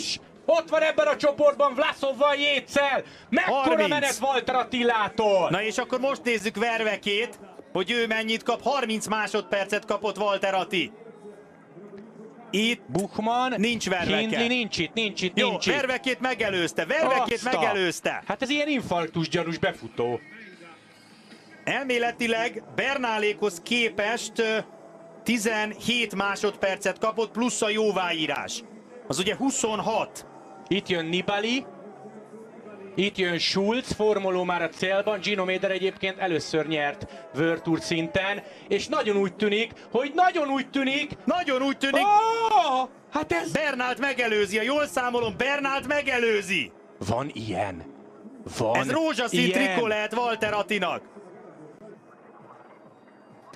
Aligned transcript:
is! 0.00 0.20
Ott 0.46 0.68
van 0.68 0.82
ebben 0.82 1.06
a 1.06 1.16
csoportban 1.16 1.74
Vlaszovval 1.74 2.34
Jétszel! 2.34 3.02
Mekkora 3.28 3.58
30. 3.60 3.88
menet 3.88 4.18
Walter 4.20 4.54
Attilától! 4.54 5.50
Na 5.50 5.62
és 5.62 5.78
akkor 5.78 6.00
most 6.00 6.24
nézzük 6.24 6.56
Vervekét, 6.56 7.38
hogy 7.72 7.90
ő 7.90 8.06
mennyit 8.06 8.42
kap. 8.42 8.62
30 8.62 9.06
másodpercet 9.06 9.84
kapott 9.84 10.18
Walter 10.18 10.54
Atti. 10.54 10.92
Itt 12.50 12.82
Buchmann, 12.86 13.54
Nincs 13.56 13.88
Verveke. 13.88 14.18
Hindley 14.18 14.46
nincs 14.46 14.78
itt, 14.78 14.92
nincs 14.92 15.22
itt, 15.22 15.38
jó, 15.38 15.48
nincs 15.50 15.66
itt. 15.66 15.74
Vervekét 15.74 16.20
megelőzte, 16.20 16.86
Vervekét 16.86 17.34
Azt 17.36 17.54
a- 17.54 17.60
megelőzte. 17.60 18.22
Hát 18.26 18.42
ez 18.42 18.50
ilyen 18.50 18.68
infarktus 18.68 19.28
gyanús 19.28 19.58
befutó. 19.58 20.20
Elméletileg 21.64 22.62
Bernálékhoz 22.74 23.60
képest 23.62 24.38
ö, 24.38 24.58
17 25.24 26.14
másodpercet 26.14 26.98
kapott, 26.98 27.30
plusz 27.30 27.62
a 27.62 27.68
jóváírás. 27.68 28.62
Az 29.10 29.18
ugye 29.18 29.36
26. 29.36 30.26
Itt 30.68 30.88
jön 30.88 31.06
Nibali, 31.06 31.64
itt 32.94 33.18
jön 33.18 33.38
Schulz, 33.38 33.92
formoló 33.92 34.44
már 34.44 34.62
a 34.62 34.68
célban, 34.68 35.20
Gino 35.20 35.44
Méder 35.44 35.70
egyébként 35.70 36.18
először 36.18 36.66
nyert 36.66 37.06
World 37.34 37.62
Tour 37.62 37.80
szinten, 37.80 38.42
és 38.68 38.86
nagyon 38.86 39.16
úgy 39.16 39.34
tűnik, 39.34 39.72
hogy 39.92 40.12
nagyon 40.14 40.48
úgy 40.48 40.70
tűnik, 40.70 41.10
Nagyon 41.24 41.62
úgy 41.62 41.78
tűnik, 41.78 42.04
oh, 42.04 42.88
hát 43.12 43.32
ez... 43.32 43.52
Bernált 43.52 43.98
megelőzi, 43.98 44.56
ha 44.56 44.62
jól 44.62 44.86
számolom, 44.86 45.34
Bernált 45.36 45.86
megelőzi. 45.86 46.72
Van 46.98 47.30
ilyen. 47.32 47.82
Van 48.58 48.76
Ez 48.76 48.90
rózsaszín 48.90 49.40
ilyen. 49.40 49.52
trikó 49.52 49.86
lehet 49.86 50.14
Walter 50.14 50.52
Attinak. 50.52 51.02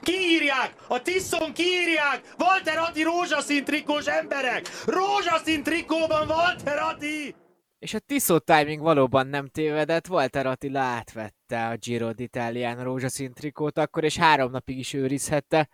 Kiírják! 0.05 0.75
A 0.89 1.03
Tiszon 1.03 1.53
kiírják! 1.53 2.35
Walter 2.39 2.79
Atti 2.79 3.03
rózsaszín 3.03 3.65
trikós 3.65 4.07
emberek! 4.07 4.63
Rózsaszín 4.87 5.63
trikóban 5.63 6.29
Walter 6.29 6.79
Atti! 6.79 7.35
És 7.79 7.95
a 7.95 7.99
Tiszó 7.99 8.39
timing 8.39 8.81
valóban 8.81 9.27
nem 9.27 9.47
tévedett, 9.49 10.09
Walter 10.09 10.47
Attila 10.47 10.81
átvette 10.81 11.69
a 11.69 11.77
Giro 11.77 12.13
d'Italián 12.13 12.83
rózsaszín 12.83 13.33
trikót 13.33 13.79
akkor, 13.79 14.05
és 14.05 14.17
három 14.17 14.51
napig 14.51 14.79
is 14.79 14.93
őrizhette, 14.93 15.69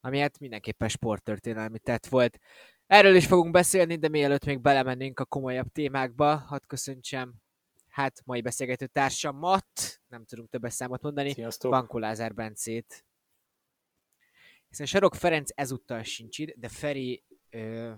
ami 0.00 0.18
hát 0.18 0.38
mindenképpen 0.38 0.88
sporttörténelmi 0.88 1.78
tett 1.78 2.06
volt. 2.06 2.38
Erről 2.86 3.14
is 3.14 3.26
fogunk 3.26 3.52
beszélni, 3.52 3.96
de 3.96 4.08
mielőtt 4.08 4.44
még 4.44 4.60
belemennénk 4.60 5.20
a 5.20 5.24
komolyabb 5.24 5.68
témákba, 5.72 6.36
hadd 6.36 6.66
köszöntsem 6.66 7.34
hát 7.88 8.22
mai 8.24 8.40
beszélgető 8.40 8.86
társamat, 8.86 10.00
nem 10.08 10.24
tudunk 10.24 10.48
többes 10.48 10.72
számot 10.72 11.02
mondani, 11.02 11.32
Sziasztok. 11.32 11.70
Bankó 11.70 11.98
Lázár 11.98 12.34
Bencét. 12.34 13.04
Hiszen 14.72 14.86
Sarok 14.86 15.14
Ferenc 15.14 15.50
ezúttal 15.54 16.02
sincs 16.02 16.38
itt, 16.38 16.54
de 16.56 16.68
Feri 16.68 17.24
ö, 17.50 17.92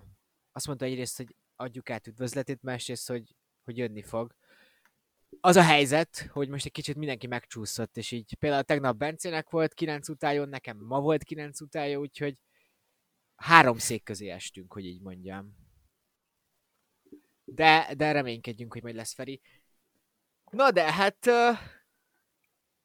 azt 0.51 0.67
mondta 0.67 0.85
egyrészt, 0.85 1.17
hogy 1.17 1.35
adjuk 1.55 1.89
át 1.89 2.07
üdvözletét, 2.07 2.61
másrészt, 2.61 3.07
hogy, 3.07 3.35
hogy 3.63 3.77
jönni 3.77 4.01
fog. 4.01 4.35
Az 5.39 5.55
a 5.55 5.63
helyzet, 5.63 6.29
hogy 6.31 6.49
most 6.49 6.65
egy 6.65 6.71
kicsit 6.71 6.95
mindenki 6.95 7.27
megcsúszott, 7.27 7.97
és 7.97 8.11
így 8.11 8.35
például 8.39 8.63
tegnap 8.63 8.97
Bencének 8.97 9.49
volt 9.49 9.73
9 9.73 10.09
utájon, 10.09 10.49
nekem 10.49 10.77
ma 10.77 10.99
volt 10.99 11.23
9 11.23 11.61
utája, 11.61 11.99
úgyhogy 11.99 12.41
három 13.35 13.77
szék 13.77 14.03
közé 14.03 14.29
estünk, 14.29 14.73
hogy 14.73 14.85
így 14.85 15.01
mondjam. 15.01 15.55
De, 17.43 17.93
de 17.97 18.11
reménykedjünk, 18.11 18.73
hogy 18.73 18.83
majd 18.83 18.95
lesz 18.95 19.13
Feri. 19.13 19.41
Na 20.51 20.71
de 20.71 20.91
hát 20.93 21.25
uh, 21.25 21.57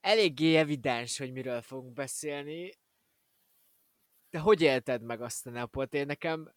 eléggé 0.01 0.57
evidens, 0.57 1.19
hogy 1.19 1.33
miről 1.33 1.63
fogunk 1.63 1.93
beszélni. 1.93 2.71
De 4.31 4.39
hogy 4.39 4.63
élted 4.63 5.03
meg 5.03 5.21
azt 5.21 5.47
a 5.47 5.51
napot? 5.51 5.95
Én 5.95 6.07
nekem 6.07 6.53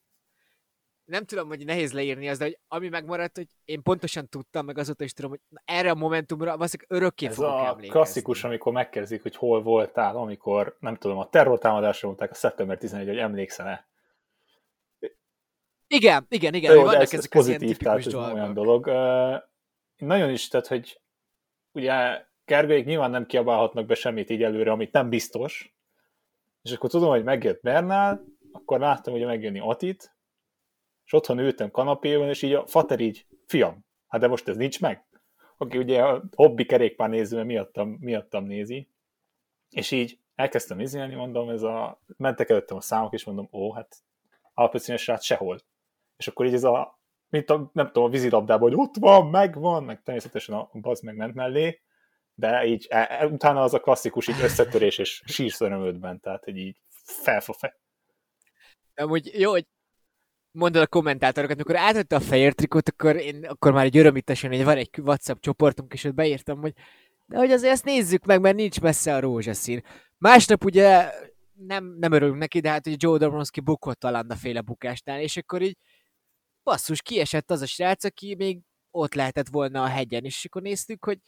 nem 1.05 1.25
tudom, 1.25 1.47
hogy 1.47 1.65
nehéz 1.65 1.93
leírni 1.93 2.29
az, 2.29 2.37
de 2.37 2.43
hogy 2.43 2.59
ami 2.67 2.89
megmaradt, 2.89 3.35
hogy 3.35 3.47
én 3.65 3.81
pontosan 3.81 4.29
tudtam, 4.29 4.65
meg 4.65 4.77
azóta 4.77 5.03
is 5.03 5.13
tudom, 5.13 5.31
hogy 5.31 5.39
erre 5.65 5.91
a 5.91 5.95
momentumra 5.95 6.57
valószínűleg 6.57 6.91
örökké 6.91 7.25
Ez 7.25 7.35
fogok 7.35 7.51
a 7.51 7.57
emlékezni. 7.57 7.87
klasszikus, 7.87 8.43
amikor 8.43 8.73
megkérdezik, 8.73 9.21
hogy 9.21 9.35
hol 9.35 9.61
voltál, 9.61 10.17
amikor, 10.17 10.77
nem 10.79 10.95
tudom, 10.95 11.17
a 11.17 11.29
terrortámadásra 11.29 12.07
voltak 12.07 12.31
a 12.31 12.33
szeptember 12.33 12.77
11 12.77 13.07
hogy 13.07 13.17
emlékszel-e? 13.17 13.87
Igen, 15.87 16.25
igen, 16.29 16.53
igen, 16.53 16.73
Jó, 16.73 16.81
vannak 16.81 17.01
ez, 17.01 17.13
ez 17.13 17.19
ezek 17.19 17.31
pozitív, 17.31 17.77
tehát 17.77 17.97
ez 17.97 18.05
nem 18.05 18.33
olyan 18.33 18.53
dolgok. 18.53 18.85
dolog. 18.85 19.33
Uh, 19.33 19.41
nagyon 20.07 20.29
is, 20.29 20.47
tehát, 20.47 20.67
hogy 20.67 21.01
ugye 21.71 22.25
Gergelyék 22.45 22.85
nyilván 22.85 23.11
nem 23.11 23.25
kiabálhatnak 23.25 23.85
be 23.85 23.95
semmit 23.95 24.29
így 24.29 24.43
előre, 24.43 24.71
amit 24.71 24.91
nem 24.91 25.09
biztos, 25.09 25.72
és 26.63 26.71
akkor 26.71 26.89
tudom, 26.89 27.09
hogy 27.09 27.23
megjött 27.23 27.61
Bernál, 27.61 28.23
akkor 28.51 28.79
láttam, 28.79 29.13
hogy 29.13 29.25
megjönni 29.25 29.59
Atit, 29.59 30.15
és 31.05 31.13
otthon 31.13 31.39
ültem 31.39 31.71
kanapéban, 31.71 32.29
és 32.29 32.41
így 32.41 32.53
a 32.53 32.67
fater 32.67 32.99
így, 32.99 33.25
fiam, 33.45 33.85
hát 34.07 34.21
de 34.21 34.27
most 34.27 34.47
ez 34.47 34.55
nincs 34.55 34.81
meg. 34.81 35.05
Aki 35.57 35.77
ugye 35.77 36.03
a 36.03 36.23
hobbi 36.35 36.65
kerékpár 36.65 37.09
néző, 37.09 37.43
miattam, 37.43 37.89
miattam 37.99 38.43
nézi, 38.45 38.89
és 39.69 39.91
így 39.91 40.19
elkezdtem 40.35 40.79
izélni, 40.79 41.15
mondom, 41.15 41.49
ez 41.49 41.61
a, 41.61 42.01
mentek 42.17 42.49
előttem 42.49 42.77
a 42.77 42.81
számok, 42.81 43.13
és 43.13 43.23
mondom, 43.23 43.49
ó, 43.51 43.73
hát 43.73 43.95
alapvetően 44.53 44.97
srác 44.97 45.23
sehol. 45.23 45.59
És 46.17 46.27
akkor 46.27 46.45
így 46.45 46.53
ez 46.53 46.63
a, 46.63 46.99
mint 47.29 47.49
a, 47.49 47.69
nem 47.73 47.85
tudom, 47.85 48.03
a 48.03 48.09
vízilabdában, 48.09 48.69
hogy 48.69 48.79
ott 48.79 48.95
van, 48.99 49.29
megvan, 49.29 49.83
meg 49.83 50.03
természetesen 50.03 50.55
a 50.55 50.69
baz 50.73 51.01
meg 51.01 51.15
ment 51.15 51.33
mellé, 51.33 51.81
de 52.35 52.65
így 52.65 52.87
e, 52.89 53.07
e, 53.09 53.25
utána 53.25 53.61
az 53.61 53.73
a 53.73 53.79
klasszikus 53.79 54.27
így 54.27 54.41
összetörés 54.41 54.97
és 54.97 55.21
sírsz 55.25 55.61
örömödben, 55.61 56.19
tehát 56.19 56.43
hogy 56.43 56.57
így 56.57 56.77
felfogja. 57.03 57.79
Amúgy 58.95 59.39
jó, 59.39 59.51
hogy 59.51 59.67
mondod 60.51 60.81
a 60.81 60.87
kommentátorokat, 60.87 61.55
amikor 61.55 61.75
átvette 61.75 62.15
a 62.15 62.19
fehér 62.19 62.53
trikót, 62.53 62.89
akkor 62.89 63.15
én 63.15 63.45
akkor 63.45 63.71
már 63.71 63.85
egy 63.85 63.97
örömítesen, 63.97 64.49
hogy 64.49 64.63
van 64.63 64.77
egy 64.77 64.89
WhatsApp 64.97 65.39
csoportunk, 65.39 65.93
és 65.93 66.03
ott 66.03 66.13
beírtam, 66.13 66.59
hogy 66.59 66.73
de 67.25 67.37
hogy 67.37 67.51
azért 67.51 67.73
ezt 67.73 67.85
nézzük 67.85 68.25
meg, 68.25 68.41
mert 68.41 68.55
nincs 68.55 68.81
messze 68.81 69.15
a 69.15 69.19
rózsaszín. 69.19 69.83
Másnap 70.17 70.63
ugye 70.63 71.11
nem, 71.53 71.85
nem 71.85 72.11
örülünk 72.11 72.37
neki, 72.37 72.59
de 72.59 72.69
hát 72.69 72.83
hogy 72.83 73.03
Joe 73.03 73.17
Dombrowski 73.17 73.59
bukott 73.59 74.03
a 74.03 74.11
Landa 74.11 74.35
féle 74.35 74.61
bukásnál, 74.61 75.21
és 75.21 75.37
akkor 75.37 75.61
így 75.61 75.77
basszus, 76.63 77.01
kiesett 77.01 77.51
az 77.51 77.61
a 77.61 77.65
srác, 77.65 78.03
aki 78.03 78.35
még 78.35 78.59
ott 78.91 79.13
lehetett 79.13 79.47
volna 79.47 79.83
a 79.83 79.87
hegyen, 79.87 80.23
és 80.23 80.45
akkor 80.45 80.61
néztük, 80.61 81.05
hogy 81.05 81.19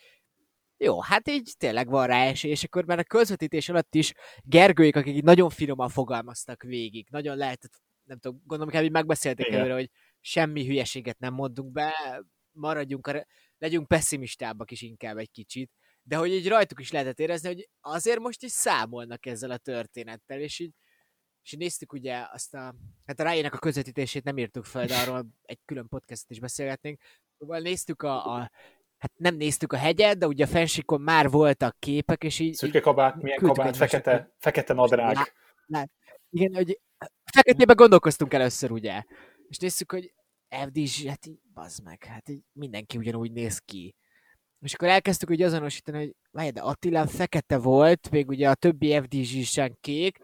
jó, 0.77 1.01
hát 1.01 1.27
így 1.27 1.53
tényleg 1.57 1.89
van 1.89 2.07
rá 2.07 2.25
esély, 2.25 2.51
és 2.51 2.63
akkor 2.63 2.85
már 2.85 2.99
a 2.99 3.03
közvetítés 3.03 3.69
alatt 3.69 3.95
is 3.95 4.13
Gergőik, 4.43 4.95
akik 4.95 5.15
így 5.15 5.23
nagyon 5.23 5.49
finoman 5.49 5.89
fogalmaztak 5.89 6.63
végig, 6.63 7.07
nagyon 7.09 7.37
lehetett, 7.37 7.81
nem 8.03 8.19
tudom, 8.19 8.41
gondolom, 8.45 8.73
hogy 8.73 8.91
megbeszélték 8.91 9.47
előre, 9.47 9.73
hogy 9.73 9.89
semmi 10.21 10.65
hülyeséget 10.65 11.19
nem 11.19 11.33
mondunk 11.33 11.71
be, 11.71 12.23
maradjunk, 12.51 13.25
legyünk 13.57 13.87
pessimistábbak 13.87 14.71
is 14.71 14.81
inkább 14.81 15.17
egy 15.17 15.31
kicsit, 15.31 15.71
de 16.03 16.15
hogy 16.15 16.31
így 16.31 16.47
rajtuk 16.47 16.79
is 16.79 16.91
lehetett 16.91 17.19
érezni, 17.19 17.47
hogy 17.47 17.69
azért 17.81 18.19
most 18.19 18.43
is 18.43 18.51
számolnak 18.51 19.25
ezzel 19.25 19.51
a 19.51 19.57
történettel, 19.57 20.39
és 20.39 20.59
így 20.59 20.73
és 21.45 21.51
néztük 21.51 21.93
ugye 21.93 22.25
azt 22.31 22.53
a, 22.53 22.75
hát 23.05 23.19
a 23.19 23.23
rájének 23.23 23.53
a 23.53 23.57
közvetítését 23.57 24.23
nem 24.23 24.37
írtuk 24.37 24.65
fel, 24.65 24.85
de 24.85 24.95
arról 24.97 25.25
egy 25.41 25.59
külön 25.65 25.87
podcastot 25.87 26.29
is 26.31 26.39
beszélgetnénk. 26.39 27.01
Szóval 27.37 27.59
néztük 27.59 28.01
a, 28.01 28.35
a 28.35 28.51
hát 29.05 29.19
nem 29.19 29.35
néztük 29.35 29.73
a 29.73 29.77
hegyet, 29.77 30.17
de 30.17 30.27
ugye 30.27 30.43
a 30.43 30.47
fensikon 30.47 31.01
már 31.01 31.29
voltak 31.29 31.75
képek, 31.79 32.23
és 32.23 32.39
így... 32.39 32.53
Szürke 32.53 32.79
kabát, 32.79 33.21
milyen 33.21 33.37
kabát, 33.37 33.57
egymásnak, 33.57 33.89
fekete, 33.89 34.33
fekete 34.37 34.73
nadrág. 34.73 35.15
Lá- 35.65 35.91
Igen, 36.29 36.53
hogy 36.53 36.79
feketében 37.33 37.75
gondolkoztunk 37.75 38.33
először, 38.33 38.71
ugye? 38.71 39.03
És 39.47 39.57
néztük, 39.57 39.91
hogy 39.91 40.13
FDZ, 40.49 41.05
hát 41.05 41.25
így, 41.25 41.39
bazd 41.53 41.83
meg, 41.83 42.03
hát 42.03 42.29
így 42.29 42.43
mindenki 42.51 42.97
ugyanúgy 42.97 43.31
néz 43.31 43.59
ki. 43.59 43.95
És 44.59 44.73
akkor 44.73 44.87
elkezdtük 44.87 45.29
ugye 45.29 45.45
azonosítani, 45.45 45.97
hogy 45.97 46.15
várj, 46.31 46.49
de 46.49 46.61
Attilán 46.61 47.07
fekete 47.07 47.57
volt, 47.57 48.09
még 48.09 48.27
ugye 48.27 48.49
a 48.49 48.55
többi 48.55 49.01
FDZ 49.01 49.47
sem 49.47 49.77
kék, 49.81 50.17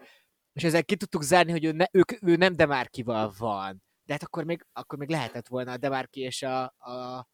és 0.52 0.64
ezzel 0.64 0.84
ki 0.84 0.96
tudtuk 0.96 1.22
zárni, 1.22 1.50
hogy 1.50 1.64
ő, 1.64 1.72
ne, 1.72 1.84
ő, 1.92 2.02
ő 2.20 2.36
nem 2.36 2.56
Demárkival 2.56 3.32
van. 3.38 3.82
De 4.04 4.12
hát 4.12 4.22
akkor 4.22 4.44
még, 4.44 4.66
akkor 4.72 4.98
még 4.98 5.08
lehetett 5.08 5.48
volna 5.48 5.72
a 5.72 5.76
Demárki 5.76 6.20
és 6.20 6.42
a, 6.42 6.62
a, 6.64 7.26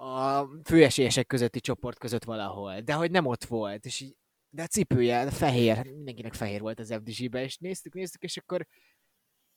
a 0.00 0.48
főesélyesek 0.64 1.26
közötti 1.26 1.60
csoport 1.60 1.98
között 1.98 2.24
valahol. 2.24 2.80
De 2.80 2.92
hogy 2.92 3.10
nem 3.10 3.26
ott 3.26 3.44
volt, 3.44 3.84
és 3.84 4.00
így, 4.00 4.16
de 4.50 4.62
a 4.62 4.66
cipője, 4.66 5.30
fehér, 5.30 5.84
mindenkinek 5.84 6.34
fehér 6.34 6.60
volt 6.60 6.78
az 6.78 6.92
FDZ-be, 6.92 7.42
és 7.42 7.56
néztük, 7.58 7.94
néztük, 7.94 8.22
és 8.22 8.36
akkor 8.36 8.66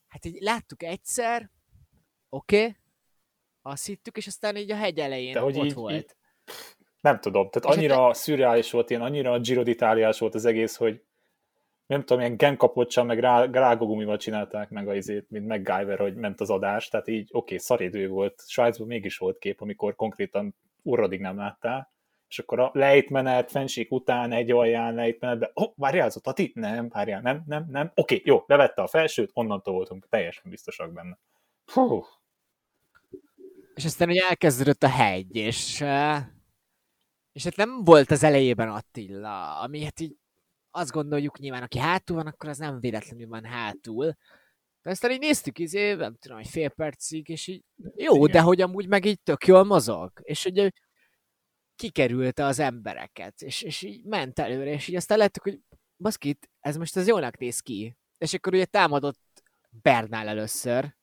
hát 0.08 0.26
így 0.26 0.42
láttuk 0.42 0.84
egyszer, 0.84 1.50
oké, 2.30 2.60
okay, 2.60 2.76
azt 3.62 3.86
hittük, 3.86 4.18
és 4.18 4.28
aztán 4.28 4.56
így 4.56 4.72
a 4.72 4.76
hegy 4.76 5.00
elején 5.00 5.34
De 5.34 5.40
hogy 5.40 5.58
ott 5.58 5.66
így- 5.66 5.74
volt. 5.74 5.96
így- 5.96 6.16
Nem 7.02 7.20
tudom, 7.20 7.50
tehát 7.50 7.70
És 7.70 7.76
annyira 7.76 8.14
szürreális 8.14 8.72
volt, 8.72 8.90
ilyen 8.90 9.02
annyira 9.02 9.40
Giro 9.40 9.64
volt 10.18 10.36
az 10.36 10.46
egész, 10.46 10.76
hogy 10.76 11.04
nem 11.86 12.00
tudom, 12.00 12.20
ilyen 12.20 12.38
genkapocsal, 12.38 13.04
meg 13.04 13.20
rá, 13.20 13.46
rágogumival 13.46 14.18
csinálták 14.18 14.70
meg 14.70 14.88
a 14.88 14.96
izét, 14.96 15.30
mint 15.30 15.48
MacGyver, 15.48 16.00
hogy 16.00 16.16
ment 16.16 16.42
az 16.42 16.50
adás, 16.50 16.88
tehát 16.88 17.08
így 17.08 17.30
oké, 17.32 17.38
okay, 17.38 17.58
szarédő 17.58 18.08
volt, 18.08 18.44
Svájcban 18.48 18.88
mégis 18.88 19.18
volt 19.18 19.38
kép, 19.38 19.62
amikor 19.62 19.96
konkrétan 19.96 20.56
urradig 20.82 21.20
nem 21.20 21.38
láttál, 21.38 21.92
és 22.28 22.40
akkor 22.40 22.60
a 22.60 22.70
lejtmenet, 22.74 23.52
fenség 23.52 23.92
után 23.92 24.32
egy 24.32 24.52
alján 24.52 24.96
lejtmenetben, 24.96 25.52
oh, 25.54 25.74
várjál, 25.76 26.08
az 26.08 26.18
a 26.18 26.20
Tati? 26.20 26.52
Nem, 26.56 26.90
várjál, 26.90 27.22
nem, 27.22 27.44
nem, 27.48 27.66
nem, 27.70 27.92
oké, 27.96 28.16
okay, 28.16 28.22
jó, 28.26 28.44
levette 28.46 28.82
a 28.82 28.88
felsőt, 28.88 29.32
onnantól 29.34 29.74
voltunk 29.74 30.08
teljesen 30.10 30.44
biztosak 30.50 30.94
benne. 30.94 31.18
Hú, 31.66 32.06
És 33.76 33.86
aztán 33.86 34.10
ugye 34.10 34.28
elkezdődött 34.28 34.84
a 34.84 34.90
hegy, 34.90 35.36
és, 35.36 35.82
eh, 35.82 36.26
és 37.32 37.44
hát 37.44 37.56
nem 37.56 37.84
volt 37.84 38.12
az 38.12 38.24
elejében 38.24 38.70
Attila, 38.70 39.60
ami 39.60 39.84
hát 39.84 40.00
így 40.00 40.18
azt 40.76 40.92
gondoljuk 40.92 41.40
nyilván, 41.40 41.64
aki 41.64 41.78
hátul 41.80 42.16
van, 42.16 42.28
akkor 42.28 42.50
az 42.50 42.58
nem 42.58 42.80
véletlenül 42.80 43.28
van 43.28 43.46
hátul. 43.46 44.18
De 44.82 44.90
aztán 44.90 45.12
így 45.12 45.20
néztük, 45.20 45.60
izé, 45.60 45.94
nem 45.94 46.16
tudom, 46.16 46.38
egy 46.38 46.48
fél 46.48 46.70
percig, 46.70 47.30
és 47.30 47.48
így 47.48 47.64
jó, 47.96 48.16
Igen. 48.16 48.32
de 48.32 48.42
hogy 48.42 48.62
amúgy 48.62 48.88
meg 48.88 49.06
így 49.06 49.22
tök 49.22 49.46
jól 49.48 49.64
mozog. 49.64 50.12
És 50.22 50.46
ugye 50.46 50.72
kikerülte 51.76 52.46
az 52.46 52.60
embereket, 52.60 53.42
és, 53.42 53.62
és 53.62 53.82
így 53.82 54.06
ment 54.06 54.40
előre, 54.40 54.72
és 54.72 54.88
így 54.88 54.96
aztán 54.96 55.18
lettük, 55.18 55.44
hogy 55.44 55.60
baszkit, 55.98 56.50
ez 56.60 56.78
most 56.78 56.96
az 56.96 57.08
jónak 57.08 57.38
néz 57.38 57.60
ki. 57.60 57.98
És 58.18 58.34
akkor 58.34 58.54
ugye 58.54 58.66
támadott 58.66 59.44
Bernál 59.70 60.28
először. 60.28 60.96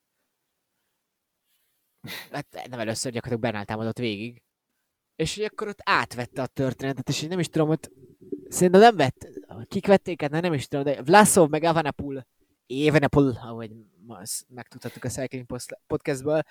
Hát 2.30 2.68
nem 2.68 2.80
először, 2.80 3.12
gyakorlatilag 3.12 3.40
Bernál 3.40 3.64
támadott 3.64 3.98
végig. 3.98 4.42
És 5.16 5.34
hogy 5.34 5.44
akkor 5.44 5.68
ott 5.68 5.80
átvette 5.82 6.42
a 6.42 6.46
történetet, 6.46 7.08
és 7.08 7.22
én 7.22 7.28
nem 7.28 7.38
is 7.38 7.48
tudom, 7.48 7.68
hogy 7.68 7.90
szerintem 8.50 8.80
nem 8.80 8.96
vett, 8.96 9.28
kik 9.68 9.86
vették 9.86 10.22
át, 10.22 10.30
nem 10.30 10.52
is 10.52 10.68
tudom, 10.68 10.84
de 10.84 11.02
Vlasov 11.02 11.48
meg 11.48 11.62
Avanapul, 11.62 12.26
Evenapul, 12.86 13.38
ahogy 13.42 13.70
megtudhattuk 14.48 15.04
a 15.04 15.08
Cycling 15.08 15.46
podcastből, 15.86 16.42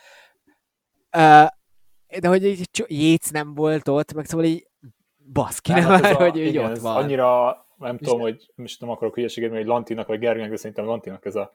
de 2.20 2.28
hogy 2.28 2.46
így 2.46 2.70
Jéz 2.88 3.30
nem 3.32 3.54
volt 3.54 3.88
ott, 3.88 4.14
meg 4.14 4.26
szóval 4.26 4.46
így 4.46 4.68
baszki, 5.34 5.72
nem, 5.72 5.84
hát 5.84 6.02
már, 6.02 6.12
a- 6.14 6.16
hogy 6.16 6.38
így 6.38 6.46
igen, 6.48 6.72
ott 6.72 6.80
van. 6.80 6.96
Annyira, 6.96 7.58
nem 7.78 7.96
És 8.00 8.08
tudom, 8.08 8.20
hogy 8.22 8.52
most 8.56 8.82
nem 8.82 8.90
akarok 8.90 9.16
hülyeséget, 9.16 9.52
hogy 9.52 9.66
Lantinak 9.66 10.08
vagy 10.08 10.20
Gergőnek, 10.20 10.50
de 10.50 10.56
szerintem 10.56 10.86
Lantinak 10.86 11.26
ez 11.26 11.36
a 11.36 11.52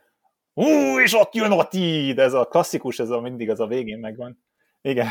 Ú, 0.54 0.64
és 1.00 1.14
ott 1.14 1.34
jön 1.34 1.50
Ati! 1.50 2.12
De 2.12 2.22
ez 2.22 2.32
a 2.32 2.44
klasszikus, 2.44 2.98
ez 2.98 3.10
a 3.10 3.20
mindig 3.20 3.50
az 3.50 3.60
a 3.60 3.66
végén 3.66 3.98
megvan. 3.98 4.43
Igen. 4.88 5.08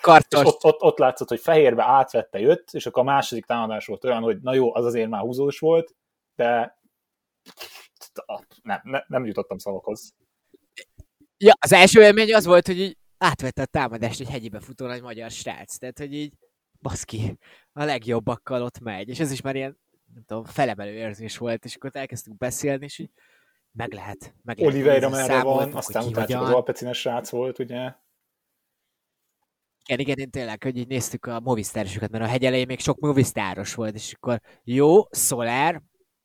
Kartos. 0.00 0.44
ott, 0.50 0.64
ott, 0.64 0.82
ott 0.82 0.98
látszott, 0.98 1.28
hogy 1.28 1.40
fehérbe 1.40 1.82
átvette, 1.82 2.38
jött, 2.38 2.70
és 2.70 2.86
akkor 2.86 3.02
a 3.02 3.06
második 3.06 3.44
támadás 3.44 3.86
volt 3.86 4.04
olyan, 4.04 4.22
hogy 4.22 4.40
na 4.40 4.54
jó, 4.54 4.74
az 4.74 4.84
azért 4.84 5.08
már 5.08 5.20
húzós 5.20 5.58
volt, 5.58 5.94
de 6.34 6.78
nem, 8.62 8.80
nem, 8.82 9.04
nem 9.06 9.26
jutottam 9.26 9.58
szavakhoz. 9.58 10.14
Ja, 11.36 11.52
az 11.60 11.72
első 11.72 12.02
élmény 12.02 12.34
az 12.34 12.44
volt, 12.44 12.66
hogy 12.66 12.78
így 12.78 12.96
átvette 13.18 13.62
a 13.62 13.66
támadást 13.66 14.20
egy 14.20 14.28
hegyibe 14.28 14.60
futó 14.60 14.86
nagy 14.86 15.02
magyar 15.02 15.30
srác. 15.30 15.76
Tehát, 15.76 15.98
hogy 15.98 16.14
így 16.14 16.32
baszki, 16.80 17.38
a 17.72 17.84
legjobbakkal 17.84 18.62
ott 18.62 18.80
megy. 18.80 19.08
És 19.08 19.20
ez 19.20 19.32
is 19.32 19.40
már 19.40 19.56
ilyen, 19.56 19.78
nem 20.14 20.24
tudom, 20.26 20.44
felemelő 20.44 20.92
érzés 20.92 21.38
volt, 21.38 21.64
és 21.64 21.74
akkor 21.74 21.90
elkezdtünk 21.92 22.36
beszélni, 22.36 22.84
és 22.84 22.98
így 22.98 23.10
meg 23.72 23.92
lehet. 23.92 24.34
Meg 24.42 24.58
lehet 24.58 24.74
Oliveira 24.74 25.08
merre 25.08 25.42
van, 25.42 25.74
aztán 25.74 26.04
utána 26.04 26.40
az 26.40 26.50
alpecines 26.50 26.98
srác 26.98 27.30
volt, 27.30 27.58
ugye? 27.58 27.94
Igen, 29.84 30.00
igen, 30.00 30.18
én 30.18 30.30
tényleg, 30.30 30.62
hogy 30.62 30.76
így 30.76 30.86
néztük 30.86 31.26
a 31.26 31.40
movisztárosokat, 31.40 32.10
mert 32.10 32.24
a 32.24 32.26
hegy 32.26 32.44
elején 32.44 32.66
még 32.66 32.80
sok 32.80 32.98
movisztáros 32.98 33.74
volt, 33.74 33.94
és 33.94 34.12
akkor 34.14 34.40
jó, 34.64 35.02
Soler, 35.10 35.82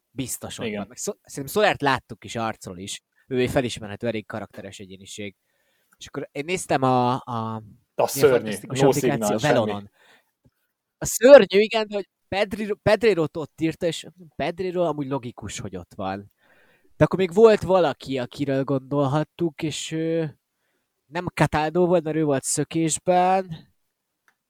biztos 0.10 0.60
ott 0.60 0.74
van. 0.74 0.86
Meg 0.88 0.98
Szol- 0.98 1.20
Szerintem 1.24 1.62
Solert 1.62 1.82
láttuk 1.82 2.24
is 2.24 2.36
arcról 2.36 2.78
is. 2.78 3.02
Ő 3.28 3.40
egy 3.40 3.50
felismerhető, 3.50 4.08
elég 4.08 4.26
karakteres 4.26 4.80
egyéniség. 4.80 5.36
És 5.98 6.08
akkor 6.08 6.30
én 6.32 6.46
néztem 6.46 6.82
a, 6.82 7.14
a 7.14 7.64
a 7.96 8.08
szörnyű, 8.08 8.56
no 8.62 8.88
applikáció? 8.88 9.38
Velonon. 9.38 9.92
A 10.98 11.06
szörnyű, 11.06 11.60
igen, 11.60 11.88
de 11.88 11.96
hogy 11.96 12.10
Pedriro, 12.28 12.76
Pedrero-t 12.76 13.38
ott 13.38 13.62
írta, 13.62 13.86
és 13.86 14.06
Pedrero 14.36 14.82
amúgy 14.84 15.08
logikus, 15.08 15.60
hogy 15.60 15.76
ott 15.76 15.94
van. 15.96 16.32
De 16.98 17.04
akkor 17.04 17.20
még 17.20 17.34
volt 17.34 17.62
valaki, 17.62 18.18
akiről 18.18 18.64
gondolhattuk, 18.64 19.62
és 19.62 19.92
ő, 19.92 20.40
nem 21.08 21.26
Cataldo 21.34 21.86
volt, 21.86 22.04
mert 22.04 22.18
ő 22.18 22.24
volt 22.24 22.44
szökésben. 22.44 23.74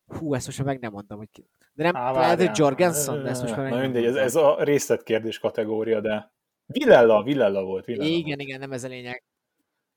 Hú, 0.06 0.34
ezt 0.34 0.46
most 0.46 0.58
már 0.58 0.68
meg 0.68 0.80
nem 0.80 0.92
mondom, 0.92 1.18
hogy 1.18 1.30
ki. 1.32 1.50
De 1.74 1.84
nem, 1.84 1.96
Á, 1.96 2.12
lehet, 2.12 2.38
hogy. 2.38 2.58
Jorgensen, 2.58 3.24
de 3.24 3.30
ezt 3.30 3.42
most 3.42 3.56
már 3.56 3.64
meg 3.64 3.72
Na 3.72 3.78
nem 3.78 3.92
mindegy, 3.92 4.06
ez, 4.06 4.16
ez 4.16 4.36
a 4.36 4.64
részletkérdés 4.64 5.40
kategória, 5.40 6.02
de 6.02 6.32
Villella, 6.66 7.24
Villella 7.24 7.64
volt, 7.64 7.86
Villella 7.86 8.10
Igen, 8.10 8.26
volt. 8.26 8.42
igen, 8.42 8.60
nem 8.60 8.72
ez 8.72 8.84
a 8.84 8.88
lényeg. 8.88 9.24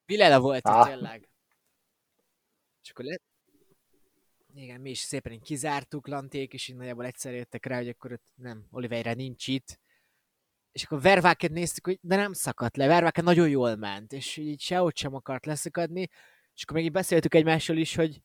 Vilela 0.05 0.41
volt 0.41 0.69
Á. 0.69 0.81
ott 0.81 0.87
tényleg. 0.87 1.29
És 2.83 2.91
akkor 2.91 3.05
lett... 3.05 3.23
Igen, 4.55 4.81
mi 4.81 4.91
is 4.91 4.99
szépen 4.99 5.33
így 5.33 5.43
kizártuk, 5.43 6.09
Lanték, 6.09 6.53
és 6.53 6.69
így 6.69 6.77
nagyjából 6.77 7.05
egyszer 7.05 7.35
jöttek 7.35 7.67
rá, 7.67 7.77
hogy 7.77 7.89
akkor 7.89 8.13
ott 8.13 8.27
nem, 8.35 8.67
Oliveira 8.71 9.15
nincs 9.15 9.47
itt. 9.47 9.79
És 10.73 10.85
akkor 10.85 11.01
Verváket 11.01 11.51
néztük, 11.51 11.87
hogy 11.87 11.99
de 12.03 12.17
nem 12.17 12.33
szakadt 12.33 12.77
le, 12.77 12.87
Verváket 12.87 13.25
nagyon 13.25 13.49
jól 13.49 13.77
ment, 13.77 14.13
és 14.13 14.37
így 14.37 14.61
sehogy 14.61 14.97
sem 14.97 15.15
akart 15.15 15.47
leszakadni, 15.47 16.09
és 16.61 16.67
akkor 16.67 16.77
még 16.77 16.87
így 16.87 16.93
beszéltük 16.93 17.35
egymással 17.35 17.77
is, 17.77 17.95
hogy 17.95 18.21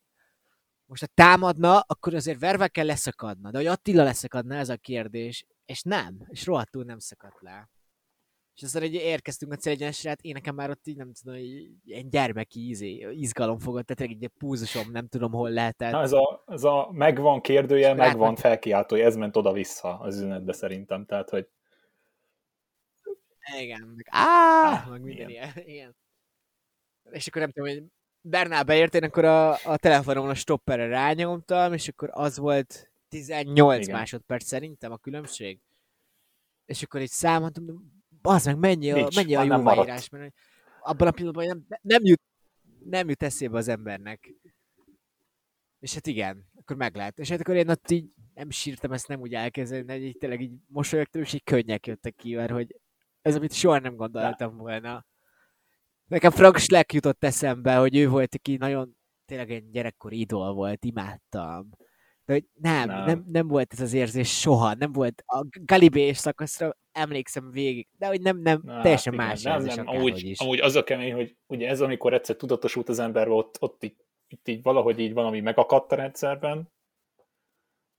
most 0.86 1.02
ha 1.02 1.08
támadna, 1.14 1.80
akkor 1.80 2.14
azért 2.14 2.40
Verváken 2.40 2.86
leszakadna, 2.86 3.52
de 3.52 3.58
hogy 3.58 3.68
Attila 3.68 4.04
leszakadna, 4.04 4.56
ez 4.56 4.70
a 4.70 4.78
kérdés, 4.78 5.46
és 5.66 5.82
nem, 5.82 6.26
és 6.28 6.46
rohadtul 6.46 6.84
nem 6.84 7.00
szakadt 7.00 7.42
le. 7.42 7.70
És 8.56 8.64
aztán 8.64 8.82
egy 8.82 8.94
érkeztünk 8.94 9.52
a 9.52 9.56
célegyenesre, 9.56 10.10
hát 10.10 10.22
én 10.22 10.34
nekem 10.34 10.56
már 10.56 10.70
ott 10.70 10.88
így 10.88 10.96
nem 10.96 11.14
tudom, 11.14 11.36
hogy 11.36 11.70
ilyen 11.86 12.10
gyermeki 12.10 12.70
izé, 12.70 13.08
izgalom 13.12 13.60
fogott, 13.60 13.86
tehát 13.86 14.14
egy 14.14 14.30
púzusom, 14.38 14.92
nem 14.92 15.08
tudom 15.08 15.32
hol 15.32 15.50
lehetett. 15.50 15.92
Na, 15.92 16.02
ez 16.02 16.12
a, 16.12 16.44
ez 16.48 16.64
a 16.64 16.90
megvan 16.92 17.42
kérdője, 17.42 17.90
És 17.90 17.96
megvan 17.98 18.22
átment- 18.22 18.40
felkiáltója, 18.40 19.06
ez 19.06 19.16
ment 19.16 19.38
oda-vissza 19.38 20.00
az 20.00 20.16
üzenetbe 20.16 20.54
szerintem, 20.54 21.06
tehát, 21.06 21.30
hogy 21.30 21.48
Igen, 23.60 23.82
meg 23.82 24.08
áh, 24.10 24.86
Á, 24.86 24.90
meg 24.90 25.02
minden 25.02 25.30
igen. 25.30 25.52
ilyen. 25.54 25.68
Igen. 25.68 25.96
És 27.12 27.28
akkor 27.28 27.42
nem 27.42 27.52
tudom, 27.52 27.70
hogy 27.70 27.84
Bernál 28.28 28.64
beért, 28.64 28.96
én 28.96 29.04
akkor 29.04 29.26
a, 29.26 29.52
a 29.52 29.78
telefonomon 29.78 30.30
a 30.30 30.34
stopperre 30.34 30.88
rányomtam, 30.88 31.74
és 31.74 31.88
akkor 31.88 32.10
az 32.12 32.38
volt 32.38 32.92
18 33.10 33.84
Igen. 33.84 33.96
másodperc 33.96 34.46
szerintem 34.46 34.92
a 34.92 34.98
különbség. 34.98 35.60
És 36.66 36.84
akkor 36.84 37.02
így 37.02 37.10
számoltam, 37.10 37.66
az 38.22 38.46
meg 38.46 38.58
mennyi 38.58 38.92
a, 38.92 38.96
Nincs, 38.96 39.16
mennyi 39.16 39.36
a 39.36 39.44
jóváírás, 39.44 40.10
mert 40.10 40.24
hogy 40.24 40.34
abban 40.82 41.08
a 41.08 41.12
pillanatban 41.12 41.46
nem, 41.46 41.80
nem, 41.82 42.02
jut, 42.04 42.22
nem 42.86 43.10
jut 43.10 43.24
eszébe 43.24 43.58
az 43.58 43.68
embernek. 43.68 44.34
És 45.80 45.94
hát 45.94 46.08
igen, 46.08 46.46
akkor 46.60 46.76
meg 46.76 46.96
lehet. 46.96 47.20
És 47.20 47.30
hát 47.30 47.40
akkor 47.40 47.56
én 47.56 47.70
ott 47.70 47.90
így 47.92 48.10
nem 48.34 48.50
sírtam, 48.50 48.92
ezt 48.92 49.08
nem 49.08 49.20
úgy 49.22 49.34
elkezdeni, 49.34 49.84
de 49.84 49.98
így 49.98 50.18
tényleg 50.18 50.42
így 50.42 50.54
mosolyogtam, 50.68 51.22
és 51.22 51.34
így 51.34 51.44
könnyek 51.44 51.88
jöttek 51.88 52.16
ki, 52.16 52.36
mert 52.36 52.52
hogy 52.52 52.76
ez, 53.22 53.36
amit 53.36 53.54
soha 53.54 53.80
nem 53.80 53.96
gondoltam 53.96 54.58
volna. 54.58 55.06
Nekem 56.08 56.32
Frank 56.32 56.58
Schleck 56.58 56.94
jutott 56.94 57.24
eszembe, 57.24 57.76
hogy 57.76 57.98
ő 57.98 58.10
volt, 58.10 58.36
aki 58.36 58.58
nagyon 58.58 58.98
tényleg 59.26 59.52
egy 59.52 59.70
gyerekkori 59.70 60.20
idol 60.20 60.54
volt, 60.54 60.86
imádtam. 60.86 61.70
De 62.26 62.34
hogy 62.34 62.46
nem, 62.54 62.88
nem, 62.88 62.98
Nem. 62.98 63.06
nem, 63.06 63.26
nem 63.28 63.48
volt 63.48 63.74
ez 63.74 63.82
az 63.82 63.94
érzés 63.94 64.40
soha, 64.40 64.74
nem 64.74 64.92
volt 64.92 65.24
a 65.26 65.46
Galibés 65.66 66.18
szakaszra 66.18 66.78
emlékszem 66.92 67.52
végig, 67.52 67.88
de 67.98 68.08
hogy 68.08 68.22
nem, 68.22 68.38
nem, 68.38 68.62
Na, 68.64 68.82
teljesen 68.82 69.14
hát 69.14 69.28
más 69.28 69.42
igen, 69.42 69.54
érzés 69.54 69.76
nem, 69.76 69.86
nem, 69.86 69.94
akárhogy 69.94 70.12
amúgy, 70.12 70.30
is. 70.30 70.40
amúgy 70.40 70.60
az 70.60 70.76
a 70.76 70.84
kemény, 70.84 71.14
hogy 71.14 71.36
ugye 71.48 71.68
ez, 71.68 71.82
amikor 71.82 72.14
egyszer 72.14 72.36
tudatosult 72.36 72.90
az 72.90 73.00
ember, 73.00 73.28
ott, 73.28 73.58
ott 73.60 73.84
így, 73.84 73.96
itt 74.28 74.48
így 74.48 74.62
valahogy 74.62 75.00
így 75.00 75.14
valami 75.14 75.40
megakadt 75.40 75.92
a 75.92 75.96
rendszerben, 75.96 76.74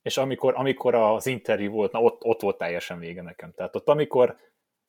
és 0.02 0.16
amikor, 0.16 0.54
amikor 0.56 0.94
az 0.94 1.26
interjú 1.26 1.70
volt, 1.70 1.92
na 1.92 2.02
ott, 2.02 2.25
ott 2.25 2.40
volt 2.40 2.58
teljesen 2.58 2.98
vége 2.98 3.22
nekem. 3.22 3.52
Tehát 3.52 3.76
ott, 3.76 3.88
amikor 3.88 4.36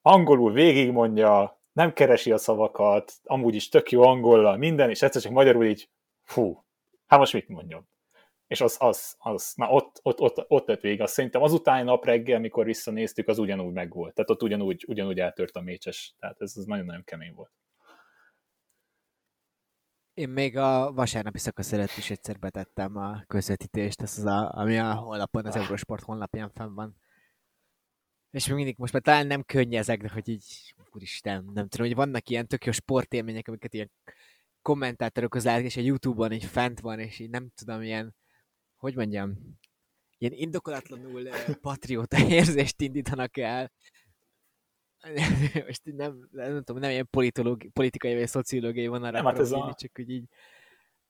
angolul 0.02 0.52
végigmondja, 0.52 1.57
nem 1.78 1.94
keresi 1.94 2.32
a 2.32 2.38
szavakat, 2.38 3.14
amúgy 3.24 3.56
is 3.56 3.70
tök 3.70 3.92
jó 3.92 4.02
angollal, 4.02 4.58
minden, 4.58 4.90
és 4.90 5.02
egyszer 5.02 5.22
csak 5.22 5.32
magyarul 5.32 5.66
így, 5.66 5.90
fú, 6.24 6.66
hát 7.06 7.20
most 7.20 7.34
mit 7.34 7.48
mondjam? 7.48 7.88
És 8.48 8.62
az, 8.62 8.76
az, 8.80 9.16
az, 9.18 9.54
na 9.56 9.70
ott, 9.70 10.00
ott, 10.04 10.20
ott, 10.20 10.46
ott 10.48 10.68
lett 10.68 10.82
vége. 10.82 11.04
Azt 11.04 11.14
szerintem 11.14 11.42
azután 11.42 11.86
nap 11.86 12.06
reggel, 12.06 12.38
amikor 12.38 12.66
visszanéztük, 12.66 13.28
az 13.28 13.38
ugyanúgy 13.38 13.74
megvolt. 13.74 14.14
Tehát 14.14 14.30
ott 14.30 14.44
ugyanúgy, 14.44 14.86
ugyanúgy 14.88 15.20
eltört 15.20 15.56
a 15.56 15.62
mécses. 15.62 16.16
Tehát 16.20 16.42
ez, 16.42 16.54
ez 16.56 16.64
nagyon-nagyon 16.64 17.04
kemény 17.04 17.34
volt. 17.34 17.52
Én 20.14 20.30
még 20.30 20.58
a 20.58 20.92
vasárnapi 20.94 21.38
szakasz 21.38 21.74
előtt 21.74 21.98
is 21.98 22.10
egyszer 22.10 22.40
betettem 22.40 22.96
a 22.96 23.24
közvetítést, 23.28 24.02
ez 24.02 24.18
az 24.18 24.26
a, 24.26 24.52
ami 24.54 24.78
a 24.78 24.94
honlapon, 24.94 25.46
az 25.46 25.56
Eurosport 25.56 26.04
honlapján 26.04 26.50
fenn 26.50 26.74
van. 26.74 26.96
És 28.32 28.48
még 28.48 28.56
mindig 28.56 28.76
most 28.78 28.94
már 28.94 29.02
talán 29.02 29.28
nem 29.28 29.44
könnyezek, 29.44 30.02
de 30.02 30.10
hogy 30.10 30.30
így, 30.30 30.74
úristen, 30.96 31.44
nem 31.54 31.68
tudom, 31.68 31.88
hogy 31.88 31.96
vannak 31.96 32.30
ilyen 32.30 32.48
tök 32.48 32.66
jó 32.66 32.72
sportélmények, 32.72 33.48
amiket 33.48 33.74
ilyen 33.74 33.92
kommentátorokhoz 34.62 35.44
lehet, 35.44 35.64
és 35.64 35.78
a 35.78 35.82
Youtube-on 35.82 36.32
így 36.32 36.46
fent 36.46 36.80
van, 36.80 37.00
és 37.00 37.20
így 37.20 37.30
nem 37.30 37.50
tudom, 37.56 37.82
ilyen, 37.82 38.16
hogy 38.76 38.96
mondjam, 38.96 39.38
ilyen 40.18 40.34
indokolatlanul 40.34 41.30
patrióta 41.62 42.28
érzést 42.28 42.82
indítanak 42.82 43.38
el. 43.38 43.72
Most 45.66 45.82
nem, 45.84 46.28
nem 46.32 46.64
tudom, 46.64 46.82
nem 46.82 46.92
ilyen 46.92 47.08
politológi, 47.10 47.68
politikai 47.68 48.16
vagy 48.16 48.28
szociológiai 48.28 48.88
vonalra 48.88 49.18
Nem, 49.18 49.26
hát 49.26 49.40
ez 49.40 49.52
a- 49.52 49.76
csak 49.78 49.92
hogy 49.96 50.10
így, 50.10 50.26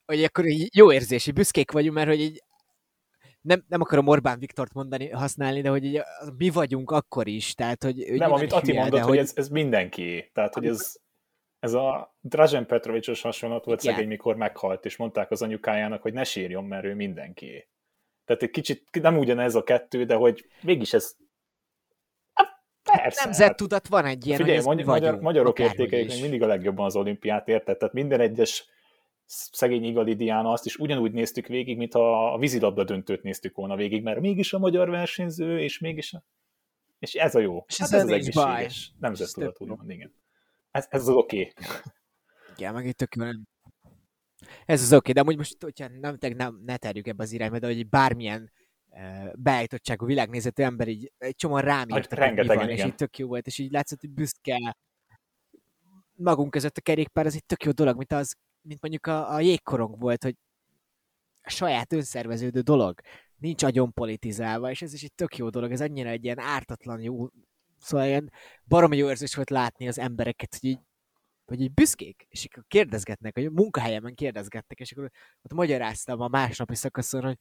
hogy 0.06 0.24
akkor 0.24 0.46
így 0.46 0.76
jó 0.76 0.94
érzés, 0.94 1.26
hogy 1.26 1.34
büszkék 1.34 1.72
vagyunk, 1.72 1.96
mert 1.96 2.08
hogy 2.08 2.20
így 2.20 2.44
nem, 3.48 3.66
nem 3.68 3.82
akarom 3.82 4.08
Orbán 4.08 4.40
Viktort 4.40 4.74
mondani, 4.74 5.10
használni, 5.10 5.62
de 5.62 5.70
hogy 5.70 5.84
így 5.84 6.02
mi 6.38 6.50
vagyunk 6.50 6.92
akkor 6.92 7.28
is, 7.28 7.54
tehát 7.54 7.84
hogy 7.84 8.10
ő 8.10 8.16
Nem, 8.16 8.32
amit 8.32 8.52
Ati 8.52 8.74
mondott, 8.74 9.00
de 9.00 9.06
hogy 9.06 9.18
ez, 9.18 9.32
ez 9.36 9.50
mindenki. 9.50 10.30
Tehát, 10.34 10.54
hogy 10.54 10.66
ez, 10.66 10.96
ez 11.60 11.74
a 11.74 12.16
Drazen 12.22 12.66
Petrovicsos 12.66 13.22
hasonlat 13.22 13.66
volt 13.66 13.84
Igen. 13.84 13.94
szegény, 13.94 14.10
mikor 14.10 14.36
meghalt, 14.36 14.86
és 14.86 14.98
mondták 14.98 15.32
az 15.32 15.42
anyukájának, 15.42 16.02
hogy 16.02 16.14
ne 16.14 16.24
sírjon, 16.24 16.64
mert 16.64 16.86
ő 16.86 16.94
mindenkié. 16.94 17.68
Tehát 18.26 18.42
egy 18.42 18.50
kicsit 18.50 19.02
nem 19.02 19.18
ugyanez 19.18 19.56
a 19.56 19.64
kettő, 19.64 20.06
de 20.06 20.16
hogy 20.16 20.46
mégis 20.62 20.94
ez 20.94 21.16
hát 22.34 23.02
persze. 23.02 23.24
Nemzettudat 23.24 23.88
van 23.88 24.06
egy 24.06 24.26
ilyen, 24.26 24.38
Figyelj, 24.38 24.60
hogy 24.60 24.86
magyar, 24.86 25.20
magyarok 25.20 25.60
is. 25.60 25.76
még 25.76 26.22
mindig 26.22 26.42
a 26.42 26.48
legjobban 26.48 26.86
az 26.86 26.96
olimpiát, 26.96 27.48
érted? 27.48 27.78
Tehát 27.78 27.94
minden 27.94 28.20
egyes 28.20 28.70
szegény 29.28 29.84
Igali 29.84 30.16
Diana 30.16 30.52
azt 30.52 30.66
is 30.66 30.78
ugyanúgy 30.78 31.12
néztük 31.12 31.48
végig, 31.48 31.78
mint 31.78 31.94
ha 31.94 32.34
a 32.34 32.38
vízilabda 32.38 32.84
döntőt 32.84 33.24
néztük 33.24 33.56
volna 33.56 33.76
végig, 33.76 34.04
mert 34.04 34.20
mégis 34.20 34.54
a 34.54 34.60
magyar 34.60 34.90
versenyző, 34.90 35.60
és 35.60 35.80
mégis 35.80 36.14
a... 36.14 36.24
És 37.00 37.14
ez 37.14 37.36
a 37.36 37.40
jó. 37.40 37.66
És 37.68 37.78
hát 37.78 37.88
ezzel 37.88 38.00
ez 38.00 38.06
az 38.06 38.12
egészséges. 38.12 38.94
Nemzettudat, 39.00 39.50
Ez 39.50 39.62
úgymond, 39.62 39.90
igen. 39.90 40.14
Ez, 40.72 40.88
ez 40.90 41.02
az 41.02 41.10
oké. 41.10 41.40
Okay. 41.40 41.66
Igen, 42.56 42.74
meg 42.74 42.86
itt 42.86 42.98
tök 42.98 43.16
jó, 43.16 43.24
nem? 43.24 43.48
Ez 44.66 44.82
az 44.82 44.94
oké, 44.94 45.12
de 45.12 45.22
amúgy 45.22 45.38
most, 45.38 45.64
hogyha 45.64 45.88
nem, 45.88 46.18
nem, 46.20 46.36
nem 46.36 46.62
ne 46.66 46.78
terjük 46.78 47.08
ebbe 47.08 47.24
az 47.24 47.32
irányba, 47.32 47.60
de 47.60 47.68
hogy 47.68 47.90
bármilyen 47.90 48.52
uh, 48.90 49.34
beállítottságú 49.36 50.06
világnézetű 50.06 50.64
ember 50.64 50.88
így 50.88 51.12
egy 51.18 51.36
csomóan 51.36 51.62
rám 51.62 51.90
Hát 51.90 52.10
mi 52.10 52.16
rengetegen, 52.16 52.58
van, 52.58 52.70
és 52.70 52.76
igen. 52.76 52.88
így 52.88 52.96
tök 52.96 53.18
jó 53.18 53.28
volt, 53.28 53.48
és 53.48 53.58
így 53.58 53.72
látszott, 53.72 54.00
hogy 54.00 54.10
büszke 54.10 54.76
magunk 56.14 56.52
között 56.52 56.78
a 56.78 56.82
kerékpár, 56.82 57.26
az 57.26 57.36
egy 57.36 57.46
tök 57.46 57.64
jó 57.64 57.72
dolog, 57.72 57.98
mint, 57.98 58.12
az, 58.12 58.36
mint 58.68 58.82
mondjuk 58.82 59.06
a, 59.06 59.34
a 59.34 59.40
jégkorong 59.40 60.00
volt, 60.00 60.24
hogy 60.24 60.36
saját 61.44 61.94
önszerveződő 61.94 62.62
dolog, 62.62 63.00
nincs 63.38 63.64
agyon 63.64 63.94
politizálva, 63.94 64.70
és 64.70 64.82
ez 64.82 64.94
is 64.94 65.04
egy 65.04 65.14
tök 65.14 65.38
jó 65.38 65.50
dolog, 65.50 65.72
ez 65.72 65.82
annyira 65.82 66.10
egy 66.10 66.24
ilyen 66.24 66.40
ártatlan 66.40 67.02
jó, 67.02 67.28
szóval 67.80 68.08
ilyen 68.08 68.32
baromi 68.66 68.98
jó 68.98 69.10
érzés 69.10 69.36
volt 69.36 69.50
látni 69.50 69.88
az 69.88 70.00
embereket, 70.00 70.58
hogy 70.60 70.70
így 70.70 70.80
hogy 71.46 71.62
így 71.62 71.74
büszkék, 71.74 72.26
és 72.30 72.48
akkor 72.52 72.64
kérdezgetnek, 72.68 73.34
hogy 73.34 73.46
a 73.46 73.52
munkahelyemen 73.52 74.16
kérdezgettek, 74.16 74.80
és 74.80 74.92
akkor 74.92 75.12
ott 75.42 75.54
magyaráztam 75.54 76.22
a 76.22 76.28
másnapi 76.28 76.76
szakaszon, 76.76 77.24
hogy 77.24 77.38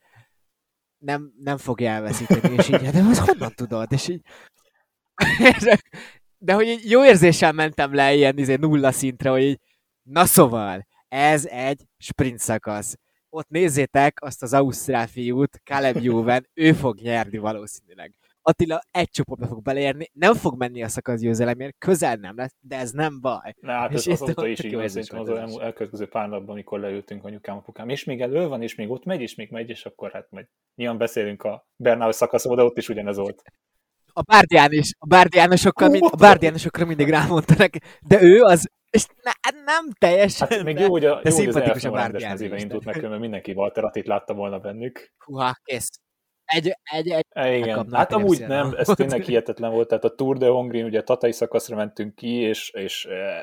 nem, 0.98 1.32
nem 1.38 1.56
fogja 1.56 1.90
elveszíteni, 1.90 2.54
és 2.54 2.68
így, 2.68 2.90
de 2.90 3.02
az 3.02 3.18
honnan 3.18 3.52
tudod? 3.54 3.92
És 3.92 4.08
így, 4.08 4.20
de 6.38 6.52
hogy 6.52 6.90
jó 6.90 7.04
érzéssel 7.04 7.52
mentem 7.52 7.94
le 7.94 8.14
ilyen 8.14 8.38
izé, 8.38 8.54
nulla 8.54 8.92
szintre, 8.92 9.30
hogy 9.30 9.42
így, 9.42 9.60
na 10.02 10.24
szóval, 10.24 10.86
ez 11.16 11.46
egy 11.46 11.86
sprint 11.98 12.38
szakasz. 12.38 12.96
Ott 13.28 13.48
nézzétek 13.48 14.22
azt 14.22 14.42
az 14.42 14.52
ausztrál 14.52 15.06
fiút, 15.06 15.60
Caleb 15.64 15.96
Juven, 15.96 16.48
ő 16.54 16.72
fog 16.72 16.98
nyerni 17.00 17.38
valószínűleg. 17.38 18.14
Attila 18.42 18.80
egy 18.90 19.08
csoportba 19.08 19.46
fog 19.46 19.62
beleérni, 19.62 20.10
nem 20.12 20.34
fog 20.34 20.58
menni 20.58 20.82
a 20.82 20.88
szakasz 20.88 21.20
győzelemért, 21.20 21.74
közel 21.78 22.14
nem 22.14 22.36
lesz, 22.36 22.54
de 22.60 22.76
ez 22.76 22.90
nem 22.90 23.20
baj. 23.20 23.54
Na, 23.60 23.72
hát 23.72 23.92
És 23.92 24.06
ez 24.06 24.20
azóta 24.20 24.46
is 24.46 24.64
így 24.64 24.74
van, 24.74 24.84
az 24.84 24.96
ez 24.96 25.08
elmú- 25.10 25.60
elkövetkező 25.60 26.06
pár 26.06 26.28
napban, 26.28 26.50
amikor 26.50 26.80
leültünk 26.80 27.24
anyukám, 27.24 27.56
apukám, 27.56 27.88
és 27.88 28.04
még 28.04 28.20
elő 28.20 28.46
van, 28.48 28.62
és 28.62 28.74
még 28.74 28.90
ott 28.90 29.04
megy, 29.04 29.20
és 29.20 29.34
még 29.34 29.50
megy, 29.50 29.70
és 29.70 29.84
akkor 29.84 30.10
hát 30.10 30.30
majd 30.30 30.46
nyilván 30.74 30.98
beszélünk 30.98 31.42
a 31.42 31.66
Bernál 31.76 32.12
szakaszról, 32.12 32.56
de 32.56 32.62
ott 32.62 32.78
is 32.78 32.88
ugyanez 32.88 33.16
volt. 33.16 33.42
a 34.12 34.22
bárdián 34.22 34.72
is, 34.72 34.90
a 34.98 35.06
bárdiánosokkal, 35.06 35.88
mind, 35.88 36.04
a 36.10 36.16
bárdiánosokra 36.16 36.84
mindig 36.84 37.08
rámondtanak, 37.08 37.72
de 38.06 38.22
ő 38.22 38.42
az, 38.42 38.70
és 38.96 39.06
ne, 39.22 39.50
nem 39.64 39.90
teljesen. 39.98 40.48
Hát 40.48 40.62
még 40.62 40.74
de- 40.74 40.82
jó, 40.82 40.90
hogy 40.90 41.04
a, 41.04 41.08
de 41.08 41.14
jó, 41.14 41.20
hogy 41.20 41.26
az 41.26 41.34
szimpatikus 41.34 41.84
a 41.84 41.90
bárdián 41.90 42.30
mezében 42.30 42.56
is, 42.56 42.62
indult 42.62 42.84
meg, 42.84 43.02
mert 43.02 43.20
mindenki 43.20 43.52
Walter 43.52 43.84
Attit 43.84 44.06
látta 44.06 44.34
volna 44.34 44.58
bennük. 44.58 45.12
Húha, 45.24 45.56
kész. 45.62 45.88
Egy, 46.44 46.72
egy, 46.82 47.08
egy, 47.08 47.24
E, 47.28 47.56
Igen, 47.56 47.92
hát 47.92 48.12
a 48.12 48.16
amúgy 48.16 48.46
nem, 48.46 48.68
no. 48.68 48.76
ez 48.76 48.86
tényleg 48.86 49.22
hihetetlen 49.26 49.72
volt, 49.72 49.88
tehát 49.88 50.04
a 50.04 50.14
Tour 50.14 50.36
de 50.38 50.48
Hongrin, 50.48 50.84
ugye 50.84 50.98
a 50.98 51.02
tatai 51.02 51.32
szakaszra 51.32 51.76
mentünk 51.76 52.14
ki, 52.14 52.28
és, 52.28 52.70
és 52.70 53.04
eh, 53.04 53.42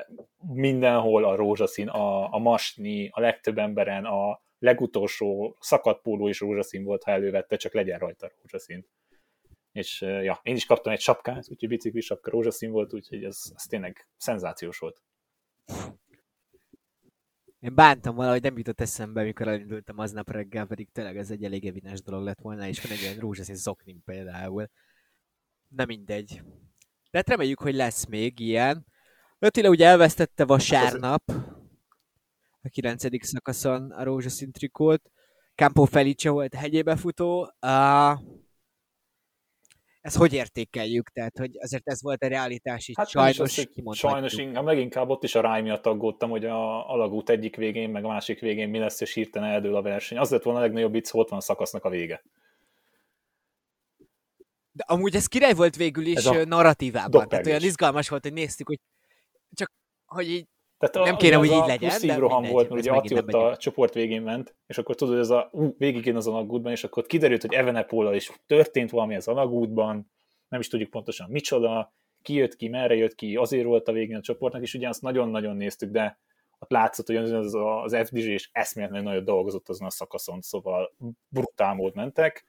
mindenhol 0.54 1.26
a 1.26 1.36
rózsaszín, 1.36 1.88
a, 1.88 2.34
a 2.34 2.38
masni, 2.38 3.10
a 3.12 3.20
legtöbb 3.20 3.58
emberen, 3.58 4.06
a 4.06 4.42
legutolsó 4.60 5.58
szakadpóló 5.60 6.28
is 6.28 6.40
rózsaszín 6.40 6.84
volt, 6.84 7.04
ha 7.04 7.12
elővette, 7.12 7.56
csak 7.56 7.74
legyen 7.74 8.00
rajta 8.00 8.32
rózsaszín. 8.42 8.86
És 9.72 10.02
eh, 10.02 10.24
ja, 10.24 10.40
én 10.44 10.56
is 10.56 10.66
kaptam 10.66 10.94
egy 10.94 11.02
sapkát, 11.02 11.46
úgyhogy 11.50 11.70
biciklis 11.70 12.06
sapka 12.06 12.32
rózsaszín 12.32 12.72
volt, 12.72 12.94
úgyhogy 12.94 13.24
ez, 13.24 13.38
ez 13.56 13.64
tényleg 13.64 14.08
szenzációs 14.18 14.80
volt. 14.80 15.02
Én 17.60 17.76
bántam 17.76 18.16
valahogy, 18.16 18.42
nem 18.42 18.58
jutott 18.58 18.82
eszembe, 18.82 19.22
amikor 19.22 19.48
elindultam 19.48 19.98
aznap 19.98 20.30
reggel, 20.30 20.66
pedig 20.66 20.92
tényleg 20.92 21.18
ez 21.18 21.32
egy 21.32 21.44
elég 21.44 21.66
evidens 21.66 22.02
dolog 22.02 22.24
lett 22.24 22.40
volna, 22.42 22.68
és 22.68 22.82
van 22.82 22.92
egy 22.92 23.02
ilyen 23.02 23.20
rózsaszín 23.20 23.56
zoknim 23.56 24.04
például. 24.06 24.70
Na 25.68 25.86
mindegy. 25.86 26.44
De 27.12 27.18
hát 27.18 27.30
reméljük, 27.30 27.60
hogy 27.60 27.76
lesz 27.76 28.06
még 28.06 28.40
ilyen. 28.40 28.86
Attila 29.40 29.70
ugye 29.70 29.88
elvesztette 29.88 30.46
vasárnap 30.46 31.24
a 32.62 32.70
9. 32.70 33.26
szakaszon 33.26 33.92
a 33.92 34.04
rózsaszín 34.04 34.52
trikót. 34.52 35.12
Campo 35.56 35.86
Felice 35.86 36.30
volt 36.30 36.54
hegyébe 36.54 36.96
futó. 36.96 37.42
Uh, 37.42 38.20
ezt 40.04 40.18
hogy 40.18 40.34
értékeljük? 40.34 41.10
Tehát, 41.10 41.38
hogy 41.38 41.52
azért 41.60 41.90
ez 41.90 42.02
volt 42.02 42.24
a 42.24 42.28
realitás, 42.28 42.88
így 42.88 42.96
Hát 42.98 43.10
sajnos 43.10 43.40
az, 43.40 43.68
sajnos 43.92 44.34
inkább, 44.34 44.66
leginkább 44.66 45.10
ott 45.10 45.24
is 45.24 45.36
a 45.36 45.42
ráj 45.42 45.62
miatt 45.62 45.86
aggódtam, 45.86 46.30
hogy 46.30 46.46
a 46.46 46.90
alagút 46.92 47.30
egyik 47.30 47.56
végén, 47.56 47.90
meg 47.90 48.04
a 48.04 48.08
másik 48.08 48.40
végén 48.40 48.70
mi 48.70 48.78
lesz, 48.78 49.02
és 49.02 49.14
hirtelen 49.14 49.50
eldől 49.50 49.76
a 49.76 49.82
verseny. 49.82 50.18
Az 50.18 50.30
lett 50.30 50.44
volna 50.44 50.60
a 50.60 50.62
legnagyobb 50.62 50.96
ott 51.12 51.30
van 51.30 51.40
szakasznak 51.40 51.84
a 51.84 51.90
vége. 51.90 52.24
De 54.72 54.84
amúgy 54.88 55.16
ez 55.16 55.28
király 55.28 55.54
volt 55.54 55.76
végül 55.76 56.06
is 56.06 56.16
Ez 56.16 56.26
a 56.26 56.46
narratívában. 56.46 57.28
Tehát 57.28 57.46
olyan 57.46 57.62
izgalmas 57.62 58.10
volt, 58.10 58.24
hogy 58.24 58.34
néztük, 58.34 58.68
hogy 58.68 58.80
csak, 59.54 59.72
hogy 60.06 60.30
így 60.30 60.48
Tehát 60.92 61.08
Nem 61.08 61.18
kéne, 61.18 61.36
hogy 61.36 61.52
így 61.52 61.66
legyen, 61.66 61.78
plusz 61.78 61.94
szívroham 61.94 62.44
volt, 62.44 62.70
mert 62.70 62.82
ugye 62.82 62.92
nem 62.92 63.18
ott 63.18 63.34
a 63.34 63.58
csoport 63.58 63.94
végén 63.94 64.22
ment, 64.22 64.56
és 64.68 64.78
akkor 64.78 64.96
tudod, 64.96 65.18
ez 65.18 65.30
a 65.30 65.50
ú, 65.52 65.76
végigén 65.78 66.16
az 66.16 66.28
alagútban, 66.28 66.72
és 66.72 66.84
akkor 66.84 67.06
kiderült, 67.06 67.42
hogy 67.42 67.54
Evenepóllal 67.54 68.16
is 68.16 68.32
történt 68.48 68.90
valami 68.90 69.16
az 69.16 69.28
alagútban, 69.28 70.12
nem 70.48 70.60
is 70.60 70.68
tudjuk 70.68 70.90
pontosan 70.90 71.30
micsoda, 71.30 71.94
ki 72.22 72.34
jött 72.34 72.56
ki, 72.56 72.68
merre 72.68 72.96
jött 72.96 73.16
ki, 73.16 73.36
azért 73.36 73.66
volt 73.66 73.88
a 73.88 73.92
végén 73.92 74.16
a 74.16 74.22
csoportnak, 74.22 74.62
és 74.62 74.74
ugye 74.74 74.88
azt 74.88 75.02
nagyon-nagyon 75.02 75.56
néztük, 75.56 75.92
de 75.92 76.20
ott 76.60 76.72
látszott, 76.72 77.08
hogy 77.08 77.16
az, 77.16 77.54
az 77.84 77.98
FDG 78.08 78.18
és 78.18 78.50
eszméletlenül 78.52 79.10
nagyot 79.10 79.26
dolgozott 79.26 79.70
azon 79.70 79.88
a 79.88 79.92
szakaszon, 79.92 80.42
szóval 80.42 80.96
brutál 81.28 81.74
mód 81.74 81.96
mentek, 81.96 82.46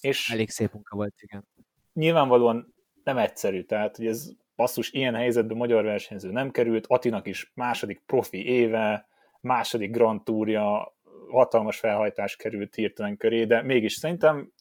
és 0.00 0.30
elég 0.30 0.50
szép 0.50 0.72
munka 0.72 0.96
volt, 0.96 1.14
igen. 1.20 1.48
nyilvánvalóan 1.92 2.74
nem 3.04 3.18
egyszerű, 3.18 3.62
tehát 3.62 3.96
hogy 3.96 4.06
ez 4.06 4.30
basszus, 4.60 4.90
ilyen 4.90 5.14
helyzetben 5.14 5.56
magyar 5.56 5.84
versenyző 5.84 6.30
nem 6.30 6.50
került, 6.50 6.86
Atinak 6.86 7.26
is 7.26 7.52
második 7.54 8.02
profi 8.06 8.46
éve, 8.46 9.08
második 9.40 9.90
Grand 9.90 10.22
Tourja, 10.22 10.94
hatalmas 11.28 11.78
felhajtás 11.78 12.36
került 12.36 12.74
hirtelen 12.74 13.16
köré, 13.16 13.44
de 13.44 13.62
mégis 13.62 13.92
szerintem 13.92 14.52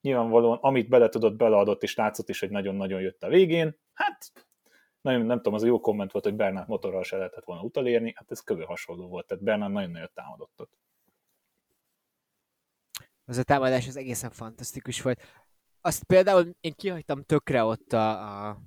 nyilvánvalóan, 0.00 0.58
amit 0.60 0.88
bele 0.88 1.08
tudott, 1.08 1.36
beleadott, 1.36 1.82
és 1.82 1.94
látszott 1.94 2.28
is, 2.28 2.40
hogy 2.40 2.50
nagyon-nagyon 2.50 3.00
jött 3.00 3.22
a 3.22 3.28
végén. 3.28 3.76
Hát, 3.92 4.32
nagyon, 5.00 5.26
nem 5.26 5.36
tudom, 5.36 5.54
az 5.54 5.62
a 5.62 5.66
jó 5.66 5.80
komment 5.80 6.12
volt, 6.12 6.24
hogy 6.24 6.34
Bernát 6.34 6.66
motorral 6.66 7.02
se 7.02 7.16
lehetett 7.16 7.44
volna 7.44 7.62
utalérni, 7.62 8.12
hát 8.16 8.30
ez 8.30 8.40
kövő 8.40 8.62
hasonló 8.62 9.08
volt, 9.08 9.26
tehát 9.26 9.44
Bernát 9.44 9.70
nagyon 9.70 9.90
nagyot 9.90 10.12
támadott 10.14 10.60
ott. 10.60 10.78
Az 13.24 13.36
a 13.36 13.42
támadás 13.42 13.86
az 13.88 13.96
egészen 13.96 14.30
fantasztikus 14.30 15.02
volt. 15.02 15.22
Azt 15.80 16.04
például 16.04 16.54
én 16.60 16.72
kihagytam 16.76 17.22
tökre 17.22 17.64
ott 17.64 17.92
a, 17.92 18.10
a, 18.48 18.58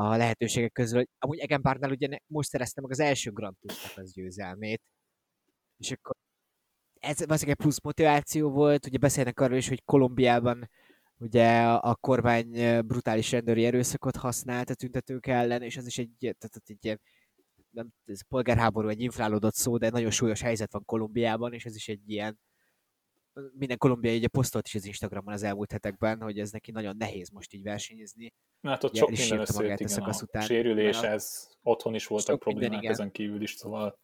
a 0.00 0.16
lehetőségek 0.16 0.72
közül, 0.72 1.04
amúgy 1.18 1.38
Egenbárnál 1.38 1.90
ugye 1.90 2.18
most 2.26 2.48
szerezte 2.48 2.80
meg 2.80 2.90
az 2.90 3.00
első 3.00 3.30
Grand 3.30 3.56
Tour-nak 3.60 3.96
az 3.96 4.12
győzelmét, 4.12 4.82
és 5.76 5.90
akkor 5.90 6.14
ez 7.00 7.18
valószínűleg 7.18 7.56
plusz 7.56 7.82
motiváció 7.82 8.50
volt, 8.50 8.86
ugye 8.86 8.98
beszélnek 8.98 9.40
arról 9.40 9.56
is, 9.56 9.68
hogy 9.68 9.84
Kolumbiában 9.84 10.70
ugye 11.16 11.62
a, 11.62 11.94
kormány 11.94 12.80
brutális 12.86 13.30
rendőri 13.30 13.64
erőszakot 13.64 14.16
használt 14.16 14.70
a 14.70 14.74
tüntetők 14.74 15.26
ellen, 15.26 15.62
és 15.62 15.76
ez 15.76 15.86
is 15.86 15.98
egy, 15.98 16.16
tehát 16.18 16.60
egy 16.66 16.84
ilyen 16.84 17.00
nem, 17.70 17.88
ez 18.04 18.22
polgárháború 18.28 18.88
egy 18.88 19.00
infrálódott 19.00 19.54
szó, 19.54 19.76
de 19.76 19.90
nagyon 19.90 20.10
súlyos 20.10 20.40
helyzet 20.40 20.72
van 20.72 20.84
Kolumbiában, 20.84 21.52
és 21.52 21.64
ez 21.64 21.74
is 21.74 21.88
egy 21.88 22.10
ilyen 22.10 22.40
minden 23.58 23.78
kolumbiai 23.78 24.16
ugye 24.16 24.28
posztolt 24.28 24.66
is 24.66 24.74
az 24.74 24.86
Instagramon 24.86 25.32
az 25.32 25.42
elmúlt 25.42 25.72
hetekben, 25.72 26.20
hogy 26.20 26.38
ez 26.38 26.50
neki 26.50 26.70
nagyon 26.70 26.96
nehéz 26.96 27.30
most 27.30 27.52
így 27.52 27.62
versenyezni. 27.62 28.32
Hát 28.62 28.84
ott 28.84 28.90
Ugye, 28.90 29.00
sok 29.00 29.08
minden 29.08 29.40
összejött, 29.40 29.80
a 29.80 29.84
igen, 29.84 30.02
a 30.02 30.18
után. 30.22 30.42
sérülés, 30.42 31.00
Mert 31.00 31.12
a- 31.12 31.14
ez 31.14 31.48
otthon 31.62 31.94
is 31.94 32.06
voltak 32.06 32.28
Sok 32.28 32.44
minden, 32.44 32.60
problémák 32.60 32.82
igen. 32.82 32.92
ezen 32.94 33.10
kívül 33.12 33.42
is, 33.42 33.52
szóval 33.52 33.98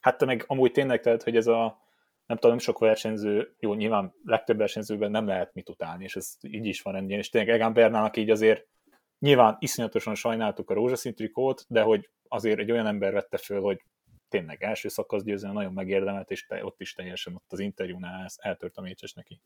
hát 0.00 0.18
te 0.18 0.24
meg 0.24 0.44
amúgy 0.46 0.72
tényleg, 0.72 1.00
tehát, 1.00 1.22
hogy 1.22 1.36
ez 1.36 1.46
a 1.46 1.86
nem 2.26 2.36
tudom, 2.36 2.50
nem 2.50 2.58
sok 2.64 2.78
versenyző, 2.78 3.54
jó, 3.58 3.74
nyilván 3.74 4.14
legtöbb 4.24 4.56
versenyzőben 4.56 5.10
nem 5.10 5.26
lehet 5.26 5.54
mit 5.54 5.68
utálni, 5.68 6.04
és 6.04 6.16
ez 6.16 6.36
így 6.40 6.66
is 6.66 6.82
van 6.82 6.92
rendjén, 6.92 7.18
és 7.18 7.28
tényleg 7.28 7.54
Egan 7.54 7.72
Bernának 7.72 8.16
így 8.16 8.30
azért 8.30 8.66
nyilván 9.18 9.56
iszonyatosan 9.60 10.14
sajnáltuk 10.14 10.70
a 10.70 10.74
rózsaszín 10.74 11.14
trikót, 11.14 11.64
de 11.68 11.82
hogy 11.82 12.10
azért 12.28 12.58
egy 12.58 12.70
olyan 12.70 12.86
ember 12.86 13.12
vette 13.12 13.36
föl, 13.36 13.60
hogy 13.60 13.82
tényleg 14.28 14.62
első 14.62 14.88
szakasz 14.88 15.22
győzelem 15.22 15.54
nagyon 15.54 15.72
megérdemelt, 15.72 16.30
és 16.30 16.46
te, 16.46 16.64
ott 16.64 16.80
is 16.80 16.92
teljesen 16.92 17.34
ott 17.34 17.52
az 17.52 17.58
interjúnál 17.58 18.28
eltört 18.36 18.76
a 18.76 18.80
mécses 18.80 19.12
neki. 19.12 19.40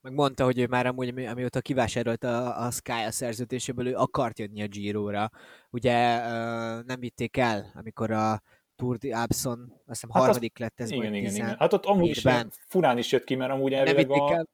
Meg 0.00 0.12
mondta, 0.12 0.44
hogy 0.44 0.58
ő 0.58 0.66
már 0.66 0.86
amúgy, 0.86 1.08
ami- 1.08 1.26
amióta 1.26 1.60
kivásárolta 1.60 2.54
a, 2.54 2.66
a 2.66 2.70
Sky 2.70 2.90
a 2.92 3.10
szerződéséből, 3.10 3.86
ő 3.86 3.94
akart 3.94 4.38
jönni 4.38 4.62
a 4.62 4.66
Giro-ra. 4.66 5.30
Ugye 5.70 6.18
nem 6.82 7.00
vitték 7.00 7.36
el, 7.36 7.70
amikor 7.74 8.10
a 8.10 8.42
Tour 8.76 8.96
de 8.96 9.16
Abson, 9.16 9.72
azt 9.72 9.82
hiszem 9.86 10.10
Hát 10.10 10.20
az- 10.20 10.26
harmadik 10.28 10.58
lett 10.58 10.80
ez 10.80 10.90
Igen, 10.90 11.14
igen, 11.14 11.24
10 11.28 11.36
igen. 11.36 11.56
Hát 11.58 11.72
ott 11.72 11.84
amúgy 11.84 12.08
is 12.08 12.24
furán 12.68 12.98
is 12.98 13.12
jött 13.12 13.24
ki, 13.24 13.34
mert 13.34 13.52
amúgy 13.52 13.72
elvileg 13.72 14.10
a, 14.10 14.32
el. 14.32 14.48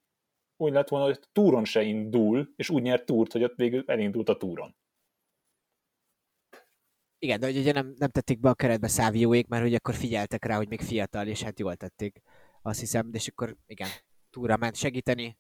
úgy 0.56 0.72
lett 0.72 0.88
volna, 0.88 1.04
hogy 1.06 1.20
túron 1.32 1.64
se 1.64 1.82
indul, 1.82 2.52
és 2.56 2.70
úgy 2.70 2.82
nyert 2.82 3.06
túrt, 3.06 3.32
hogy 3.32 3.42
ott 3.44 3.54
végül 3.56 3.84
elindult 3.86 4.28
a 4.28 4.36
túron. 4.36 4.76
Igen, 7.24 7.40
de 7.40 7.46
hogy 7.46 7.56
ugye 7.56 7.72
nem, 7.72 7.94
nem 7.98 8.10
tették 8.10 8.40
be 8.40 8.48
a 8.48 8.54
keretbe 8.54 8.88
Szávióék, 8.88 9.46
mert 9.46 9.62
hogy 9.62 9.74
akkor 9.74 9.94
figyeltek 9.94 10.44
rá, 10.44 10.56
hogy 10.56 10.68
még 10.68 10.80
fiatal, 10.80 11.26
és 11.26 11.42
hát 11.42 11.58
jól 11.58 11.76
tették. 11.76 12.22
Azt 12.62 12.80
hiszem, 12.80 13.10
és 13.12 13.28
akkor 13.28 13.56
igen, 13.66 13.88
túra 14.30 14.56
ment 14.56 14.76
segíteni. 14.76 15.38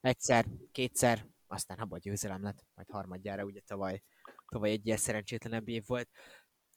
Egyszer, 0.00 0.46
kétszer, 0.72 1.26
aztán 1.46 1.78
abban 1.78 1.98
győzelem 2.02 2.42
lett, 2.42 2.64
majd 2.74 2.90
harmadjára, 2.90 3.44
ugye 3.44 3.60
tavaly, 3.66 4.02
tavaly 4.48 4.70
egy 4.70 4.86
ilyen 4.86 4.96
szerencsétlenebb 4.96 5.68
év 5.68 5.82
volt. 5.86 6.08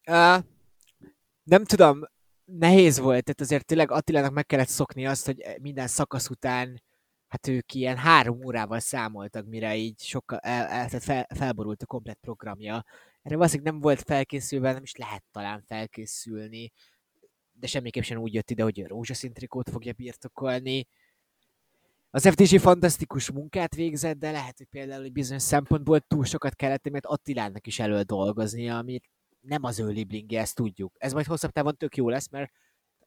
Uh, 0.09 0.43
nem 1.43 1.63
tudom, 1.63 2.01
nehéz 2.45 2.99
volt, 2.99 3.23
tehát 3.23 3.41
azért 3.41 3.65
tényleg 3.65 3.91
Attilának 3.91 4.31
meg 4.33 4.45
kellett 4.45 4.67
szokni 4.67 5.05
azt, 5.05 5.25
hogy 5.25 5.43
minden 5.61 5.87
szakasz 5.87 6.29
után 6.29 6.81
hát 7.27 7.47
ők 7.47 7.73
ilyen 7.73 7.97
három 7.97 8.45
órával 8.45 8.79
számoltak, 8.79 9.45
mire 9.45 9.75
így 9.75 9.99
sokkal 9.99 10.37
el, 10.37 10.65
el, 10.67 10.89
fel, 10.89 11.27
felborult 11.35 11.81
a 11.81 11.85
komplet 11.85 12.17
programja. 12.21 12.83
Erre 13.27 13.35
valószínűleg 13.35 13.71
nem 13.71 13.81
volt 13.81 14.01
felkészülve, 14.01 14.71
nem 14.71 14.83
is 14.83 14.95
lehet 14.95 15.23
talán 15.31 15.61
felkészülni, 15.61 16.71
de 17.51 17.67
semmiképp 17.67 18.03
sem 18.03 18.17
úgy 18.17 18.33
jött 18.33 18.49
ide, 18.49 18.63
hogy 18.63 18.81
a 18.81 18.87
rózsaszín 18.87 19.33
trikót 19.33 19.69
fogja 19.69 19.93
birtokolni. 19.93 20.87
Az 22.09 22.29
FDG 22.29 22.59
fantasztikus 22.59 23.31
munkát 23.31 23.75
végzett, 23.75 24.17
de 24.17 24.31
lehet, 24.31 24.57
hogy 24.57 24.67
például 24.67 25.03
egy 25.03 25.11
bizonyos 25.11 25.43
szempontból 25.43 25.99
túl 25.99 26.25
sokat 26.25 26.55
kellett, 26.55 26.89
mert 26.89 27.05
Attilának 27.05 27.67
is 27.67 27.79
elő 27.79 28.01
dolgoznia, 28.01 28.77
ami 28.77 28.99
nem 29.39 29.63
az 29.63 29.79
ő 29.79 29.87
liblingje, 29.87 30.39
ezt 30.39 30.55
tudjuk. 30.55 30.93
Ez 30.97 31.13
majd 31.13 31.25
hosszabb 31.25 31.51
távon 31.51 31.77
tök 31.77 31.95
jó 31.95 32.09
lesz, 32.09 32.29
mert 32.29 32.51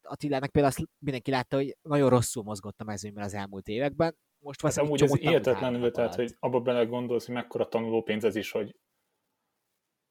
Attilának 0.03 0.51
például 0.51 0.75
azt 0.75 0.89
mindenki 0.99 1.31
látta, 1.31 1.57
hogy 1.57 1.77
nagyon 1.83 2.09
rosszul 2.09 2.43
mozgott 2.43 2.81
a 2.81 2.85
mezőnyben 2.85 3.25
az 3.25 3.35
elmúlt 3.35 3.69
években. 3.69 4.17
Most 4.39 4.63
Hát 4.63 4.79
amúgy 4.79 5.03
ez 5.03 5.11
tanult 5.59 5.93
tehát, 5.93 6.15
hogy 6.15 6.37
abba 6.39 6.61
bele 6.61 6.85
gondolsz, 6.85 7.27
hogy 7.27 7.35
mekkora 7.35 7.69
tanuló 7.69 8.03
pénz 8.03 8.25
ez 8.25 8.37
is, 8.37 8.51
hogy 8.51 8.75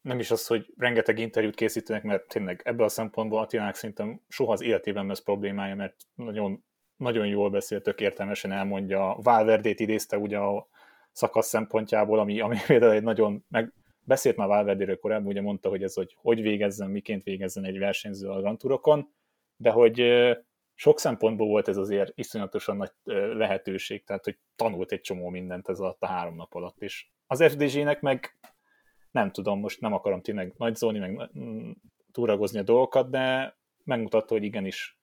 nem 0.01 0.19
is 0.19 0.31
az, 0.31 0.47
hogy 0.47 0.73
rengeteg 0.77 1.19
interjút 1.19 1.55
készítenek, 1.55 2.03
mert 2.03 2.27
tényleg 2.27 2.61
ebből 2.63 2.85
a 2.85 2.89
szempontból 2.89 3.39
Attilának 3.39 3.75
szerintem 3.75 4.21
soha 4.27 4.51
az 4.51 4.61
életében 4.61 5.05
nem 5.05 5.15
problémája, 5.23 5.75
mert 5.75 5.95
nagyon, 6.15 6.63
nagyon 6.95 7.27
jól 7.27 7.49
beszél, 7.49 7.81
tök 7.81 8.01
értelmesen 8.01 8.51
elmondja. 8.51 9.17
Valverdét 9.21 9.79
idézte 9.79 10.17
ugye 10.17 10.37
a 10.37 10.67
szakasz 11.11 11.47
szempontjából, 11.47 12.19
ami, 12.19 12.39
ami 12.39 12.57
például 12.67 12.91
egy 12.91 13.03
nagyon, 13.03 13.45
meg 13.49 13.73
beszélt 13.99 14.35
már 14.35 14.47
Valverdéről 14.47 14.99
korábban, 14.99 15.27
ugye 15.27 15.41
mondta, 15.41 15.69
hogy 15.69 15.83
ez, 15.83 15.93
hogy 15.93 16.15
hogy 16.17 16.41
végezzen, 16.41 16.89
miként 16.89 17.23
végezzen 17.23 17.65
egy 17.65 17.77
versenyző 17.77 18.27
a 18.27 18.39
Grand 18.39 18.57
Tourokon, 18.57 19.13
de 19.57 19.69
hogy 19.69 20.03
sok 20.75 20.99
szempontból 20.99 21.47
volt 21.47 21.67
ez 21.67 21.77
azért 21.77 22.11
iszonyatosan 22.15 22.77
nagy 22.77 22.91
lehetőség, 23.33 24.03
tehát 24.03 24.23
hogy 24.23 24.37
tanult 24.55 24.91
egy 24.91 25.01
csomó 25.01 25.29
mindent 25.29 25.69
ez 25.69 25.79
alatt 25.79 26.01
a 26.01 26.07
három 26.07 26.35
nap 26.35 26.53
alatt, 26.53 26.81
és 26.81 27.07
az 27.27 27.43
FDG-nek 27.43 28.01
meg 28.01 28.37
nem 29.11 29.31
tudom, 29.31 29.59
most 29.59 29.81
nem 29.81 29.93
akarom 29.93 30.21
tényleg 30.21 30.53
nagyzolni, 30.57 30.99
meg 30.99 31.29
mm, 31.39 31.71
túragozni 32.11 32.59
a 32.59 32.63
dolgokat, 32.63 33.09
de 33.09 33.57
megmutatta, 33.83 34.33
hogy 34.33 34.43
igenis 34.43 34.99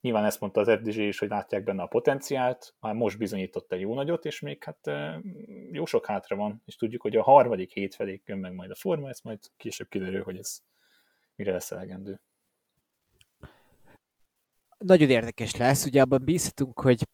nyilván 0.00 0.24
ezt 0.24 0.40
mondta 0.40 0.60
az 0.60 0.70
FDG 0.70 0.96
is, 0.96 1.18
hogy 1.18 1.28
látják 1.28 1.64
benne 1.64 1.82
a 1.82 1.86
potenciált, 1.86 2.74
már 2.80 2.94
most 2.94 3.18
bizonyított 3.18 3.72
egy 3.72 3.80
jó 3.80 3.94
nagyot, 3.94 4.24
és 4.24 4.40
még 4.40 4.64
hát 4.64 4.90
jó 5.70 5.84
sok 5.84 6.06
hátra 6.06 6.36
van, 6.36 6.62
és 6.64 6.76
tudjuk, 6.76 7.02
hogy 7.02 7.16
a 7.16 7.22
harmadik 7.22 7.72
hét 7.72 7.94
felé 7.94 8.22
jön 8.24 8.38
meg 8.38 8.54
majd 8.54 8.70
a 8.70 8.74
forma, 8.74 9.08
ez 9.08 9.20
majd 9.20 9.38
később 9.56 9.88
kiderül, 9.88 10.22
hogy 10.22 10.36
ez 10.36 10.58
mire 11.34 11.52
lesz 11.52 11.70
elegendő. 11.70 12.20
nagyon 14.78 15.10
érdekes 15.10 15.56
lesz, 15.56 15.84
ugye 15.84 16.00
abban 16.00 16.24
bízhatunk, 16.24 16.80
hogy 16.80 17.08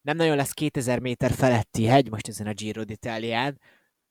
nem 0.00 0.16
nagyon 0.16 0.36
lesz 0.36 0.52
2000 0.52 1.00
méter 1.00 1.30
feletti 1.30 1.84
hegy 1.84 2.10
most 2.10 2.28
ezen 2.28 2.46
a 2.46 2.52
Giro 2.52 2.82
d'Italián, 2.86 3.54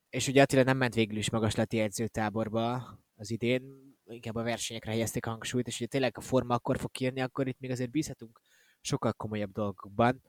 és 0.09 0.27
ugye 0.27 0.41
Attila 0.41 0.63
nem 0.63 0.77
ment 0.77 0.93
végül 0.93 1.17
is 1.17 1.29
magaslati 1.29 1.79
edzőtáborba 1.79 2.97
az 3.15 3.31
idén, 3.31 3.63
inkább 4.05 4.35
a 4.35 4.43
versenyekre 4.43 4.91
helyezték 4.91 5.25
hangsúlyt, 5.25 5.67
és 5.67 5.75
ugye 5.75 5.87
tényleg 5.87 6.17
a 6.17 6.21
forma 6.21 6.53
akkor 6.53 6.79
fog 6.79 6.91
kijönni, 6.91 7.21
akkor 7.21 7.47
itt 7.47 7.59
még 7.59 7.71
azért 7.71 7.91
bízhatunk 7.91 8.41
sokkal 8.81 9.13
komolyabb 9.13 9.51
dolgokban. 9.51 10.21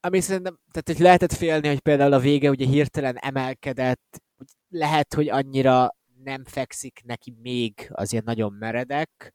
Ami 0.00 0.20
szerintem, 0.20 0.58
tehát 0.70 0.88
hogy 0.88 0.98
lehetett 0.98 1.32
félni, 1.32 1.68
hogy 1.68 1.80
például 1.80 2.12
a 2.12 2.18
vége 2.18 2.50
ugye 2.50 2.66
hirtelen 2.66 3.16
emelkedett, 3.16 4.22
hogy 4.36 4.46
lehet, 4.68 5.14
hogy 5.14 5.28
annyira 5.28 5.96
nem 6.22 6.44
fekszik 6.44 7.00
neki 7.04 7.36
még 7.42 7.88
az 7.92 8.12
ilyen 8.12 8.24
nagyon 8.26 8.52
meredek, 8.52 9.34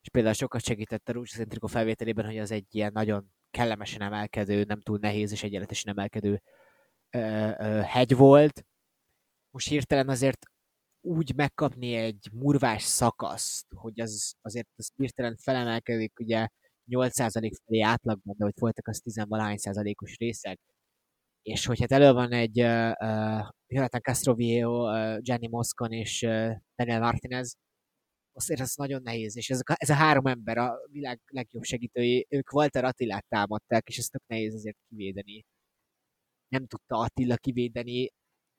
és 0.00 0.08
például 0.08 0.34
sokat 0.34 0.64
segített 0.64 1.08
a 1.08 1.12
rózsaszín 1.12 1.48
trikó 1.48 1.66
felvételében, 1.66 2.26
hogy 2.26 2.38
az 2.38 2.50
egy 2.50 2.74
ilyen 2.74 2.92
nagyon 2.92 3.32
kellemesen 3.50 4.02
emelkedő, 4.02 4.64
nem 4.64 4.80
túl 4.80 4.98
nehéz 5.00 5.32
és 5.32 5.42
egyenletesen 5.42 5.92
emelkedő 5.92 6.42
ö, 7.10 7.18
ö, 7.58 7.80
hegy 7.80 8.16
volt. 8.16 8.64
Most 9.58 9.70
hirtelen 9.70 10.08
azért 10.08 10.46
úgy 11.00 11.34
megkapni 11.34 11.94
egy 11.94 12.28
murvás 12.32 12.82
szakaszt, 12.82 13.66
hogy 13.74 14.00
az 14.00 14.34
azért 14.40 14.68
az 14.76 14.92
hirtelen 14.96 15.36
felemelkedik, 15.36 16.18
ugye 16.20 16.48
8% 16.90 17.52
felé 17.64 17.80
átlagban, 17.80 18.34
de 18.38 18.44
hogy 18.44 18.58
voltak 18.58 18.88
az 18.88 19.00
10 19.00 19.24
valahány 19.28 19.56
százalékos 19.56 20.16
részek, 20.16 20.60
és 21.42 21.66
hogy 21.66 21.80
hát 21.80 21.92
elő 21.92 22.12
van 22.12 22.32
egy 22.32 22.60
uh, 22.60 22.90
uh, 22.90 23.48
Jonathan 23.66 24.00
Castroviejo, 24.00 24.90
uh, 24.90 25.18
Gianni 25.18 25.48
Moscon 25.48 25.92
és 25.92 26.22
uh, 26.22 26.52
Daniel 26.76 27.00
Martinez, 27.00 27.54
azért 28.32 28.60
ez 28.60 28.74
nagyon 28.74 29.02
nehéz, 29.02 29.36
és 29.36 29.50
ez 29.50 29.60
a, 29.64 29.74
ez 29.78 29.90
a 29.90 29.94
három 29.94 30.26
ember 30.26 30.58
a 30.58 30.78
világ 30.90 31.20
legjobb 31.26 31.62
segítői, 31.62 32.26
ők 32.30 32.52
Walter 32.52 32.84
Attilát 32.84 33.26
támadták, 33.28 33.88
és 33.88 33.98
ezt 33.98 34.10
tök 34.10 34.22
nehéz 34.26 34.54
azért 34.54 34.78
kivédeni. 34.88 35.44
Nem 36.48 36.66
tudta 36.66 36.96
Attila 36.96 37.36
kivédeni, 37.36 38.10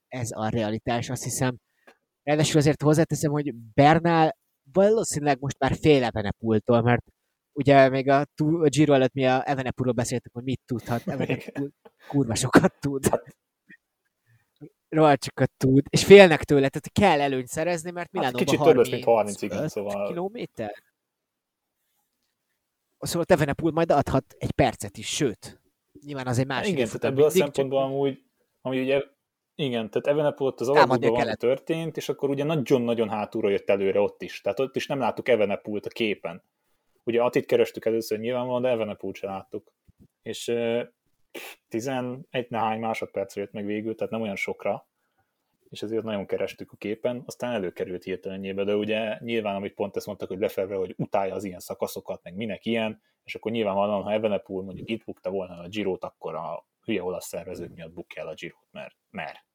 ez 0.10 0.30
a 0.32 0.50
realitás, 0.50 1.10
azt 1.10 1.24
hiszem. 1.24 1.58
Ráadásul 2.24 2.58
azért 2.60 2.82
hozzáteszem, 2.82 3.32
hogy 3.32 3.54
Bernál 3.74 4.38
valószínűleg 4.72 5.40
most 5.40 5.60
már 5.60 5.76
fél 5.76 6.04
Evenepultól, 6.04 6.82
mert 6.82 7.06
ugye 7.54 7.90
még 7.90 8.10
a, 8.10 8.20
a 8.38 8.68
Giro 8.68 8.94
előtt 8.94 9.14
mi 9.14 9.26
a 9.26 9.50
Evenepulról 9.50 9.94
beszéltük, 9.94 10.34
hogy 10.34 10.44
mit 10.44 10.62
tudhat. 10.66 11.08
Evenepul 11.08 11.70
kurva 12.08 12.36
sokat 12.36 12.80
tud. 12.80 13.10
Rohadt 14.90 15.24
sokat 15.24 15.52
tud, 15.58 15.86
és 15.90 16.06
félnek 16.06 16.44
tőle, 16.44 16.70
tehát 16.70 16.92
kell 16.92 17.22
előnyt 17.22 17.48
szerezni, 17.48 17.92
mert 17.92 18.06
Hát 18.06 18.12
Milánóban 18.12 18.46
kicsit 18.46 18.60
30, 18.60 18.76
többes, 18.76 18.92
mint 18.92 19.04
30, 19.04 19.42
igen, 19.42 19.68
szóval 19.68 20.08
kilométer. 20.08 20.84
Szóval 23.00 23.26
Evenepul 23.28 23.72
majd 23.72 23.92
adhat 23.92 24.36
egy 24.38 24.52
percet 24.52 24.98
is, 24.98 25.08
sőt, 25.08 25.62
nyilván 26.06 26.28
az 26.28 26.38
egy 26.38 26.46
Hát 26.48 26.58
másik 26.58 26.74
igen, 26.74 26.86
tehát 26.86 27.04
ebből 27.04 27.24
a 27.24 27.28
mindig, 27.28 27.42
szempontból 27.42 27.82
csak 27.82 27.90
amúgy, 27.90 28.24
amúgy 28.62 28.80
ugye, 28.80 29.04
igen, 29.60 29.90
tehát 29.90 30.08
Evenepul 30.08 30.48
ott 30.48 30.60
az 30.60 30.68
van, 30.68 31.00
kellett. 31.00 31.40
történt, 31.40 31.98
és 31.98 32.10
akkor 32.10 32.30
ugye 32.30 32.44
nagyon-nagyon 32.44 33.10
hátulra 33.10 33.50
jött 33.50 33.70
előre 33.70 34.00
ott 34.00 34.22
is. 34.22 34.42
Tehát 34.42 34.60
ott 34.60 34.76
is 34.76 34.88
nem 34.88 35.00
láttuk 35.00 35.28
Evenepult 35.28 35.86
a 35.86 35.90
képen. 35.90 36.44
Ugye 37.04 37.22
Atit 37.22 37.46
kerestük 37.46 37.86
először 37.86 38.20
nyilvánvalóan, 38.20 38.62
de 38.62 38.70
Evenepult 38.70 39.16
sem 39.16 39.30
láttuk. 39.30 39.74
És 40.22 40.48
uh, 40.48 40.82
11 41.68 42.50
nehány 42.50 42.80
másodpercre 42.80 43.42
jött 43.42 43.52
meg 43.52 43.66
végül, 43.66 43.96
tehát 43.96 44.12
nem 44.12 44.22
olyan 44.22 44.36
sokra, 44.36 44.88
és 45.70 45.82
ezért 45.82 46.04
nagyon 46.04 46.26
kerestük 46.26 46.72
a 46.72 46.76
képen, 46.76 47.24
aztán 47.26 47.54
előkerült 47.54 48.04
hirtelenjébe, 48.04 48.64
de 48.64 48.76
ugye 48.76 49.18
nyilván, 49.20 49.56
amit 49.56 49.74
pont 49.74 49.96
ezt 49.96 50.06
mondtak, 50.06 50.28
hogy 50.28 50.40
lefelve, 50.40 50.76
hogy 50.76 50.94
utálja 50.98 51.34
az 51.34 51.44
ilyen 51.44 51.60
szakaszokat, 51.60 52.24
meg 52.24 52.36
minek 52.36 52.66
ilyen, 52.66 53.02
és 53.24 53.36
akkor 53.36 53.52
nyilvánvalóan, 53.52 54.04
ha 54.04 54.12
Evenepul 54.12 54.64
mondjuk 54.64 54.90
itt 54.90 55.04
bukta 55.04 55.30
volna 55.30 55.54
a 55.60 55.68
Girot, 55.68 56.04
akkor 56.04 56.36
a 56.36 56.66
hülye 56.84 57.04
olasz 57.04 57.28
szervezők 57.28 57.76
miatt 57.76 57.94
bukja 57.94 58.22
el 58.22 58.28
a 58.28 58.34
Girot, 58.34 58.68
mert, 58.72 58.96
mert. 59.10 59.48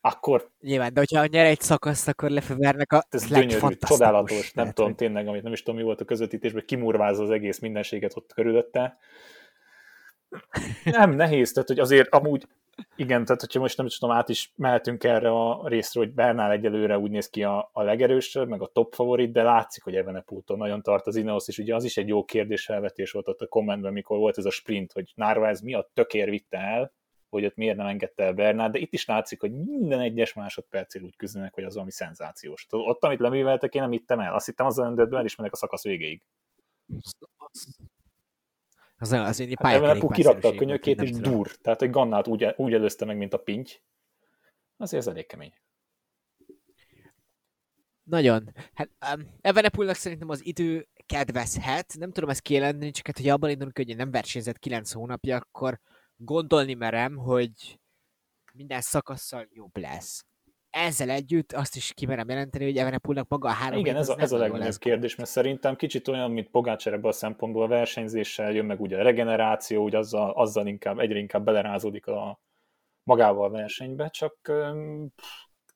Akkor? 0.00 0.50
Nyilván, 0.60 0.92
de 0.94 0.98
hogyha 1.00 1.26
nyer 1.26 1.46
egy 1.46 1.60
szakaszt, 1.60 2.08
akkor 2.08 2.30
Lefevernek 2.30 2.92
a 2.92 3.04
ez 3.10 3.26
gyönyörű, 3.26 3.74
csodálatos, 3.78 4.52
nem 4.52 4.64
Tehát, 4.64 4.74
tudom 4.74 4.90
hogy- 4.90 4.98
tényleg, 4.98 5.28
amit 5.28 5.42
nem 5.42 5.52
is 5.52 5.62
tudom, 5.62 5.76
mi 5.80 5.84
volt 5.86 6.00
a 6.00 6.04
közvetítésben, 6.04 6.64
kimurvázza 6.66 7.22
az 7.22 7.30
egész 7.30 7.58
mindenséget 7.58 8.16
ott 8.16 8.32
körülötte. 8.32 8.98
Nem, 10.84 11.10
nehéz, 11.10 11.52
tehát 11.52 11.68
hogy 11.68 11.78
azért 11.78 12.14
amúgy, 12.14 12.46
igen, 12.96 13.24
tehát 13.24 13.40
hogyha 13.40 13.60
most 13.60 13.76
nem 13.76 13.86
is 13.86 13.98
tudom, 13.98 14.14
át 14.16 14.28
is 14.28 14.52
mehetünk 14.56 15.04
erre 15.04 15.30
a 15.30 15.68
részre, 15.68 16.00
hogy 16.00 16.12
Bernál 16.12 16.50
egyelőre 16.50 16.98
úgy 16.98 17.10
néz 17.10 17.28
ki 17.30 17.42
a, 17.42 17.70
a 17.72 17.82
legerősebb, 17.82 18.48
meg 18.48 18.62
a 18.62 18.66
top 18.66 18.94
favorit, 18.94 19.32
de 19.32 19.42
látszik, 19.42 19.82
hogy 19.82 19.96
Evenepultól 19.96 20.56
nagyon 20.56 20.82
tart 20.82 21.06
az 21.06 21.16
Ineos, 21.16 21.48
és 21.48 21.58
ugye 21.58 21.74
az 21.74 21.84
is 21.84 21.96
egy 21.96 22.08
jó 22.08 22.24
kérdésfelvetés 22.24 23.10
volt 23.10 23.28
ott 23.28 23.40
a 23.40 23.46
kommentben, 23.46 23.92
mikor 23.92 24.18
volt 24.18 24.38
ez 24.38 24.44
a 24.44 24.50
sprint, 24.50 24.92
hogy 24.92 25.12
Narváez 25.14 25.60
mi 25.60 25.74
a 25.74 25.90
tökér 25.94 26.30
vitte 26.30 26.58
el, 26.58 26.92
hogy 27.32 27.44
ott 27.44 27.56
miért 27.56 27.76
nem 27.76 27.86
engedte 27.86 28.24
el 28.24 28.32
Bernát, 28.32 28.72
de 28.72 28.78
itt 28.78 28.92
is 28.92 29.04
látszik, 29.06 29.40
hogy 29.40 29.52
minden 29.52 30.00
egyes 30.00 30.32
másodpercig 30.32 31.02
úgy 31.02 31.16
küzdenek, 31.16 31.54
hogy 31.54 31.64
az 31.64 31.72
valami 31.72 31.90
szenzációs. 31.90 32.66
Tudod, 32.66 32.88
Ott, 32.88 33.04
amit 33.04 33.20
leműveltek, 33.20 33.74
én 33.74 33.82
nem 33.82 33.90
hittem 33.90 34.20
el. 34.20 34.34
Azt 34.34 34.46
hittem, 34.46 34.66
az 34.66 34.78
el 34.78 35.24
is 35.24 35.36
mennek 35.36 35.52
a 35.52 35.56
szakasz 35.56 35.82
végéig. 35.82 36.22
Az, 38.96 39.12
az 39.12 39.40
egy 39.40 39.54
Hát 39.62 39.74
Evenepoel 39.74 40.16
kirakta 40.16 40.48
a 40.48 40.54
könyökét, 40.54 41.02
és 41.02 41.10
dur. 41.10 41.50
Tehát 41.50 41.82
egy 41.82 41.90
Gannát 41.90 42.28
úgy, 42.28 42.54
úgy 42.56 42.74
előzte 42.74 43.04
meg, 43.04 43.16
mint 43.16 43.34
a 43.34 43.38
pinty. 43.38 43.70
Azért 44.76 45.02
ez 45.02 45.08
elég 45.08 45.26
kemény. 45.26 45.52
Nagyon. 48.02 48.52
Hát 48.74 48.90
um, 49.14 49.26
Evenepoelnak 49.40 49.96
szerintem 49.96 50.28
az 50.28 50.46
idő 50.46 50.88
kedvezhet. 51.06 51.94
Nem 51.98 52.12
tudom 52.12 52.30
ezt 52.30 52.40
kijelenteni, 52.40 52.90
csak 52.90 53.06
hát, 53.06 53.16
hogy 53.16 53.28
abban 53.28 53.50
indulunk, 53.50 53.76
hogy 53.76 53.96
nem 53.96 54.10
versenyzett 54.10 54.58
9 54.58 54.92
hónapja, 54.92 55.36
akkor 55.36 55.80
gondolni 56.24 56.74
merem, 56.74 57.16
hogy 57.16 57.80
minden 58.52 58.80
szakasszal 58.80 59.48
jobb 59.50 59.76
lesz. 59.76 60.24
Ezzel 60.70 61.10
együtt 61.10 61.52
azt 61.52 61.76
is 61.76 61.92
kimerem 61.94 62.28
jelenteni, 62.28 62.64
hogy 62.64 62.76
Evenepoelnak 62.76 63.28
maga 63.28 63.48
a 63.48 63.52
három 63.52 63.78
Igen, 63.78 63.96
ez 63.96 64.08
a, 64.08 64.18
ez 64.18 64.32
a 64.32 64.38
legnagyobb 64.38 64.76
kérdés, 64.78 65.14
mert 65.14 65.30
szerintem 65.30 65.76
kicsit 65.76 66.08
olyan, 66.08 66.30
mint 66.30 66.50
Pogácser 66.50 66.92
ebből 66.92 67.10
a 67.10 67.14
szempontból 67.14 67.62
a 67.62 67.68
versenyzéssel 67.68 68.52
jön 68.52 68.64
meg 68.64 68.80
ugye 68.80 68.98
a 68.98 69.02
regeneráció, 69.02 69.82
úgy 69.82 69.94
azzal, 69.94 70.30
azzal 70.30 70.66
inkább, 70.66 70.98
egyre 70.98 71.18
inkább 71.18 71.44
belerázódik 71.44 72.06
a 72.06 72.40
magával 73.02 73.44
a 73.44 73.50
versenybe, 73.50 74.08
csak 74.08 74.36
öm, 74.48 75.12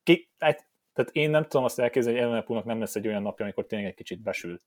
ki, 0.03 0.31
tehát 0.39 1.11
én 1.13 1.31
nem 1.31 1.43
tudom 1.43 1.65
azt 1.65 1.79
elképzelni, 1.79 2.19
hogy 2.19 2.29
Evenepoelnak 2.29 2.69
nem 2.69 2.79
lesz 2.79 2.97
egy 2.97 3.07
olyan 3.07 3.23
napja, 3.23 3.45
amikor 3.45 3.67
tényleg 3.67 3.89
egy 3.89 3.95
kicsit 3.95 4.23
besül. 4.23 4.61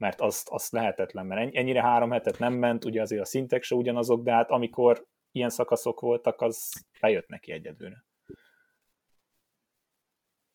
Mert 0.00 0.20
azt, 0.20 0.48
azt 0.48 0.72
lehetetlen, 0.72 1.26
mert 1.26 1.40
ennyi- 1.40 1.56
ennyire 1.56 1.82
három 1.82 2.10
hetet 2.10 2.38
nem 2.38 2.52
ment, 2.52 2.84
ugye 2.84 3.00
azért 3.00 3.22
a 3.22 3.24
szintek 3.24 3.62
se 3.62 3.74
ugyanazok, 3.74 4.22
de 4.22 4.32
hát 4.32 4.50
amikor 4.50 5.06
ilyen 5.32 5.50
szakaszok 5.50 6.00
voltak, 6.00 6.40
az 6.40 6.86
bejött 7.00 7.28
neki 7.28 7.52
egyedülre. 7.52 8.04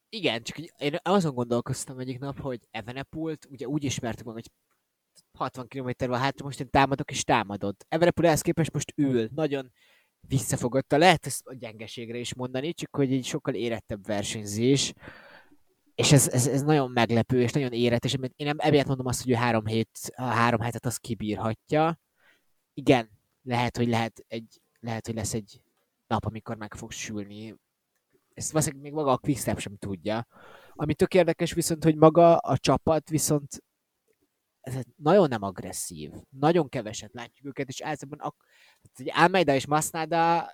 Igen, 0.09 0.43
csak 0.43 0.57
én 0.57 0.97
azon 1.03 1.33
gondolkoztam 1.33 1.99
egyik 1.99 2.19
nap, 2.19 2.39
hogy 2.39 2.59
Evenepult 2.71 3.45
ugye 3.49 3.67
úgy 3.67 3.83
ismertük 3.83 4.25
meg, 4.25 4.33
hogy 4.33 4.51
60 5.37 5.67
km 5.67 5.89
van 5.97 6.19
hátra, 6.19 6.45
most 6.45 6.59
én 6.59 6.69
támadok 6.69 7.11
és 7.11 7.23
támadod. 7.23 7.75
Evenepul 7.87 8.25
ehhez 8.25 8.41
képest 8.41 8.73
most 8.73 8.93
ül, 8.95 9.29
nagyon 9.35 9.71
visszafogotta. 10.19 10.97
Lehet 10.97 11.25
ezt 11.25 11.47
a 11.47 11.53
gyengeségre 11.53 12.17
is 12.17 12.35
mondani, 12.35 12.73
csak 12.73 12.95
hogy 12.95 13.13
egy 13.13 13.25
sokkal 13.25 13.53
érettebb 13.53 14.05
versenyzés. 14.05 14.93
És 15.95 16.11
ez, 16.11 16.27
ez, 16.27 16.47
ez 16.47 16.61
nagyon 16.61 16.91
meglepő, 16.91 17.41
és 17.41 17.51
nagyon 17.51 17.71
éretes. 17.71 18.17
mert 18.17 18.33
Én 18.35 18.53
emiatt 18.57 18.87
mondom 18.87 19.05
azt, 19.05 19.23
hogy 19.23 19.31
ő 19.31 19.35
három, 19.35 19.65
hét, 19.65 19.99
a 20.15 20.23
három 20.23 20.59
hetet 20.59 20.85
azt 20.85 20.99
kibírhatja. 20.99 21.99
Igen, 22.73 23.09
lehet, 23.41 23.77
hogy 23.77 23.87
lehet, 23.87 24.25
egy, 24.27 24.61
lehet, 24.79 25.05
hogy 25.05 25.15
lesz 25.15 25.33
egy 25.33 25.61
nap, 26.07 26.25
amikor 26.25 26.55
meg 26.55 26.73
fog 26.73 26.91
sülni. 26.91 27.55
Ezt 28.33 28.51
valószínűleg 28.51 28.83
még 28.83 28.93
maga 28.93 29.11
a 29.11 29.17
Quickstep 29.17 29.59
sem 29.59 29.77
tudja. 29.77 30.27
Ami 30.73 30.93
tök 30.93 31.13
érdekes 31.13 31.53
viszont, 31.53 31.83
hogy 31.83 31.95
maga 31.95 32.37
a 32.37 32.57
csapat 32.57 33.09
viszont 33.09 33.63
ez 34.61 34.79
nagyon 34.95 35.27
nem 35.27 35.41
agresszív. 35.41 36.11
Nagyon 36.29 36.69
keveset 36.69 37.13
látjuk 37.13 37.47
őket, 37.47 37.67
és 37.67 37.81
általában 37.81 38.19
ak- 38.19 38.45
hogy 38.93 39.11
Almeida 39.13 39.55
és 39.55 39.67
Masnada 39.67 40.51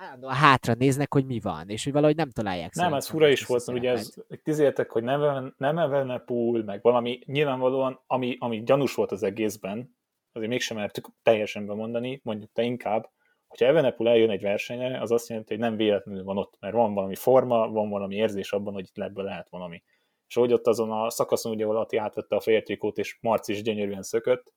állandóan 0.00 0.34
hátra 0.34 0.74
néznek, 0.74 1.12
hogy 1.12 1.26
mi 1.26 1.40
van, 1.40 1.68
és 1.68 1.84
hogy 1.84 1.92
valahogy 1.92 2.16
nem 2.16 2.30
találják 2.30 2.74
Nem, 2.74 2.94
ez 2.94 3.08
fura 3.08 3.28
is 3.28 3.46
volt, 3.46 3.66
mert 3.66 3.78
ugye 3.78 3.90
ez, 3.90 4.14
tizéltek, 4.42 4.90
hogy 4.90 5.02
nem, 5.02 5.54
nem 5.56 5.78
Evenepoel, 5.78 6.62
meg 6.62 6.82
valami 6.82 7.20
nyilvánvalóan, 7.24 8.00
ami, 8.06 8.36
ami 8.38 8.62
gyanús 8.62 8.94
volt 8.94 9.12
az 9.12 9.22
egészben, 9.22 9.96
azért 10.32 10.50
mégsem 10.50 10.76
mertük 10.76 11.08
teljesen 11.22 11.66
bemondani, 11.66 12.20
mondjuk 12.24 12.52
te 12.52 12.62
inkább, 12.62 13.10
hogyha 13.48 13.66
Evenepoel 13.66 14.10
eljön 14.10 14.30
egy 14.30 14.42
versenyre, 14.42 15.00
az 15.00 15.10
azt 15.10 15.28
jelenti, 15.28 15.52
hogy 15.54 15.62
nem 15.62 15.76
véletlenül 15.76 16.24
van 16.24 16.38
ott, 16.38 16.56
mert 16.60 16.74
van 16.74 16.94
valami 16.94 17.14
forma, 17.14 17.68
van 17.68 17.88
valami 17.88 18.14
érzés 18.14 18.52
abban, 18.52 18.72
hogy 18.72 18.86
itt 18.88 19.02
ebből 19.02 19.24
lehet 19.24 19.48
valami. 19.48 19.82
És 20.28 20.34
hogy 20.34 20.52
ott 20.52 20.66
azon 20.66 20.90
a 20.90 21.10
szakaszon, 21.10 21.52
ugye, 21.52 21.66
Ati 21.66 21.96
átvette 21.96 22.36
a 22.36 22.40
fehér 22.40 22.62
trikót, 22.62 22.98
és 22.98 23.18
Marci 23.20 23.52
is 23.52 23.62
gyönyörűen 23.62 24.02
szökött, 24.02 24.54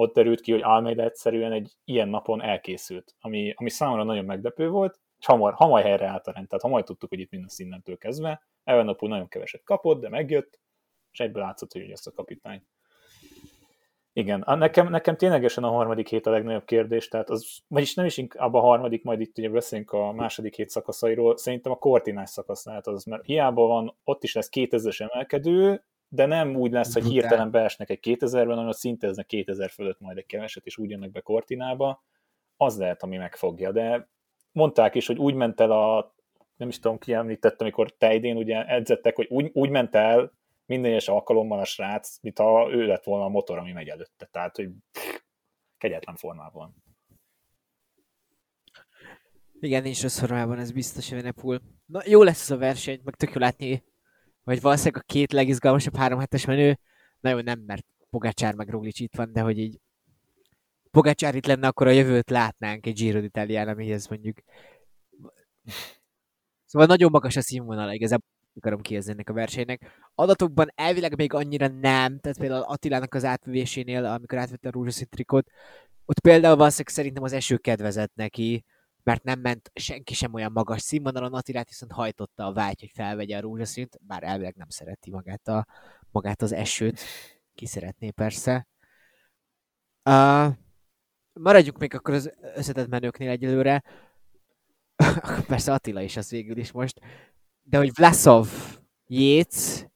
ott 0.00 0.14
derült 0.14 0.40
ki, 0.40 0.52
hogy 0.52 0.62
Almeida 0.62 1.02
egyszerűen 1.02 1.52
egy 1.52 1.72
ilyen 1.84 2.08
napon 2.08 2.42
elkészült, 2.42 3.14
ami, 3.20 3.52
ami 3.56 3.70
számomra 3.70 4.04
nagyon 4.04 4.24
meglepő 4.24 4.68
volt, 4.68 5.00
és 5.18 5.26
hamar, 5.26 5.54
hamar 5.54 5.82
helyre 5.82 6.06
állt 6.06 6.26
a 6.26 6.32
rend, 6.32 6.48
tehát 6.48 6.64
hamar 6.64 6.84
tudtuk, 6.84 7.08
hogy 7.08 7.20
itt 7.20 7.30
minden 7.30 7.50
innentől 7.56 7.96
kezdve. 7.96 8.42
Evenepoel 8.64 9.10
nagyon 9.10 9.28
keveset 9.28 9.62
kapott, 9.64 10.00
de 10.00 10.08
megjött, 10.08 10.60
és 11.12 11.20
egyből 11.20 11.42
látszott, 11.42 11.72
hogy 11.72 11.90
ezt 11.90 12.06
a 12.06 12.12
kapitány. 12.12 12.62
Igen, 14.12 14.44
nekem, 14.46 14.88
nekem 14.88 15.16
ténylegesen 15.16 15.64
a 15.64 15.70
harmadik 15.70 16.08
hét 16.08 16.26
a 16.26 16.30
legnagyobb 16.30 16.64
kérdés, 16.64 17.08
tehát 17.08 17.30
az, 17.30 17.58
vagyis 17.68 17.94
nem 17.94 18.06
is 18.06 18.16
inkább 18.16 18.54
a 18.54 18.60
harmadik, 18.60 19.02
majd 19.02 19.20
itt 19.20 19.38
ugye 19.38 19.48
beszélünk 19.48 19.92
a 19.92 20.12
második 20.12 20.54
hét 20.54 20.70
szakaszairól, 20.70 21.36
szerintem 21.36 21.72
a 21.72 21.78
kortinás 21.78 22.30
szakasz 22.30 22.64
lehet 22.64 22.86
az, 22.86 23.04
mert 23.04 23.24
hiába 23.24 23.66
van, 23.66 23.96
ott 24.04 24.22
is 24.22 24.34
lesz 24.34 24.48
2000-es 24.52 25.10
emelkedő, 25.10 25.84
de 26.12 26.26
nem 26.26 26.56
úgy 26.56 26.72
lesz, 26.72 26.94
hogy 26.94 27.04
hirtelen 27.04 27.50
beesnek 27.50 27.90
egy 27.90 27.98
2000-ben, 28.02 28.56
hanem 28.56 28.70
szinteznek 28.70 29.26
2000 29.26 29.70
fölött 29.70 30.00
majd 30.00 30.18
egy 30.18 30.26
keveset, 30.26 30.66
és 30.66 30.78
úgy 30.78 30.90
jönnek 30.90 31.10
be 31.10 31.20
kortinába, 31.20 32.04
az 32.56 32.78
lehet, 32.78 33.02
ami 33.02 33.16
megfogja, 33.16 33.72
de 33.72 34.08
mondták 34.52 34.94
is, 34.94 35.06
hogy 35.06 35.18
úgy 35.18 35.34
ment 35.34 35.60
el 35.60 35.70
a, 35.70 36.14
nem 36.56 36.68
is 36.68 36.78
tudom 36.78 36.98
ki 36.98 37.12
említette, 37.12 37.64
amikor 37.64 37.96
te 37.96 38.14
idén 38.14 38.36
ugye 38.36 38.64
edzettek, 38.64 39.16
hogy 39.16 39.26
úgy, 39.30 39.50
úgy 39.52 39.70
ment 39.70 39.94
el 39.94 40.32
minden 40.66 40.90
egyes 40.90 41.08
alkalommal 41.08 41.58
a 41.58 41.64
srác, 41.64 42.18
mint 42.22 42.38
ha 42.38 42.68
ő 42.70 42.86
lett 42.86 43.04
volna 43.04 43.24
a 43.24 43.28
motor, 43.28 43.58
ami 43.58 43.72
megy 43.72 43.88
előtte. 43.88 44.28
Tehát, 44.30 44.56
hogy 44.56 44.68
kegyetlen 45.78 46.16
formában. 46.16 46.74
Igen, 49.60 49.82
nincs 49.82 50.02
rossz 50.02 50.18
formában, 50.18 50.58
ez 50.58 50.72
biztos, 50.72 51.12
Evenepul. 51.12 51.60
Na, 51.86 52.00
jó 52.04 52.22
lesz 52.22 52.42
ez 52.42 52.50
a 52.50 52.58
verseny, 52.58 53.00
meg 53.04 53.14
tök 53.14 53.32
jó 53.32 53.40
látni, 53.40 53.82
hogy 54.50 54.60
valószínűleg 54.60 55.02
a 55.02 55.12
két 55.12 55.32
legizgalmasabb 55.32 55.96
három 55.96 56.18
hetes 56.18 56.44
menő, 56.44 56.78
nagyon 57.20 57.44
nem, 57.44 57.62
mert 57.66 57.84
Pogácsár 58.10 58.54
meg 58.54 58.68
Roglic 58.68 59.00
itt 59.00 59.16
van, 59.16 59.32
de 59.32 59.40
hogy 59.40 59.58
így 59.58 59.80
Pogácsár 60.90 61.34
itt 61.34 61.46
lenne, 61.46 61.66
akkor 61.66 61.86
a 61.86 61.90
jövőt 61.90 62.30
látnánk 62.30 62.86
egy 62.86 62.94
Giro 62.94 63.20
d'Italián, 63.22 63.68
amihez 63.68 64.06
mondjuk 64.08 64.38
Szóval 66.64 66.86
nagyon 66.86 67.10
magas 67.10 67.36
a 67.36 67.40
színvonal, 67.40 67.92
igazából 67.92 68.28
akarom 68.56 68.80
kihozni 68.80 69.12
ennek 69.12 69.30
a 69.30 69.32
versenynek. 69.32 70.10
Adatokban 70.14 70.72
elvileg 70.74 71.16
még 71.16 71.32
annyira 71.32 71.68
nem, 71.68 72.18
tehát 72.18 72.38
például 72.38 72.62
Attilának 72.62 73.14
az 73.14 73.24
átvésénél, 73.24 74.04
amikor 74.04 74.38
átvette 74.38 74.68
a 74.68 74.72
rózsaszín 74.72 75.06
trikot, 75.08 75.50
ott 76.04 76.20
például 76.20 76.56
valószínűleg 76.56 76.94
szerintem 76.94 77.22
az 77.22 77.32
eső 77.32 77.56
kedvezett 77.56 78.14
neki, 78.14 78.64
mert 79.02 79.22
nem 79.22 79.40
ment 79.40 79.70
senki 79.74 80.14
sem 80.14 80.34
olyan 80.34 80.52
magas 80.52 80.82
színvonalon, 80.82 81.34
Attilát 81.34 81.68
viszont 81.68 81.92
hajtotta 81.92 82.46
a 82.46 82.52
vágy, 82.52 82.80
hogy 82.80 82.90
felvegye 82.94 83.36
a 83.36 83.40
rózsaszínt, 83.40 83.98
bár 84.00 84.22
elvileg 84.22 84.54
nem 84.56 84.68
szereti 84.68 85.10
magát, 85.10 85.48
a, 85.48 85.66
magát 86.10 86.42
az 86.42 86.52
esőt, 86.52 87.00
ki 87.54 87.66
szeretné 87.66 88.10
persze. 88.10 88.66
Uh, 90.04 90.54
maradjuk 91.32 91.78
még 91.78 91.94
akkor 91.94 92.14
az 92.14 92.32
összetett 92.54 92.88
menőknél 92.88 93.30
egyelőre. 93.30 93.82
persze 95.46 95.72
Attila 95.72 96.02
is 96.02 96.16
az 96.16 96.30
végül 96.30 96.56
is 96.56 96.72
most. 96.72 97.00
De 97.62 97.78
hogy 97.78 97.90
Vlasov, 97.94 98.48
Jéz, 99.06 99.90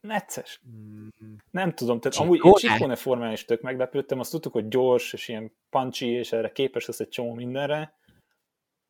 Necces. 0.00 0.60
mm, 0.68 1.08
Nem 1.50 1.74
tudom, 1.74 2.00
tehát 2.00 2.16
Ciccone? 2.16 2.38
amúgy 2.40 2.62
én 2.62 2.70
Ciccone 2.70 2.96
formán 2.96 3.32
is 3.32 3.44
tök 3.44 3.60
meglepődtem, 3.60 4.18
azt 4.18 4.30
tudtuk, 4.30 4.52
hogy 4.52 4.68
gyors, 4.68 5.12
és 5.12 5.28
ilyen 5.28 5.52
punchy, 5.70 6.06
és 6.06 6.32
erre 6.32 6.52
képes 6.52 6.86
lesz 6.86 7.00
egy 7.00 7.08
csomó 7.08 7.34
mindenre. 7.34 7.94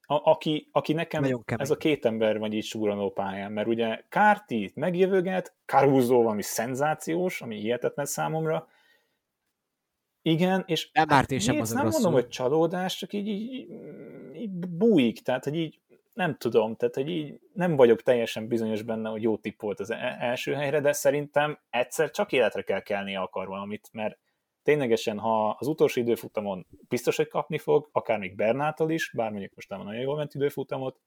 A, 0.06 0.30
aki, 0.30 0.68
aki 0.72 0.92
nekem 0.92 1.24
ez 1.44 1.70
a 1.70 1.76
két 1.76 2.04
ember 2.04 2.38
vagy 2.38 2.52
így 2.52 2.64
súranó 2.64 3.10
pályán, 3.10 3.52
mert 3.52 3.68
ugye 3.68 4.02
Kárti 4.08 4.72
megjövöget, 4.74 5.54
Caruso 5.66 6.22
valami 6.22 6.42
szenzációs, 6.42 7.40
ami 7.40 7.56
hihetetlen 7.56 8.06
számomra, 8.06 8.68
igen, 10.26 10.64
és 10.66 10.90
Nem 10.92 11.06
Mártin 11.08 11.38
sem 11.38 11.54
Yates 11.54 11.70
mozog 11.70 11.84
nem 11.84 11.92
mondom, 11.92 12.12
hogy 12.12 12.28
csalódás, 12.28 12.96
csak 12.96 13.12
így, 13.12 13.26
így, 13.26 13.68
így 14.34 14.50
bújik, 14.50 15.22
tehát 15.22 15.44
hogy 15.44 15.56
így 15.56 15.80
nem 16.12 16.36
tudom, 16.36 16.76
tehát 16.76 16.94
hogy 16.94 17.08
így 17.08 17.40
nem 17.52 17.76
vagyok 17.76 18.02
teljesen 18.02 18.48
bizonyos 18.48 18.82
benne, 18.82 19.08
hogy 19.08 19.22
jó 19.22 19.36
tipp 19.36 19.60
volt 19.60 19.80
az 19.80 19.90
e- 19.90 20.16
első 20.20 20.52
helyre, 20.52 20.80
de 20.80 20.92
szerintem 20.92 21.58
egyszer 21.70 22.10
csak 22.10 22.32
életre 22.32 22.62
kell 22.62 22.80
kelnie 22.80 23.18
akar 23.18 23.46
valamit, 23.46 23.88
mert 23.92 24.18
ténylegesen, 24.64 25.18
ha 25.18 25.48
az 25.50 25.66
utolsó 25.66 26.00
időfutamon 26.00 26.66
biztos, 26.88 27.16
hogy 27.16 27.28
kapni 27.28 27.58
fog, 27.58 27.88
akár 27.92 28.18
még 28.18 28.36
Bernától 28.36 28.90
is, 28.90 29.12
bár 29.12 29.30
mondjuk 29.30 29.54
most 29.54 29.68
nem 29.68 29.82
nagyon 29.82 30.00
jól 30.00 30.16
ment 30.16 30.34
időfutamot, 30.34 31.00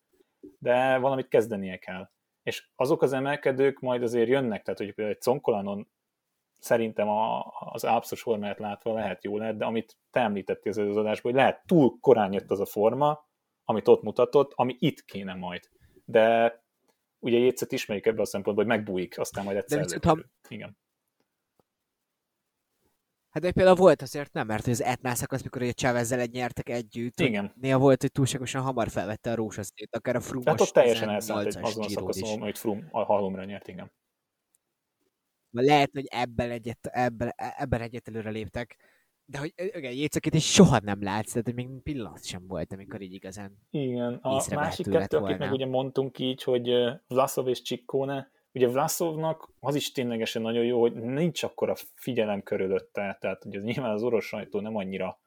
de 0.60 0.98
valamit 0.98 1.28
kezdenie 1.28 1.78
kell. 1.78 2.10
És 2.44 2.68
azok 2.76 3.02
az 3.02 3.14
emelkedők 3.14 3.80
majd 3.80 4.04
azért 4.04 4.30
jönnek, 4.30 4.64
tehát 4.64 4.80
hogy 4.80 4.94
például 4.94 5.16
egy 5.16 5.24
Conkolanon 5.24 5.88
szerintem 6.60 7.10
a, 7.10 7.46
az 7.60 7.86
ápszos 7.86 8.22
formáját 8.22 8.60
látva 8.60 8.94
lehet 8.94 9.24
jó 9.24 9.38
lehet, 9.38 9.58
de 9.58 9.66
amit 9.66 9.98
te 10.12 10.20
említettél 10.20 10.72
az 10.72 10.98
adásban, 10.98 11.32
hogy 11.32 11.42
lehet 11.42 11.64
túl 11.66 11.98
korán 12.00 12.34
jött 12.34 12.52
az 12.52 12.60
a 12.60 12.66
forma, 12.66 13.26
amit 13.66 13.88
ott 13.88 14.02
mutatott, 14.04 14.52
ami 14.56 14.76
itt 14.80 15.06
kéne 15.06 15.34
majd. 15.34 15.70
De 16.06 16.56
ugye 17.20 17.38
Jécet 17.38 17.72
ismerjük 17.72 18.06
ebben 18.06 18.20
a 18.20 18.26
szempontból, 18.26 18.66
hogy 18.66 18.76
megbújik, 18.76 19.20
aztán 19.20 19.44
majd 19.44 19.58
egyszer 19.58 19.84
viszont 19.84 20.06
előkerül. 20.06 20.32
Igen. 20.48 20.78
Hát 23.38 23.46
de 23.46 23.52
például 23.52 23.76
volt 23.76 24.02
azért 24.02 24.34
nem, 24.34 24.48
mert 24.48 24.64
hogy 24.64 24.74
az 24.74 24.84
Etnál 24.84 25.16
szakasz, 25.16 25.44
mikor 25.44 25.62
egy 25.62 25.76
Chávezzel 25.76 26.20
egy 26.20 26.32
nyertek 26.32 26.70
együtt, 26.70 27.20
Igen. 27.20 27.54
néha 27.56 27.80
volt, 27.80 28.02
hogy 28.02 28.12
túlságosan 28.12 28.62
hamar 28.62 28.90
felvette 28.90 29.32
a 29.32 29.36
rózsaszét, 29.36 29.96
akár 29.96 30.16
a 30.16 30.20
Frumos 30.20 30.44
Tehát 30.44 30.62
ott 30.62 30.68
teljesen 30.68 31.10
elszállt 31.10 31.46
egy 31.46 31.56
18-as 31.56 31.64
azon 31.64 31.84
a 31.84 31.90
szakaszon, 31.90 32.40
hogy 32.40 32.58
Frum 32.58 32.88
a 32.92 33.04
halomra 33.04 33.44
nyert, 33.44 33.68
igen. 33.68 33.92
Lehet, 35.50 35.90
hogy 35.94 36.06
ebben 36.10 36.52
egyet, 36.52 36.78
ebben, 36.82 37.34
ebben 37.36 37.82
egyet 37.82 38.08
előre 38.08 38.30
léptek, 38.30 38.78
De 39.26 39.38
hogy 39.38 39.54
igen, 39.56 39.92
Jécekét 39.92 40.34
is 40.34 40.52
soha 40.54 40.80
nem 40.84 41.04
látsz, 41.04 41.32
tehát 41.32 41.54
még 41.54 41.68
pillanat 41.84 42.26
sem 42.26 42.48
volt, 42.48 42.74
amikor 42.74 43.02
így 43.02 43.14
igazán 43.14 43.58
Igen, 43.70 44.14
a 44.14 44.44
másik 44.50 44.90
kettő, 44.90 45.18
akit 45.18 45.38
meg 45.38 45.52
ugye 45.52 45.66
mondtunk 45.66 46.20
így, 46.20 46.44
hogy 46.44 46.70
Vlasov 47.08 47.48
és 47.48 47.62
Csikkóne, 47.62 48.32
ugye 48.54 48.68
Vlasovnak 48.68 49.50
az 49.60 49.76
is 49.76 49.92
ténylegesen 49.92 50.42
nagyon 50.42 50.64
jó, 50.64 50.80
hogy 50.80 50.94
nincs 50.94 51.44
akkora 51.44 51.76
figyelem 51.96 52.44
körülötte, 52.44 53.18
tehát 53.22 53.46
ugye 53.46 53.60
nyilván 53.60 53.92
az 53.92 54.04
orosz 54.04 54.26
sajtó 54.26 54.60
nem 54.60 54.76
annyira 54.76 55.20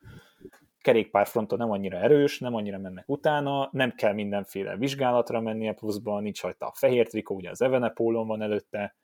kerékpárfronton 0.81 1.59
nem 1.59 1.71
annyira 1.71 1.99
erős, 1.99 2.39
nem 2.39 2.55
annyira 2.55 2.79
mennek 2.79 3.09
utána, 3.09 3.69
nem 3.73 3.95
kell 3.95 4.13
mindenféle 4.13 4.77
vizsgálatra 4.77 5.41
mennie 5.41 5.73
pluszban, 5.73 6.23
nincs 6.23 6.43
rajta 6.43 6.67
a 6.67 6.73
fehér 6.75 7.09
trikó, 7.09 7.35
ugye 7.35 7.51
az 7.51 7.63
Evenepólon 7.63 8.27
van 8.27 8.43
előtte, 8.43 8.97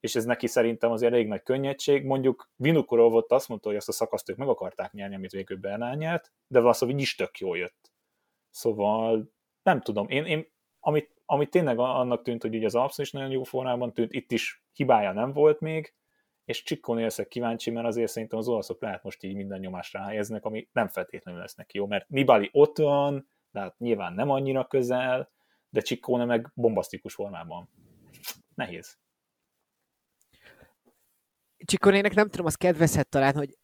és 0.00 0.14
ez 0.14 0.24
neki 0.24 0.46
szerintem 0.46 0.90
azért 0.90 1.12
elég 1.12 1.26
nagy 1.26 1.42
könnyedség. 1.42 2.04
Mondjuk 2.04 2.50
Vinukorov 2.56 3.14
ott 3.14 3.32
azt 3.32 3.48
mondta, 3.48 3.68
hogy 3.68 3.76
azt 3.76 3.88
a 3.88 3.92
szakaszt 3.92 4.30
ők 4.30 4.36
meg 4.36 4.48
akarták 4.48 4.92
nyerni, 4.92 5.14
amit 5.14 5.30
végül 5.30 5.56
Bernál 5.56 5.94
nyert, 5.94 6.32
de 6.46 6.60
Vlasov 6.60 6.90
így 6.90 7.00
is 7.00 7.14
tök 7.14 7.38
jól 7.38 7.58
jött. 7.58 7.92
Szóval 8.50 9.32
nem 9.62 9.80
tudom, 9.80 10.08
én, 10.08 10.24
én 10.24 10.46
amit, 10.80 11.21
amit 11.32 11.50
tényleg 11.50 11.78
annak 11.78 12.22
tűnt, 12.22 12.42
hogy 12.42 12.54
ugye 12.54 12.66
az 12.66 12.74
Alpszon 12.74 13.04
is 13.04 13.10
nagyon 13.10 13.30
jó 13.30 13.42
formában 13.42 13.92
tűnt, 13.92 14.12
itt 14.12 14.32
is 14.32 14.64
hibája 14.72 15.12
nem 15.12 15.32
volt 15.32 15.60
még, 15.60 15.94
és 16.44 16.62
Csikkónél 16.62 17.02
leszek 17.02 17.28
kíváncsi, 17.28 17.70
mert 17.70 17.86
azért 17.86 18.10
szerintem 18.10 18.38
az 18.38 18.48
olaszok 18.48 18.80
lehet 18.80 19.02
most 19.02 19.22
így 19.22 19.34
minden 19.34 19.60
nyomást 19.60 19.92
ráhelyeznek, 19.92 20.44
ami 20.44 20.68
nem 20.72 20.88
feltétlenül 20.88 21.40
lesz 21.40 21.54
neki 21.54 21.78
jó, 21.78 21.86
mert 21.86 22.08
Nibali 22.08 22.48
ott 22.52 22.78
van, 22.78 23.28
de 23.50 23.60
hát 23.60 23.78
nyilván 23.78 24.12
nem 24.12 24.30
annyira 24.30 24.66
közel, 24.66 25.30
de 25.68 25.80
Csikkóne 25.80 26.24
meg 26.24 26.50
bombasztikus 26.54 27.14
formában. 27.14 27.68
Nehéz. 28.54 28.98
Csikonének 31.64 32.14
nem 32.14 32.28
tudom, 32.28 32.46
az 32.46 32.54
kedvezhet 32.54 33.08
talán, 33.08 33.34
hogy 33.34 33.58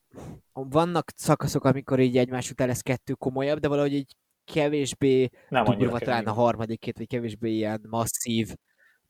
vannak 0.52 1.10
szakaszok, 1.16 1.64
amikor 1.64 2.00
így 2.00 2.16
egymás 2.16 2.50
után 2.50 2.66
lesz 2.66 2.82
kettő 2.82 3.12
komolyabb, 3.12 3.58
de 3.58 3.68
valahogy 3.68 3.94
így 3.94 4.16
kevésbé 4.52 5.28
Nem 5.48 5.64
durva 5.64 5.98
talán 5.98 6.20
a 6.20 6.24
kemény. 6.24 6.42
harmadikét, 6.42 6.96
vagy 6.98 7.06
kevésbé 7.06 7.50
ilyen 7.50 7.80
masszív, 7.88 8.54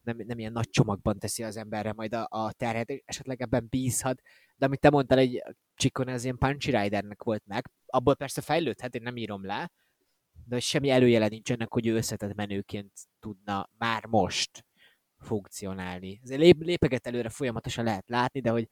nem, 0.03 0.17
nem 0.27 0.39
ilyen 0.39 0.53
nagy 0.53 0.69
csomagban 0.71 1.19
teszi 1.19 1.43
az 1.43 1.57
emberre 1.57 1.93
majd 1.93 2.15
a, 2.15 2.27
a 2.31 2.53
terhet, 2.53 3.03
esetleg 3.05 3.41
ebben 3.41 3.67
bízhat, 3.71 4.21
de 4.57 4.67
amit 4.67 4.81
te 4.81 4.91
mondtál, 4.91 5.19
egy 5.19 5.43
Csikone 5.75 6.13
az 6.13 6.25
ilyen 6.25 6.39
Punchy 6.39 6.71
Ridernek 6.77 7.23
volt 7.23 7.43
meg, 7.47 7.71
abból 7.87 8.17
persze 8.17 8.41
fejlődhet, 8.41 8.95
én 8.95 9.03
nem 9.03 9.17
írom 9.17 9.45
le, 9.45 9.71
de 10.45 10.61
semmi 10.61 10.91
előjele 10.91 11.27
nincs 11.27 11.51
ennek, 11.53 11.73
hogy 11.73 11.87
ő 11.87 11.95
összetett 11.95 12.35
menőként 12.35 12.93
tudna 13.21 13.71
már 13.79 14.07
most 14.07 14.65
funkcionálni. 15.19 16.21
Azért 16.23 16.41
lép, 16.41 16.63
lépeget 16.63 17.07
előre 17.07 17.29
folyamatosan 17.29 17.85
lehet 17.85 18.09
látni, 18.09 18.41
de 18.41 18.51
hogy 18.51 18.69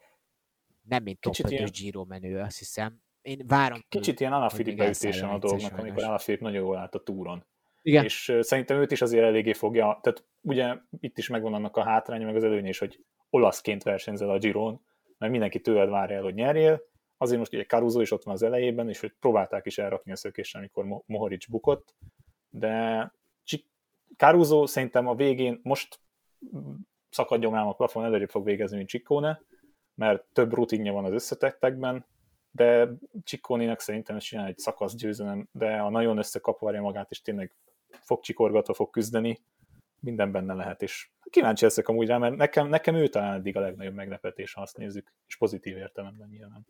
nem 0.82 1.02
mint 1.02 1.20
top 1.20 1.32
Kicsit 1.34 1.46
5 1.52 1.58
ilyen- 1.58 1.70
Giro 1.72 2.04
menő, 2.04 2.38
azt 2.40 2.58
hiszem. 2.58 3.00
Én 3.26 3.44
várom. 3.46 3.84
Kicsit 3.88 4.20
ilyen 4.20 4.32
Alaphilipp 4.32 4.76
beütésen 4.76 5.28
a 5.28 5.38
dolgnak, 5.38 5.78
amikor 5.78 6.02
Alaphilipp 6.02 6.40
nagyon 6.40 6.62
jól 6.62 6.76
állt 6.76 6.94
a 6.94 7.02
túron. 7.02 7.44
Igen. 7.82 8.04
És 8.04 8.36
szerintem 8.40 8.80
őt 8.80 8.90
is 8.90 9.02
azért 9.02 9.24
eléggé 9.24 9.52
fogja, 9.52 9.98
tehát 10.02 10.24
ugye 10.40 10.74
itt 11.00 11.18
is 11.18 11.28
megvan 11.28 11.54
annak 11.54 11.76
a 11.76 11.82
hátránya, 11.82 12.26
meg 12.26 12.36
az 12.36 12.44
előnye 12.44 12.68
is, 12.68 12.78
hogy 12.78 13.00
olaszként 13.30 13.82
versenyzel 13.82 14.30
a 14.30 14.38
Giron, 14.38 14.80
mert 15.18 15.32
mindenki 15.32 15.60
tőled 15.60 15.88
várja 15.88 16.16
el, 16.16 16.22
hogy 16.22 16.34
nyerjél, 16.34 16.82
azért 17.16 17.38
most 17.38 17.52
ugye 17.52 17.64
Caruso 17.64 18.00
is 18.00 18.10
ott 18.10 18.22
van 18.22 18.34
az 18.34 18.42
elejében, 18.42 18.88
és 18.88 19.00
hogy 19.00 19.12
próbálták 19.20 19.66
is 19.66 19.78
elrakni 19.78 20.12
a 20.12 20.16
szökésre, 20.16 20.58
amikor 20.58 20.84
Mo- 20.84 21.04
Mohoric 21.06 21.48
bukott, 21.48 21.94
de 22.50 23.12
Caruso 24.16 24.66
szerintem 24.66 25.06
a 25.06 25.14
végén 25.14 25.60
most 25.62 26.00
szakadjon 27.10 27.52
rám 27.52 27.66
a 27.66 27.72
plafon, 27.72 28.04
előrébb 28.04 28.30
fog 28.30 28.44
végezni, 28.44 28.76
mint 28.76 28.88
Ciccone, 28.88 29.40
mert 29.94 30.24
több 30.32 30.54
rutinja 30.54 30.92
van 30.92 31.04
az 31.04 31.12
összetettekben, 31.12 32.06
de 32.56 32.88
Csikkónének 33.24 33.80
szerintem 33.80 34.18
csinál 34.18 34.46
egy 34.46 34.58
szakasz 34.58 34.94
győzelem, 34.94 35.48
de 35.52 35.76
a 35.76 35.90
nagyon 35.90 36.18
összekaparja 36.18 36.82
magát, 36.82 37.10
és 37.10 37.20
tényleg 37.20 37.52
fog 38.00 38.20
csikorgatva 38.20 38.74
fog 38.74 38.90
küzdeni, 38.90 39.38
minden 40.00 40.32
benne 40.32 40.54
lehet, 40.54 40.82
és 40.82 41.10
kíváncsi 41.30 41.64
leszek 41.64 41.88
amúgy 41.88 42.06
rá, 42.06 42.18
mert 42.18 42.36
nekem, 42.36 42.68
nekem 42.68 42.94
ő 42.94 43.08
talán 43.08 43.34
eddig 43.34 43.56
a 43.56 43.60
legnagyobb 43.60 43.94
meglepetés, 43.94 44.52
ha 44.52 44.60
azt 44.60 44.76
nézzük, 44.76 45.12
és 45.26 45.36
pozitív 45.36 45.76
értelemben 45.76 46.28
nyilván. 46.28 46.66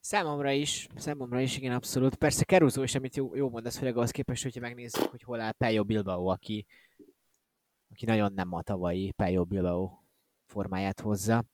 Számomra 0.00 0.50
is, 0.50 0.88
számomra 0.96 1.40
is, 1.40 1.56
igen, 1.56 1.72
abszolút. 1.72 2.14
Persze 2.14 2.44
Caruso 2.44 2.82
is, 2.82 2.94
amit 2.94 3.16
jó, 3.16 3.34
jó 3.34 3.48
mondasz, 3.48 3.78
főleg 3.78 3.96
ahhoz 3.96 4.10
képest, 4.10 4.42
hogyha 4.42 4.60
megnézzük, 4.60 5.10
hogy 5.10 5.22
hol 5.22 5.40
áll 5.40 5.52
Pello 5.52 5.84
Bilbao, 5.84 6.26
aki, 6.26 6.66
aki 7.90 8.04
nagyon 8.04 8.32
nem 8.32 8.52
a 8.52 8.62
tavalyi 8.62 9.12
Pello 9.12 9.44
Bilbao 9.44 9.90
formáját 10.44 11.00
hozza. 11.00 11.44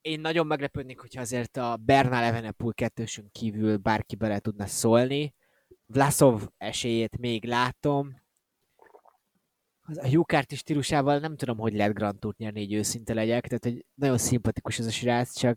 Én 0.00 0.20
nagyon 0.20 0.46
meglepődnék, 0.46 1.00
hogyha 1.00 1.20
azért 1.20 1.56
a 1.56 1.76
Bernal 1.76 2.22
Evenepoel 2.22 2.74
kettősön 2.74 3.28
kívül 3.32 3.76
bárki 3.76 4.16
bele 4.16 4.38
tudna 4.38 4.66
szólni. 4.66 5.34
Vlasov 5.86 6.42
esélyét 6.56 7.18
még 7.18 7.44
látom. 7.44 8.22
Az 9.82 9.98
a 9.98 10.08
Hugh 10.08 10.54
stílusával 10.54 11.18
nem 11.18 11.36
tudom, 11.36 11.58
hogy 11.58 11.74
lehet 11.74 11.94
Grand 11.94 12.18
Tourt 12.18 12.36
nyerni, 12.36 12.60
így 12.60 12.72
őszinte 12.72 13.14
legyek. 13.14 13.46
Tehát, 13.46 13.64
hogy 13.64 13.86
nagyon 13.94 14.18
szimpatikus 14.18 14.78
ez 14.78 14.86
a 14.86 14.90
srác, 14.90 15.38
csak 15.38 15.56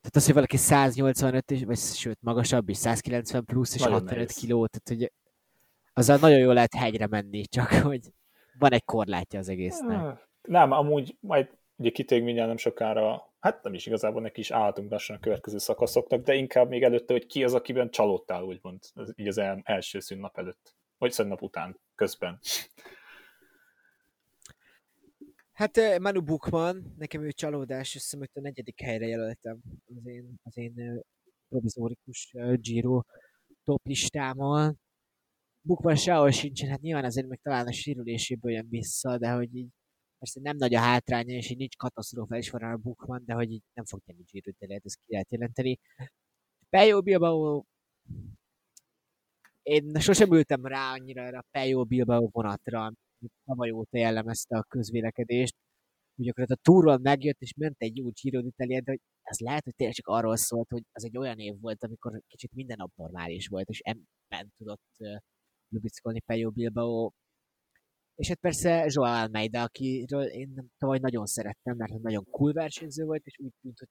tehát 0.00 0.16
az, 0.16 0.24
hogy 0.24 0.34
valaki 0.34 0.56
185, 0.56 1.50
és, 1.50 1.64
vagy 1.64 1.78
sőt 1.78 2.18
magasabb 2.20 2.68
is, 2.68 2.76
190 2.76 3.44
plusz 3.44 3.74
és 3.74 3.80
Nagyon 3.80 3.94
65 3.94 4.18
nehéz. 4.18 4.36
kiló, 4.36 4.66
tehát 4.66 4.88
hogy 4.88 5.12
azzal 5.92 6.16
nagyon 6.16 6.38
jól 6.38 6.54
lehet 6.54 6.74
hegyre 6.74 7.06
menni, 7.06 7.46
csak 7.46 7.68
hogy 7.68 8.00
van 8.58 8.72
egy 8.72 8.84
korlátja 8.84 9.38
az 9.38 9.48
egésznek. 9.48 10.28
Nem, 10.42 10.72
amúgy 10.72 11.16
majd 11.20 11.48
ugye 11.76 11.90
kitég 11.90 12.22
mindjárt 12.22 12.48
nem 12.48 12.56
sokára, 12.56 13.32
hát 13.38 13.62
nem 13.62 13.74
is 13.74 13.86
igazából 13.86 14.22
neki 14.22 14.40
is 14.40 14.50
álltunk 14.50 14.90
lassan 14.90 15.16
a 15.16 15.20
következő 15.20 15.58
szakaszoknak, 15.58 16.24
de 16.24 16.34
inkább 16.34 16.68
még 16.68 16.82
előtte, 16.82 17.12
hogy 17.12 17.26
ki 17.26 17.44
az, 17.44 17.54
akiben 17.54 17.90
csalódtál, 17.90 18.42
úgymond, 18.42 18.80
az- 18.94 19.12
így 19.16 19.28
az 19.28 19.38
el, 19.38 19.60
első 19.64 20.00
szünnap 20.00 20.38
előtt, 20.38 20.74
vagy 20.98 21.12
szünnap 21.12 21.42
után, 21.42 21.80
közben. 21.94 22.38
Hát 25.52 25.98
Manu 25.98 26.22
Bukman, 26.22 26.94
nekem 26.98 27.22
ő 27.22 27.32
csalódás, 27.32 27.94
azt 27.94 28.10
hiszem, 28.10 28.28
a 28.34 28.40
negyedik 28.40 28.80
helyre 28.80 29.06
jelöltem 29.06 29.60
az 29.96 30.06
én, 30.06 30.34
az 30.42 30.56
én 30.56 31.02
provizórikus 31.48 32.34
Giro 32.60 33.02
top 33.64 33.86
listámon. 33.86 34.78
Bukman 35.60 35.96
sehol 35.96 36.30
sincsen, 36.30 36.68
hát 36.68 36.80
nyilván 36.80 37.04
azért 37.04 37.26
még 37.28 37.40
talán 37.42 37.66
a 37.66 37.72
sérüléséből 37.72 38.52
jön 38.52 38.66
vissza, 38.68 39.18
de 39.18 39.30
hogy 39.30 39.54
így 39.54 39.68
persze 40.18 40.40
nem 40.40 40.56
nagy 40.56 40.74
a 40.74 40.80
hátránya, 40.80 41.36
és 41.36 41.50
így 41.50 41.56
nincs 41.56 41.76
katasztrofális 41.76 42.50
van 42.50 42.62
a 42.62 42.76
Bukman, 42.76 43.22
de 43.26 43.34
hogy 43.34 43.50
így 43.50 43.62
nem 43.74 43.84
fog 43.84 44.00
tenni 44.04 44.22
Giro 44.30 44.50
de 44.58 44.66
lehet 44.66 44.84
ezt 44.84 44.98
ki 45.06 45.12
lehet 45.12 45.30
jelenteni. 45.30 45.78
Pejo 46.68 47.02
Bilbao 47.02 47.64
én 49.62 49.94
sosem 49.98 50.32
ültem 50.32 50.66
rá 50.66 50.92
annyira 50.92 51.22
erre 51.22 51.38
a 51.38 51.44
Pejo 51.50 51.84
Bilbao 51.84 52.28
vonatra, 52.32 52.92
tavaly 53.44 53.70
óta 53.70 53.98
jellemezte 53.98 54.56
a 54.56 54.62
közvélekedést. 54.62 55.54
Úgy 56.16 56.28
akkor 56.28 56.44
a 56.48 56.54
túron 56.62 57.00
megjött, 57.00 57.40
és 57.40 57.52
ment 57.56 57.74
egy 57.78 57.96
jó 57.96 58.10
Giro 58.10 58.40
d'Italia, 58.40 58.80
de 58.84 58.90
hogy 58.90 59.00
ez 59.22 59.38
lehet, 59.38 59.64
hogy 59.64 59.74
tényleg 59.74 59.96
csak 59.96 60.06
arról 60.06 60.36
szólt, 60.36 60.68
hogy 60.68 60.82
az 60.92 61.04
egy 61.04 61.18
olyan 61.18 61.38
év 61.38 61.60
volt, 61.60 61.84
amikor 61.84 62.22
kicsit 62.26 62.52
minden 62.52 62.76
nap 62.78 62.92
volt, 63.48 63.68
és 63.68 63.80
ebben 63.82 64.52
tudott 64.56 64.90
uh, 64.98 65.16
lubickolni 65.68 66.20
Pejo 66.20 66.50
Bilbao. 66.50 67.10
És 68.16 68.28
hát 68.28 68.38
persze 68.38 68.84
Joao 68.88 69.12
Almeida, 69.12 69.62
akiről 69.62 70.24
én 70.24 70.52
nem- 70.54 70.70
tavaly 70.78 70.98
nagyon 70.98 71.26
szerettem, 71.26 71.76
mert 71.76 71.92
nagyon 71.92 72.24
cool 72.30 72.52
versenyző 72.52 73.04
volt, 73.04 73.24
és 73.24 73.38
úgy 73.38 73.52
tűnt, 73.60 73.78
hogy 73.78 73.88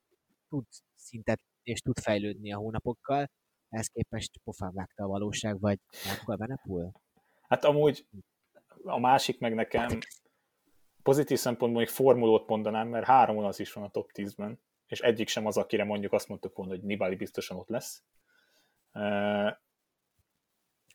tud 0.50 0.66
szintet 0.96 1.42
és 1.64 1.80
tud 1.80 2.00
fejlődni 2.00 2.54
a 2.54 2.58
hónapokkal. 2.58 3.30
Ehhez 3.70 3.88
képest 3.88 4.40
pofán 4.44 4.74
vágta 4.74 5.04
a 5.04 5.08
valóság, 5.08 5.60
vagy 5.60 5.80
Marco 6.06 6.36
Benepul? 6.36 6.92
Hát 7.42 7.66
amúgy 7.66 8.08
a 8.84 9.00
másik 9.00 9.40
meg 9.40 9.54
nekem 9.54 10.00
pozitív 11.04 11.38
szempontból 11.38 11.82
még 11.82 11.90
formulót 11.90 12.48
mondanám, 12.48 12.88
mert 12.88 13.06
három 13.06 13.38
olasz 13.38 13.60
is 13.60 13.74
van 13.74 13.84
a 13.84 13.90
top 13.90 14.10
10-ben, 14.14 14.60
és 14.86 15.02
egyik 15.02 15.28
sem 15.28 15.46
az, 15.46 15.58
akire 15.58 15.84
mondjuk 15.84 16.14
azt 16.14 16.28
mondtuk 16.28 16.56
volna, 16.56 16.72
hogy 16.72 16.84
Nibali 16.84 17.16
biztosan 17.16 17.58
ott 17.58 17.70
lesz. 17.70 18.04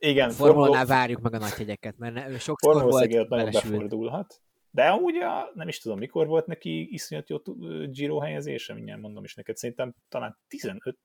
Igen, 0.02 0.30
Formulánál 0.30 0.86
várjuk 0.86 1.20
meg 1.20 1.34
a 1.34 1.38
nagy 1.38 1.52
hegyeket, 1.52 1.98
mert 1.98 2.40
sokszor 2.40 2.72
Formula 2.72 2.90
volt 2.90 3.28
nagyon 3.28 3.50
befordulhat. 3.50 4.42
De 4.70 4.88
amúgy 4.88 5.16
a, 5.16 5.50
nem 5.54 5.68
is 5.68 5.78
tudom, 5.78 5.98
mikor 5.98 6.26
volt 6.26 6.46
neki 6.46 6.92
iszonyat 6.92 7.28
jó 7.28 7.38
Giro 7.86 8.18
helyezése, 8.18 8.74
mindjárt 8.74 9.00
mondom 9.00 9.24
is 9.24 9.34
neked, 9.34 9.56
szerintem 9.56 9.94
talán 10.08 10.38
15 10.48 10.98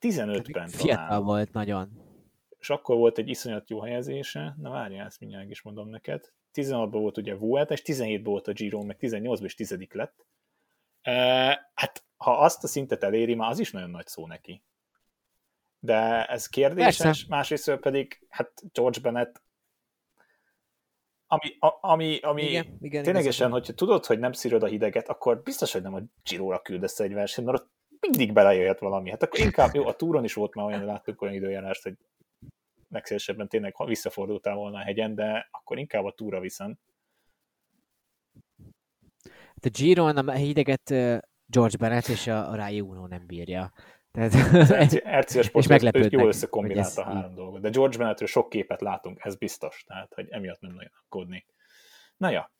15-ben 0.00 0.68
Fiatal 0.68 1.06
talán. 1.06 1.24
volt 1.24 1.52
nagyon. 1.52 1.88
És 2.58 2.70
akkor 2.70 2.96
volt 2.96 3.18
egy 3.18 3.28
iszonyat 3.28 3.70
jó 3.70 3.80
helyezése, 3.80 4.54
na 4.58 4.70
várjál, 4.70 5.06
ezt 5.06 5.20
mindjárt 5.20 5.50
is 5.50 5.62
mondom 5.62 5.88
neked. 5.88 6.32
16-ban 6.52 6.88
volt 6.90 7.16
ugye 7.16 7.34
Vuelta, 7.34 7.72
és 7.72 7.82
17-ben 7.84 8.22
volt 8.22 8.48
a 8.48 8.52
Giro, 8.52 8.82
meg 8.82 8.96
18-ban 9.00 9.44
is 9.44 9.54
tizedik 9.54 9.94
lett. 9.94 10.26
E, 11.02 11.12
hát, 11.74 12.04
ha 12.16 12.38
azt 12.38 12.64
a 12.64 12.66
szintet 12.66 13.02
eléri, 13.02 13.34
már 13.34 13.50
az 13.50 13.58
is 13.58 13.70
nagyon 13.70 13.90
nagy 13.90 14.06
szó 14.06 14.26
neki. 14.26 14.62
De 15.86 16.24
ez 16.24 16.46
kérdéses, 16.46 16.96
Persze. 16.96 17.24
másrészt 17.28 17.76
pedig, 17.76 18.26
hát 18.28 18.52
George 18.72 19.00
Bennett 19.00 19.44
ami, 21.28 21.56
a, 21.58 21.78
ami, 21.80 22.18
ami 22.20 22.42
Igen, 22.42 22.78
igen, 22.80 23.02
ténylegesen, 23.02 23.50
hogyha 23.50 23.72
tudod, 23.72 24.06
hogy 24.06 24.18
nem 24.18 24.32
szírod 24.32 24.62
a 24.62 24.66
hideget, 24.66 25.08
akkor 25.08 25.42
biztos, 25.42 25.72
hogy 25.72 25.82
nem 25.82 25.94
a 25.94 26.00
Giro-ra 26.22 26.62
küldesz 26.62 27.00
egy 27.00 27.12
versenyt, 27.12 27.46
mert 27.46 27.60
ott 27.60 27.70
mindig 28.00 28.32
belejöhet 28.32 28.78
valami. 28.78 29.10
Hát 29.10 29.22
akkor 29.22 29.40
inkább, 29.40 29.74
jó, 29.74 29.86
a 29.86 29.94
túron 29.94 30.24
is 30.24 30.34
volt 30.34 30.54
már 30.54 30.66
olyan, 30.66 30.84
láttuk 30.84 31.22
olyan 31.22 31.34
időjárást, 31.34 31.82
hogy 31.82 31.96
legszélesebben 32.90 33.48
tényleg 33.48 33.74
visszafordultál 33.86 34.54
volna 34.54 34.78
a 34.78 34.82
hegyen, 34.82 35.14
de 35.14 35.48
akkor 35.50 35.78
inkább 35.78 36.04
a 36.04 36.12
túra 36.12 36.40
viszont. 36.40 36.78
Hát 39.28 39.64
a 39.64 39.68
Giron 39.68 40.16
a 40.16 40.32
hideget 40.32 40.94
George 41.46 41.76
Bennett 41.78 42.06
és 42.06 42.26
a, 42.26 42.50
a 42.50 42.54
Rai 42.54 42.80
Uno 42.80 43.06
nem 43.06 43.26
bírja. 43.26 43.72
Tehát, 44.16 45.20
RCS 45.20 45.50
és 45.52 45.66
meglepődnek, 45.66 46.12
jól 46.12 46.28
összekombinálta 46.28 47.02
a 47.02 47.04
három 47.04 47.34
dolgot. 47.34 47.60
De 47.60 47.68
George 47.68 47.98
Bennettről 47.98 48.28
sok 48.28 48.48
képet 48.48 48.80
látunk, 48.80 49.24
ez 49.24 49.36
biztos. 49.36 49.84
Tehát, 49.86 50.14
hogy 50.14 50.26
emiatt 50.30 50.60
nem 50.60 50.72
nagyon 50.72 50.90
aggódnék. 51.08 51.46
Na 52.16 52.30
ja, 52.30 52.50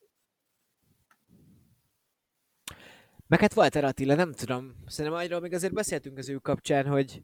Meg 3.27 3.39
hát 3.39 3.55
Walter 3.55 3.83
Attila, 3.83 4.15
nem 4.15 4.31
tudom, 4.31 4.75
szerintem 4.85 5.19
arról 5.19 5.39
még 5.39 5.53
azért 5.53 5.73
beszéltünk 5.73 6.17
az 6.17 6.29
ő 6.29 6.35
kapcsán, 6.35 6.85
hogy, 6.85 7.23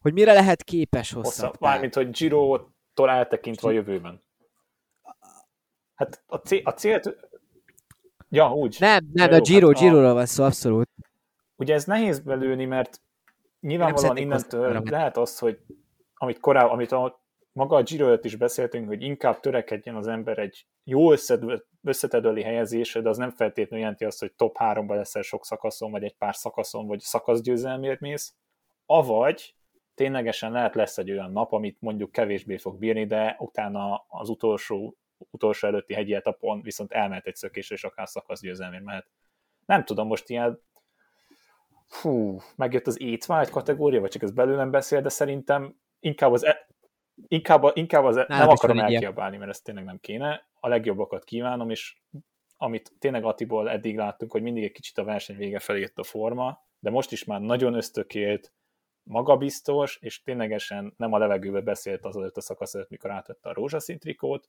hogy 0.00 0.12
mire 0.12 0.32
lehet 0.32 0.62
képes 0.62 1.12
hosszabb 1.12 1.46
hosszabb. 1.46 1.60
Mármint, 1.60 1.94
hogy 1.94 2.10
Giro-tól 2.10 3.10
eltekintve 3.10 3.68
a 3.68 3.70
jövőben. 3.70 4.22
Hát 5.94 6.22
a, 6.26 6.36
cél, 6.36 6.60
a 6.64 6.70
célt... 6.70 7.16
Ja, 8.28 8.52
úgy. 8.52 8.76
Nem, 8.78 9.08
nem, 9.12 9.32
a 9.32 9.40
Giro, 9.40 9.66
hát 9.66 9.78
Giro-ról 9.78 10.14
van 10.14 10.26
szó, 10.26 10.44
abszolút. 10.44 10.88
Ugye 11.56 11.74
ez 11.74 11.84
nehéz 11.84 12.20
belőni, 12.20 12.64
mert 12.64 13.00
nyilvánvalóan 13.60 14.16
innentől 14.16 14.66
hosszabbra. 14.66 14.90
lehet 14.90 15.16
az, 15.16 15.38
hogy 15.38 15.58
amit 16.14 16.38
korábban, 16.38 16.72
amit 16.72 16.92
a, 16.92 17.22
maga 17.52 17.76
a 17.76 17.82
Giro 17.82 18.16
is 18.22 18.36
beszéltünk, 18.36 18.88
hogy 18.88 19.02
inkább 19.02 19.40
törekedjen 19.40 19.96
az 19.96 20.06
ember 20.06 20.38
egy 20.38 20.66
jó 20.84 21.12
összetedőli 21.82 22.42
helyezésre, 22.42 23.00
de 23.00 23.08
az 23.08 23.16
nem 23.16 23.30
feltétlenül 23.30 23.78
jelenti 23.78 24.04
azt, 24.04 24.20
hogy 24.20 24.32
top 24.32 24.56
3-ba 24.58 24.94
leszel 24.94 25.22
sok 25.22 25.44
szakaszon, 25.44 25.90
vagy 25.90 26.04
egy 26.04 26.14
pár 26.14 26.36
szakaszon, 26.36 26.86
vagy 26.86 27.00
szakaszgyőzelmért 27.00 28.00
mész, 28.00 28.34
avagy 28.86 29.54
ténylegesen 29.94 30.52
lehet 30.52 30.74
lesz 30.74 30.98
egy 30.98 31.10
olyan 31.10 31.32
nap, 31.32 31.52
amit 31.52 31.80
mondjuk 31.80 32.12
kevésbé 32.12 32.56
fog 32.56 32.78
bírni, 32.78 33.06
de 33.06 33.36
utána 33.38 34.04
az 34.08 34.28
utolsó, 34.28 34.96
utolsó 35.30 35.66
előtti 35.66 35.94
hegyi 35.94 36.14
etapon 36.14 36.62
viszont 36.62 36.92
elmehet 36.92 37.26
egy 37.26 37.36
szökésre, 37.36 37.74
és 37.74 37.84
akár 37.84 38.08
szakaszgyőzelmért 38.08 38.84
mehet. 38.84 39.06
Nem 39.66 39.84
tudom, 39.84 40.06
most 40.06 40.28
ilyen 40.28 40.60
fú, 41.88 42.40
megjött 42.56 42.86
az 42.86 43.00
étvágy 43.00 43.50
kategória, 43.50 44.00
vagy 44.00 44.10
csak 44.10 44.22
ez 44.22 44.30
belőlem 44.30 44.70
beszél, 44.70 45.00
de 45.00 45.08
szerintem 45.08 45.76
inkább 46.00 46.32
az, 46.32 46.44
e, 46.44 46.68
inkább, 47.28 47.70
inkább 47.74 48.04
az, 48.04 48.16
e, 48.16 48.24
Nálam 48.28 48.46
nem 48.46 48.54
akarom 48.56 48.78
elkiabálni, 48.78 49.36
mert 49.36 49.50
ez 49.50 49.60
tényleg 49.60 49.84
nem 49.84 49.98
kéne. 50.00 50.46
A 50.60 50.68
legjobbakat 50.68 51.24
kívánom, 51.24 51.70
és 51.70 51.96
amit 52.56 52.92
tényleg 52.98 53.24
Attiból 53.24 53.70
eddig 53.70 53.96
láttunk, 53.96 54.32
hogy 54.32 54.42
mindig 54.42 54.64
egy 54.64 54.72
kicsit 54.72 54.98
a 54.98 55.04
verseny 55.04 55.36
vége 55.36 55.58
felé 55.58 55.80
jött 55.80 55.98
a 55.98 56.02
forma, 56.02 56.66
de 56.78 56.90
most 56.90 57.12
is 57.12 57.24
már 57.24 57.40
nagyon 57.40 57.74
ösztökélt, 57.74 58.52
magabiztos, 59.02 59.98
és 60.00 60.22
ténylegesen 60.22 60.94
nem 60.96 61.12
a 61.12 61.18
levegőbe 61.18 61.60
beszélt 61.60 62.04
az 62.04 62.16
előtt 62.16 62.36
a 62.36 62.40
szakasz 62.40 62.74
előtt, 62.74 62.90
mikor 62.90 63.10
átvette 63.10 63.48
a 63.48 63.52
rózsaszín 63.52 63.98
trikót. 63.98 64.48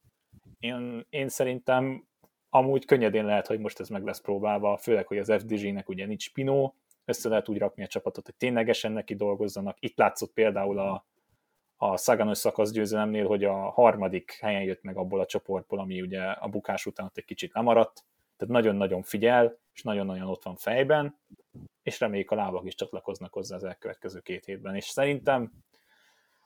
Én, 0.60 1.06
én 1.10 1.30
szerintem 1.30 2.08
amúgy 2.49 2.86
könnyedén 2.86 3.25
lehet, 3.25 3.47
hogy 3.47 3.60
most 3.60 3.80
ez 3.80 3.89
meg 3.89 4.04
lesz 4.04 4.21
próbálva, 4.21 4.78
főleg, 4.78 5.08
hogy 5.08 5.17
az 5.17 5.34
FDG-nek 5.38 5.89
ugye 5.89 6.06
nincs 6.06 6.34
Pinó, 6.34 6.75
össze 7.10 7.30
lehet 7.30 7.50
úgy 7.50 7.58
rakni 7.58 7.84
a 7.84 7.88
csapatot, 7.88 8.26
hogy 8.26 8.36
ténylegesen 8.36 8.91
neki 8.91 9.15
dolgozzanak. 9.15 9.78
Itt 9.80 9.98
látszott 9.98 10.34
például 10.34 10.80
a, 10.80 11.06
a 11.78 11.98
Szaganos 11.98 12.38
szakasz 12.38 12.72
győzelemnél, 12.72 13.28
hogy 13.28 13.43
a 13.43 13.56
harmadik 13.56 14.38
helyen 14.41 14.63
jött 14.63 14.84
meg 14.84 14.98
abból 14.98 15.19
a 15.19 15.26
csoportból, 15.26 15.80
ami 15.80 16.02
ugye 16.02 16.22
a 16.22 16.48
bukás 16.48 16.86
után 16.86 17.06
ott 17.06 17.17
egy 17.17 17.26
kicsit 17.26 17.54
lemaradt, 17.54 18.06
tehát 18.38 18.54
nagyon-nagyon 18.54 19.02
figyel, 19.02 19.58
és 19.74 19.84
nagyon-nagyon 19.84 20.28
ott 20.28 20.43
van 20.43 20.56
fejben, 20.56 21.19
és 21.84 22.00
reméljük 22.00 22.32
a 22.32 22.36
lábak 22.36 22.65
is 22.65 22.76
csatlakoznak 22.76 23.34
hozzá 23.34 23.56
az 23.56 23.63
elkövetkező 23.63 24.19
két 24.19 24.45
hétben, 24.45 24.76
és 24.76 24.86
szerintem 24.86 25.52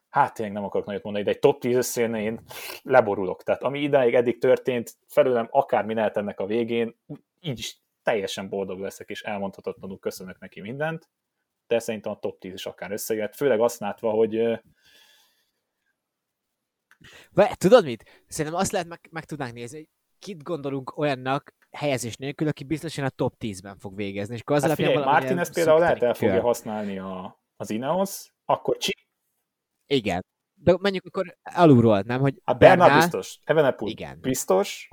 hát 0.09 0.33
tényleg 0.33 0.53
nem 0.53 0.63
akarok 0.63 0.85
nagyot 0.85 1.03
mondani, 1.03 1.25
de 1.25 1.31
egy 1.31 1.39
top 1.39 1.59
10 1.59 1.75
összejönne, 1.75 2.21
én 2.21 2.39
leborulok. 2.83 3.43
Tehát 3.43 3.63
ami 3.63 3.79
idáig 3.79 4.13
eddig 4.13 4.39
történt, 4.39 4.93
felőlem 5.07 5.47
akármi 5.51 5.93
lehet 5.93 6.17
ennek 6.17 6.39
a 6.39 6.45
végén, 6.45 6.95
így 7.41 7.59
is 7.59 7.82
teljesen 8.03 8.49
boldog 8.49 8.79
leszek, 8.79 9.09
és 9.09 9.21
elmondhatatlanul 9.21 9.99
köszönök 9.99 10.39
neki 10.39 10.61
mindent, 10.61 11.09
de 11.67 11.79
szerintem 11.79 12.11
a 12.11 12.19
top 12.19 12.39
10 12.39 12.53
is 12.53 12.65
akár 12.65 12.91
összejött, 12.91 13.35
főleg 13.35 13.59
azt 13.59 13.79
látva, 13.79 14.11
hogy 14.11 14.61
Vagy, 17.31 17.57
tudod 17.57 17.83
mit? 17.83 18.23
Szerintem 18.27 18.61
azt 18.61 18.71
lehet 18.71 18.87
meg, 18.87 19.07
meg 19.11 19.25
tudnánk 19.25 19.53
nézni, 19.53 19.77
hogy 19.77 19.87
kit 20.19 20.43
gondolunk 20.43 20.97
olyannak 20.97 21.53
helyezés 21.71 22.15
nélkül, 22.15 22.47
aki 22.47 22.63
biztosan 22.63 23.05
a 23.05 23.09
top 23.09 23.35
10-ben 23.39 23.77
fog 23.77 23.95
végezni. 23.95 24.35
És 24.35 24.41
akkor 24.41 24.55
az 24.55 24.63
hát 24.63 24.75
figyelj, 24.75 24.93
valamilyen 24.93 25.21
Martinez 25.21 25.53
például 25.53 25.79
lehet 25.79 26.03
el 26.03 26.13
fogja 26.13 26.41
használni 26.41 26.99
a, 26.99 27.41
az 27.55 27.69
Ineos, 27.69 28.33
akkor 28.45 28.77
Csi, 28.77 28.93
Igen. 29.85 30.25
De 30.53 30.77
menjünk 30.79 31.05
akkor 31.05 31.37
alulról, 31.43 32.01
nem? 32.01 32.19
Hogy 32.19 32.41
hát 32.43 32.57
Bernard 32.57 32.79
Bernal, 32.79 32.99
biztos, 32.99 33.39
Evenepul 33.43 33.89
Igen. 33.89 34.19
biztos, 34.19 34.87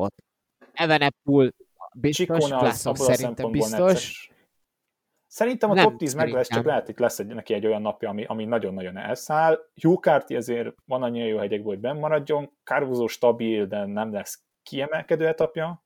Evenepul 0.72 1.52
biztos, 1.96 2.26
Csikone 2.26 2.56
az 2.56 2.62
Vlasov 2.62 2.92
abból 2.92 3.06
a 3.06 3.14
szerintem 3.14 3.50
biztos. 3.50 3.78
necces. 3.78 4.30
Szerintem 5.26 5.70
a 5.70 5.74
Nem, 5.74 5.84
top 5.84 5.98
10 5.98 6.14
meg 6.14 6.32
lesz, 6.32 6.48
csak 6.48 6.64
lehet 6.64 6.88
itt 6.88 6.98
lesz 6.98 7.18
egy, 7.18 7.26
neki 7.26 7.54
egy 7.54 7.66
olyan 7.66 7.82
napja, 7.82 8.08
ami, 8.08 8.24
ami 8.24 8.44
nagyon-nagyon 8.44 8.96
elszáll. 8.96 9.58
Hugh 9.82 10.00
Carty 10.00 10.34
azért 10.34 10.74
van 10.86 11.02
annyi 11.02 11.18
jó 11.18 11.38
hegyekből, 11.38 11.72
hogy 11.72 11.80
benn 11.80 11.98
maradjon. 11.98 12.50
Caruso 12.64 13.06
stabil, 13.06 13.66
de 13.66 13.84
nem 13.86 14.12
lesz 14.12 14.42
kiemelkedő 14.62 15.26
etapja. 15.26 15.84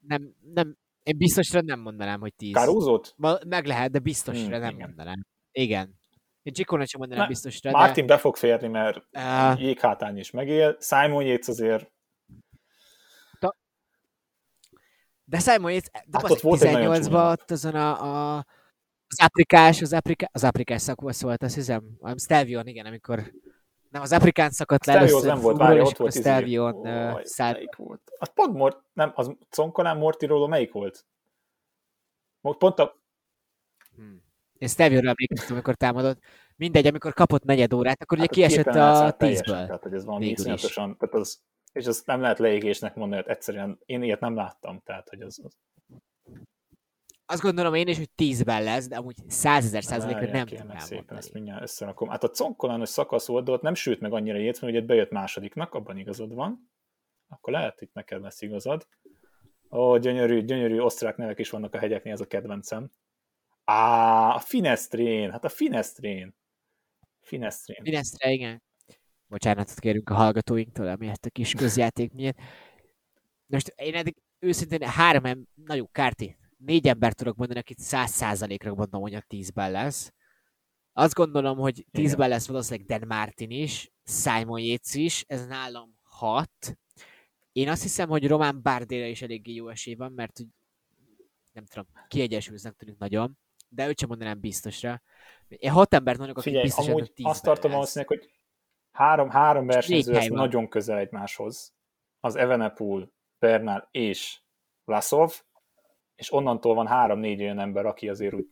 Nem, 0.00 0.34
nem, 0.54 0.76
én 1.02 1.16
biztosra 1.16 1.60
nem 1.60 1.80
mondanám, 1.80 2.20
hogy 2.20 2.34
10. 2.34 2.52
Caruso-t? 2.52 3.14
Meg 3.46 3.66
lehet, 3.66 3.90
de 3.90 3.98
biztosra 3.98 4.42
Hmm, 4.42 4.60
nem 4.60 4.74
igen. 4.74 4.86
mondanám. 4.86 5.26
Igen. 5.52 5.98
Én 6.42 6.52
Csikónak 6.52 6.86
sem 6.86 7.00
mondanám 7.00 7.22
Ne, 7.24 7.28
biztosra, 7.28 7.70
Martin 7.70 8.06
be 8.06 8.18
fog 8.18 8.36
férni, 8.36 8.68
mert 8.68 9.06
de... 9.10 9.50
Uh, 9.52 9.60
jéghátán 9.60 10.16
is 10.16 10.30
megél. 10.30 10.76
Simon 10.80 11.24
Yates 11.24 11.48
azért, 11.48 11.92
de 15.30 15.38
Simon 15.38 15.72
Yates, 15.72 15.90
de 15.90 16.18
Hát 16.18 16.22
nagyon 16.22 16.38
18-ban 16.38 17.04
csúnya 17.04 17.30
ott 17.30 17.50
azon 17.50 17.74
a, 17.74 18.36
a 18.36 18.44
az 19.06 19.20
aprikás, 19.24 19.82
az, 19.82 19.92
aprika, 19.92 20.28
az 20.32 20.44
aprikás 20.44 20.82
szakasz 20.82 21.22
volt, 21.22 21.42
azt 21.42 21.54
hiszem. 21.54 21.84
A 22.00 22.18
Stelvion, 22.18 22.66
igen, 22.66 22.86
amikor 22.86 23.32
nem 23.90 24.02
az 24.02 24.12
aprikán 24.12 24.50
szakadt 24.50 24.86
le 24.86 24.92
az 24.92 24.98
először 24.98 25.28
nem 25.28 25.40
volt, 25.40 25.56
várja, 25.56 25.82
ott 25.82 25.96
volt 25.96 26.10
izé. 26.10 26.20
Stelvion 26.20 26.86
szállt. 27.22 27.54
melyik 27.54 27.76
volt? 27.76 28.12
Az 28.18 28.30
pont 28.34 28.54
Mort, 28.54 28.82
nem, 28.92 29.12
az 29.14 29.36
Concolán 29.50 29.96
Mortiróló 29.96 30.46
melyik 30.46 30.72
volt? 30.72 31.06
Pont 32.40 32.78
a, 32.78 32.98
Hmm. 33.96 34.22
Én 34.58 34.68
Stelvionra 34.68 35.08
emlékeztem, 35.08 35.52
amikor 35.52 35.74
támadott. 35.74 36.18
Mindegy, 36.56 36.86
amikor 36.86 37.12
kapott 37.12 37.44
negyed 37.44 37.72
órát, 37.72 38.02
akkor 38.02 38.18
ugye 38.18 38.26
hát 38.26 38.36
kiesett 38.36 38.66
a 38.66 39.10
tízből. 39.18 39.66
Tehát, 39.66 39.82
hogy 39.82 39.94
ez 39.94 40.04
valami 40.04 40.26
iszonyatosan, 40.26 40.96
tehát 40.96 41.14
az, 41.14 41.42
és 41.72 41.86
azt 41.86 42.06
nem 42.06 42.20
lehet 42.20 42.38
leégésnek 42.38 42.94
mondani, 42.94 43.22
hogy 43.22 43.30
egyszerűen 43.30 43.78
én 43.84 44.02
ilyet 44.02 44.20
nem 44.20 44.34
láttam, 44.34 44.80
tehát 44.84 45.08
hogy 45.08 45.20
az, 45.20 45.40
az 45.44 45.56
Azt 47.26 47.42
gondolom 47.42 47.74
én 47.74 47.88
is, 47.88 47.96
hogy 47.96 48.10
tízben 48.10 48.62
lesz, 48.62 48.88
de 48.88 48.96
amúgy 48.96 49.16
százezer 49.26 49.82
százalékra 49.82 50.20
Várják, 50.20 50.50
nem 50.50 50.58
tudnám 50.58 50.78
szépen, 50.78 51.16
ezt 51.16 51.32
mindjárt 51.32 51.62
összerakom. 51.62 52.08
Hát 52.08 52.24
a 52.24 52.28
concolános 52.28 52.88
szakasz 52.88 53.26
volt, 53.26 53.44
de 53.44 53.52
ott 53.52 53.62
nem 53.62 53.74
sült 53.74 54.00
meg 54.00 54.12
annyira 54.12 54.38
Yates, 54.38 54.60
mert 54.60 54.72
ugye 54.74 54.82
bejött 54.82 55.10
másodiknak, 55.10 55.74
abban 55.74 55.98
igazad 55.98 56.34
van. 56.34 56.70
Akkor 57.28 57.52
lehet, 57.52 57.80
itt 57.80 57.92
neked 57.92 58.20
lesz 58.20 58.42
igazad. 58.42 58.86
Ó, 59.70 59.98
gyönyörű, 59.98 60.44
gyönyörű 60.44 60.78
osztrák 60.78 61.16
nevek 61.16 61.38
is 61.38 61.50
vannak 61.50 61.74
a 61.74 61.78
hegyeknél, 61.78 62.12
ez 62.12 62.20
a 62.20 62.26
kedvencem. 62.26 62.90
Á, 63.64 64.34
a 64.34 64.38
Finestrén, 64.38 65.30
hát 65.30 65.44
a 65.44 65.48
Finestrén. 65.48 66.34
Finestrén. 67.20 67.82
Finestre, 67.82 68.30
igen. 68.30 68.62
Bocsánatot 69.30 69.78
kérünk 69.78 70.10
a 70.10 70.14
hallgatóinktól, 70.14 70.88
amiért 70.88 71.26
a 71.26 71.30
kis 71.30 71.54
közjáték 71.54 72.12
miatt. 72.12 72.38
Most 73.46 73.72
én 73.76 73.94
eddig 73.94 74.16
őszintén 74.38 74.88
három 74.88 75.24
em, 75.24 75.46
na 75.54 75.74
jó, 75.74 75.86
Kárti, 75.86 76.36
négy 76.56 76.88
embert 76.88 77.16
tudok 77.16 77.36
mondani, 77.36 77.58
akit 77.58 77.78
száz 77.78 78.10
százalékra 78.10 78.74
mondom, 78.74 79.00
hogy 79.00 79.14
a 79.14 79.24
tízben 79.26 79.70
lesz. 79.70 80.12
Azt 80.92 81.14
gondolom, 81.14 81.58
hogy 81.58 81.86
tízben 81.90 82.28
lesz 82.28 82.46
valószínűleg 82.46 82.86
Dan 82.86 83.06
Martin 83.08 83.50
is, 83.50 83.92
Simon 84.04 84.60
Yates 84.60 84.94
is, 84.94 85.24
ez 85.26 85.46
nálam 85.46 85.94
hat. 86.02 86.78
Én 87.52 87.68
azt 87.68 87.82
hiszem, 87.82 88.08
hogy 88.08 88.26
Román 88.26 88.62
Bardére 88.62 89.08
is 89.08 89.22
eléggé 89.22 89.52
jó 89.52 89.68
esély 89.68 89.94
van, 89.94 90.12
mert 90.12 90.36
hogy 90.36 90.46
nem 91.52 91.64
tudom, 91.64 91.86
kiegyensúlyoznak 92.08 92.76
tűnik 92.76 92.98
nagyon, 92.98 93.38
de 93.68 93.88
őt 93.88 93.98
sem 93.98 94.08
mondanám 94.08 94.40
biztosra. 94.40 95.02
Én 95.48 95.70
hat 95.70 95.94
embert 95.94 96.18
mondok, 96.18 96.36
akik 96.36 96.48
Figyelj, 96.48 96.64
biztosan 96.64 96.92
amúgy 96.92 97.12
azt 97.22 97.42
tartom 97.42 97.70
valószínűleg, 97.70 98.18
hogy 98.18 98.39
három, 98.92 99.28
három 99.30 99.66
versenyző 99.66 100.12
van. 100.12 100.26
nagyon 100.28 100.68
közel 100.68 100.98
egymáshoz. 100.98 101.74
Az 102.20 102.36
Evenepoel, 102.36 103.12
Bernal 103.38 103.88
és 103.90 104.40
Vlasov, 104.84 105.42
és 106.14 106.32
onnantól 106.32 106.74
van 106.74 106.86
három-négy 106.86 107.40
olyan 107.42 107.58
ember, 107.58 107.86
aki 107.86 108.08
azért 108.08 108.34
úgy 108.34 108.48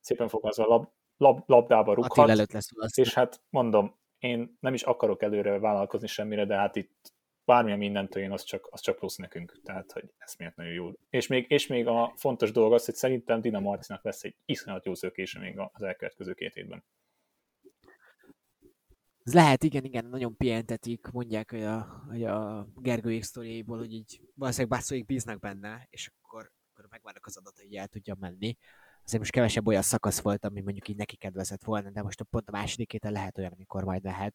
szépen 0.00 0.28
fogalmazva 0.28 0.66
lab, 0.66 0.88
lab, 1.16 1.42
labdába 1.46 1.94
rúghat. 1.94 2.28
előtt 2.28 2.52
lesz. 2.52 2.96
És 2.96 3.14
hát 3.14 3.42
mondom, 3.48 3.98
én 4.18 4.56
nem 4.60 4.74
is 4.74 4.82
akarok 4.82 5.22
előre 5.22 5.58
vállalkozni 5.58 6.06
semmire, 6.06 6.44
de 6.44 6.56
hát 6.56 6.76
itt 6.76 7.14
bármilyen 7.44 7.78
mindentől 7.78 8.22
jön, 8.22 8.32
az 8.32 8.42
csak, 8.42 8.68
az 8.70 8.80
csak 8.80 8.96
plusz 8.96 9.16
nekünk, 9.16 9.60
tehát 9.62 9.92
hogy 9.92 10.12
ez 10.18 10.34
miért 10.34 10.56
nagyon 10.56 10.72
jó. 10.72 10.90
És 11.10 11.26
még, 11.26 11.46
és 11.48 11.66
még 11.66 11.86
a 11.86 12.12
fontos 12.16 12.52
dolog 12.52 12.72
az, 12.72 12.84
hogy 12.84 12.94
szerintem 12.94 13.40
Dina 13.40 13.60
Marcinak 13.60 14.04
lesz 14.04 14.24
egy 14.24 14.36
iszonyat 14.44 14.84
jó 14.84 14.94
szökése 14.94 15.38
még 15.38 15.58
az 15.72 15.82
elkövetkező 15.82 16.34
két 16.34 16.54
hétben. 16.54 16.84
Ez 19.26 19.34
lehet, 19.34 19.64
igen, 19.64 19.84
igen, 19.84 20.04
nagyon 20.04 20.36
pihentetik, 20.36 21.06
mondják, 21.12 21.50
hogy 21.50 21.62
a, 21.62 22.04
hogy 22.08 22.24
a 22.24 22.66
Gergőjék 22.76 23.22
sztoriaiból, 23.22 23.78
hogy 23.78 23.92
így 23.92 24.20
valószínűleg 24.34 24.78
Basszóik 24.78 25.06
bíznak 25.06 25.38
benne, 25.38 25.86
és 25.90 26.10
akkor, 26.22 26.50
akkor 26.72 26.86
megvannak 26.90 27.26
az 27.26 27.36
adatai, 27.36 27.66
hogy 27.66 27.74
el 27.74 27.86
tudja 27.86 28.16
menni. 28.20 28.56
Azért 29.04 29.18
most 29.18 29.30
kevesebb 29.30 29.66
olyan 29.66 29.82
szakasz 29.82 30.20
volt, 30.20 30.44
ami 30.44 30.60
mondjuk 30.60 30.88
így 30.88 30.96
neki 30.96 31.16
kedvezett 31.16 31.64
volna, 31.64 31.90
de 31.90 32.02
most 32.02 32.20
a 32.20 32.24
pont 32.24 32.48
a 32.48 32.52
második 32.52 32.92
héten 32.92 33.12
lehet 33.12 33.38
olyan, 33.38 33.52
amikor 33.52 33.84
majd 33.84 34.04
lehet. 34.04 34.34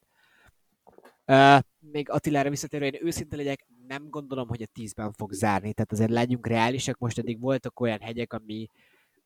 Uh, 1.26 1.60
még 1.80 2.10
Attilára 2.10 2.50
visszatérve, 2.50 2.86
én 2.88 3.06
őszinte 3.06 3.36
legyek, 3.36 3.68
nem 3.88 4.10
gondolom, 4.10 4.48
hogy 4.48 4.62
a 4.62 4.72
tízben 4.74 5.14
fog 5.14 5.32
zárni, 5.32 5.74
tehát 5.74 5.92
azért 5.92 6.12
legyünk 6.12 6.48
reálisak, 6.48 6.98
most 6.98 7.18
eddig 7.18 7.40
voltak 7.40 7.80
olyan 7.80 8.00
hegyek, 8.00 8.34
ami 8.34 8.68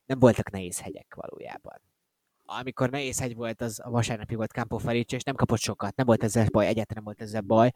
nem 0.06 0.20
voltak 0.20 0.52
nehéz 0.52 0.80
hegyek 0.82 1.16
valójában 1.16 1.82
amikor 2.46 2.90
nehéz 2.90 3.20
hegy 3.20 3.36
volt, 3.36 3.62
az 3.62 3.80
a 3.84 3.90
vasárnapi 3.90 4.36
volt 4.36 4.52
Campo 4.52 4.78
Felice, 4.78 5.16
és 5.16 5.24
nem 5.24 5.36
kapott 5.36 5.60
sokat, 5.60 5.96
nem 5.96 6.06
volt 6.06 6.24
ezzel 6.24 6.48
baj, 6.52 6.66
egyáltalán 6.66 7.04
nem 7.04 7.04
volt 7.04 7.22
ezzel 7.22 7.42
baj, 7.42 7.72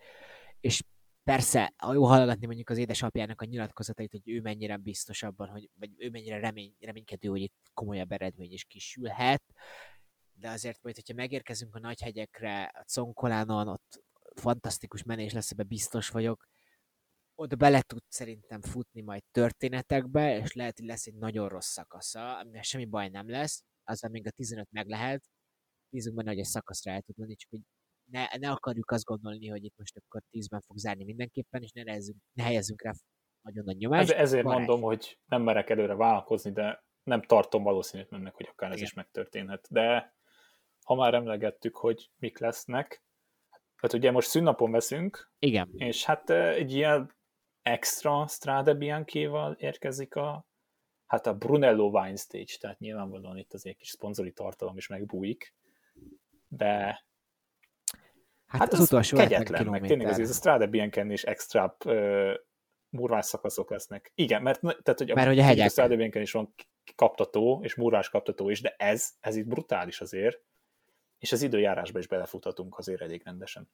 és 0.59 0.84
persze, 1.24 1.74
jó 1.91 2.05
hallgatni 2.05 2.45
mondjuk 2.45 2.70
az 2.70 2.78
édesapjának 2.78 3.41
a 3.41 3.45
nyilatkozatait, 3.45 4.11
hogy 4.11 4.22
ő 4.30 4.41
mennyire 4.41 4.78
biztos 4.78 5.24
abban, 5.24 5.49
hogy, 5.49 5.70
vagy 5.80 5.89
ő 5.97 6.09
mennyire 6.09 6.39
remény, 6.39 6.74
reménykedő, 6.80 7.30
hogy 7.30 7.41
itt 7.41 7.72
komolyabb 7.74 8.11
eredmény 8.11 8.51
is 8.51 8.63
kisülhet, 8.63 9.43
de 10.34 10.49
azért 10.49 10.80
majd, 10.82 10.95
hogyha 10.95 11.13
megérkezünk 11.13 11.76
a 11.76 11.80
nagy 11.80 12.01
hegyekre, 12.01 12.63
a 12.63 12.86
Conkolánon, 12.93 13.67
ott 13.67 14.03
fantasztikus 14.36 15.03
menés 15.03 15.34
lesz, 15.34 15.51
ebbe 15.51 15.63
biztos 15.63 16.09
vagyok, 16.09 16.47
ott 17.36 17.57
bele 17.57 17.82
tud 17.82 18.01
szerintem 18.07 18.61
futni 18.61 19.01
majd 19.01 19.24
történetekbe, 19.32 20.38
és 20.38 20.53
lehet, 20.53 20.78
hogy 20.78 20.88
lesz 20.88 21.07
egy 21.07 21.15
nagyon 21.15 21.49
rossz 21.49 21.72
szakasza, 21.72 22.38
amivel 22.38 22.61
semmi 22.61 22.86
baj 22.86 23.09
nem 23.09 23.30
lesz, 23.30 23.63
az 23.90 24.02
még 24.02 24.28
a 24.28 24.32
15 24.32 24.68
meg 24.72 24.88
lehet, 24.88 25.24
bízunk 25.90 26.16
benne, 26.16 26.30
hogy 26.30 26.40
egy 26.40 26.46
szakaszra 26.46 26.92
el 26.92 27.02
tud 27.02 27.18
menni, 27.18 27.36
csak 27.36 27.50
hogy 27.50 27.60
ne, 28.12 28.28
ne 28.38 28.52
akarjuk 28.52 28.92
azt 28.92 29.04
gondolni, 29.04 29.48
hogy 29.48 29.64
itt 29.64 29.78
most 29.78 29.98
akkor 29.98 30.22
10-ben 30.32 30.62
fog 30.62 30.78
zárni 30.78 31.04
mindenképpen, 31.04 31.62
és 31.62 31.72
ne, 31.72 31.84
nehezzünk, 31.84 32.18
ne 32.34 32.44
helyezzünk 32.44 32.82
rá 32.82 32.92
nagyon 33.42 33.64
nagy 33.64 33.78
nyomást. 33.78 34.12
Ez, 34.12 34.18
ezért 34.18 34.44
Varázs. 34.44 34.66
mondom, 34.66 34.82
hogy 34.82 35.20
nem 35.26 35.42
merek 35.42 35.70
előre 35.70 35.96
vállalkozni, 35.96 36.52
de 36.52 36.84
nem 37.04 37.22
tartom 37.22 37.64
valószínűtlennek, 37.64 38.36
hogy 38.36 38.48
akár 38.52 38.70
Igen. 38.70 38.82
ez 38.82 38.90
is 38.90 38.94
megtörténhet. 38.94 39.68
De 39.70 40.16
ha 40.86 40.96
már 40.96 41.14
emlegettük, 41.14 41.76
hogy 41.76 42.12
mik 42.18 42.38
lesznek, 42.38 43.04
hát 43.76 43.94
ugye 43.94 44.12
most 44.12 44.30
szünnapon 44.30 44.72
veszünk, 44.72 45.32
Igen. 45.40 45.70
és 45.76 46.06
hát 46.06 46.30
egy 46.30 46.74
ilyen 46.74 47.18
extra 47.62 48.28
Strade 48.28 48.74
Bianchi-val 48.74 49.54
érkezik 49.54 50.16
a 50.16 50.49
hát 51.10 51.28
a 51.28 51.34
Brunello 51.34 51.88
Wine 51.88 52.16
Stage, 52.16 52.53
tehát 52.60 52.80
nyilvánvalóan 52.80 53.38
itt 53.38 53.53
azért 53.53 53.78
kis 53.78 53.88
szponzori 53.88 54.32
tartalom 54.32 54.78
is 54.78 54.88
megbújik, 54.88 55.53
de 56.47 56.68
hát, 58.45 58.62
hát 58.62 58.74
az, 58.74 58.80
az 58.80 58.86
utolsó 58.86 59.18
kegyetlen, 59.18 59.66
meg 59.66 59.82
tényleg 59.82 60.07
azért 60.07 60.30
a 60.30 60.34
Strade 60.34 60.68
Bianchen 60.68 61.12
is 61.12 61.24
extra 61.24 61.76
uh, 61.86 62.34
murvás 62.89 63.26
szakaszok 63.26 63.70
lesznek. 63.70 64.12
Igen, 64.16 64.41
mert, 64.41 64.60
tehát, 64.60 64.97
hogy 64.97 65.14
mert, 65.14 65.28
a, 65.28 65.30
hogy 65.30 65.39
a, 65.39 65.43
hegyek. 65.43 65.66
a 65.66 65.70
Strade 65.70 65.95
Bianchen 65.95 66.22
is 66.22 66.32
van 66.32 66.53
kaptató, 66.95 67.60
és 67.64 67.76
murvás 67.76 68.10
kaptató 68.10 68.49
is, 68.49 68.62
de 68.62 68.76
ez, 68.78 69.14
ez 69.20 69.36
itt 69.36 69.47
brutális 69.47 70.01
azért, 70.01 70.41
és 71.18 71.32
az 71.32 71.41
időjárásba 71.41 71.99
is 71.99 72.07
belefuthatunk 72.07 72.78
azért 72.78 73.01
elég 73.01 73.22
rendesen 73.24 73.70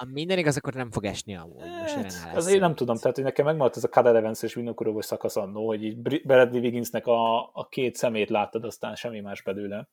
a 0.00 0.04
minden 0.04 0.38
igaz, 0.38 0.56
akkor 0.56 0.74
nem 0.74 0.90
fog 0.90 1.04
esni 1.04 1.36
amúgy. 1.36 1.62
Hát, 1.62 2.34
most 2.34 2.48
én 2.48 2.60
nem 2.60 2.74
tudom, 2.74 2.96
tehát 2.96 3.16
hogy 3.16 3.24
nekem 3.24 3.44
megmaradt 3.44 3.76
ez 3.76 3.84
a 3.84 3.88
Cadel 3.88 4.16
Evans 4.16 4.42
és 4.42 4.54
Vinokurovos 4.54 5.04
szakasz 5.04 5.36
annó, 5.36 5.66
hogy 5.66 5.84
így 5.84 5.98
Bradley 6.22 6.60
Wigginsnek 6.60 7.06
a, 7.06 7.50
a 7.52 7.68
két 7.68 7.94
szemét 7.94 8.30
láttad, 8.30 8.64
aztán 8.64 8.94
semmi 8.94 9.20
más 9.20 9.42
belőle 9.42 9.88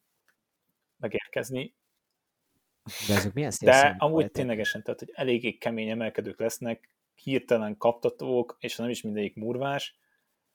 megérkezni. 0.97 1.76
De 3.08 3.14
ezek 3.14 3.34
milyen 3.34 3.51
De 3.62 3.95
amúgy 3.97 4.32
ténylegesen, 4.32 4.84
tehát 4.84 4.99
hogy 4.99 5.12
eléggé 5.14 5.58
kemény 5.58 5.89
emelkedők 5.89 6.39
lesznek, 6.39 6.89
hirtelen 7.16 7.78
kaptatók, 7.78 8.58
és 8.60 8.76
nem 8.76 8.89
is 8.89 9.01
mindegyik 9.01 9.36
murvás, 9.36 9.97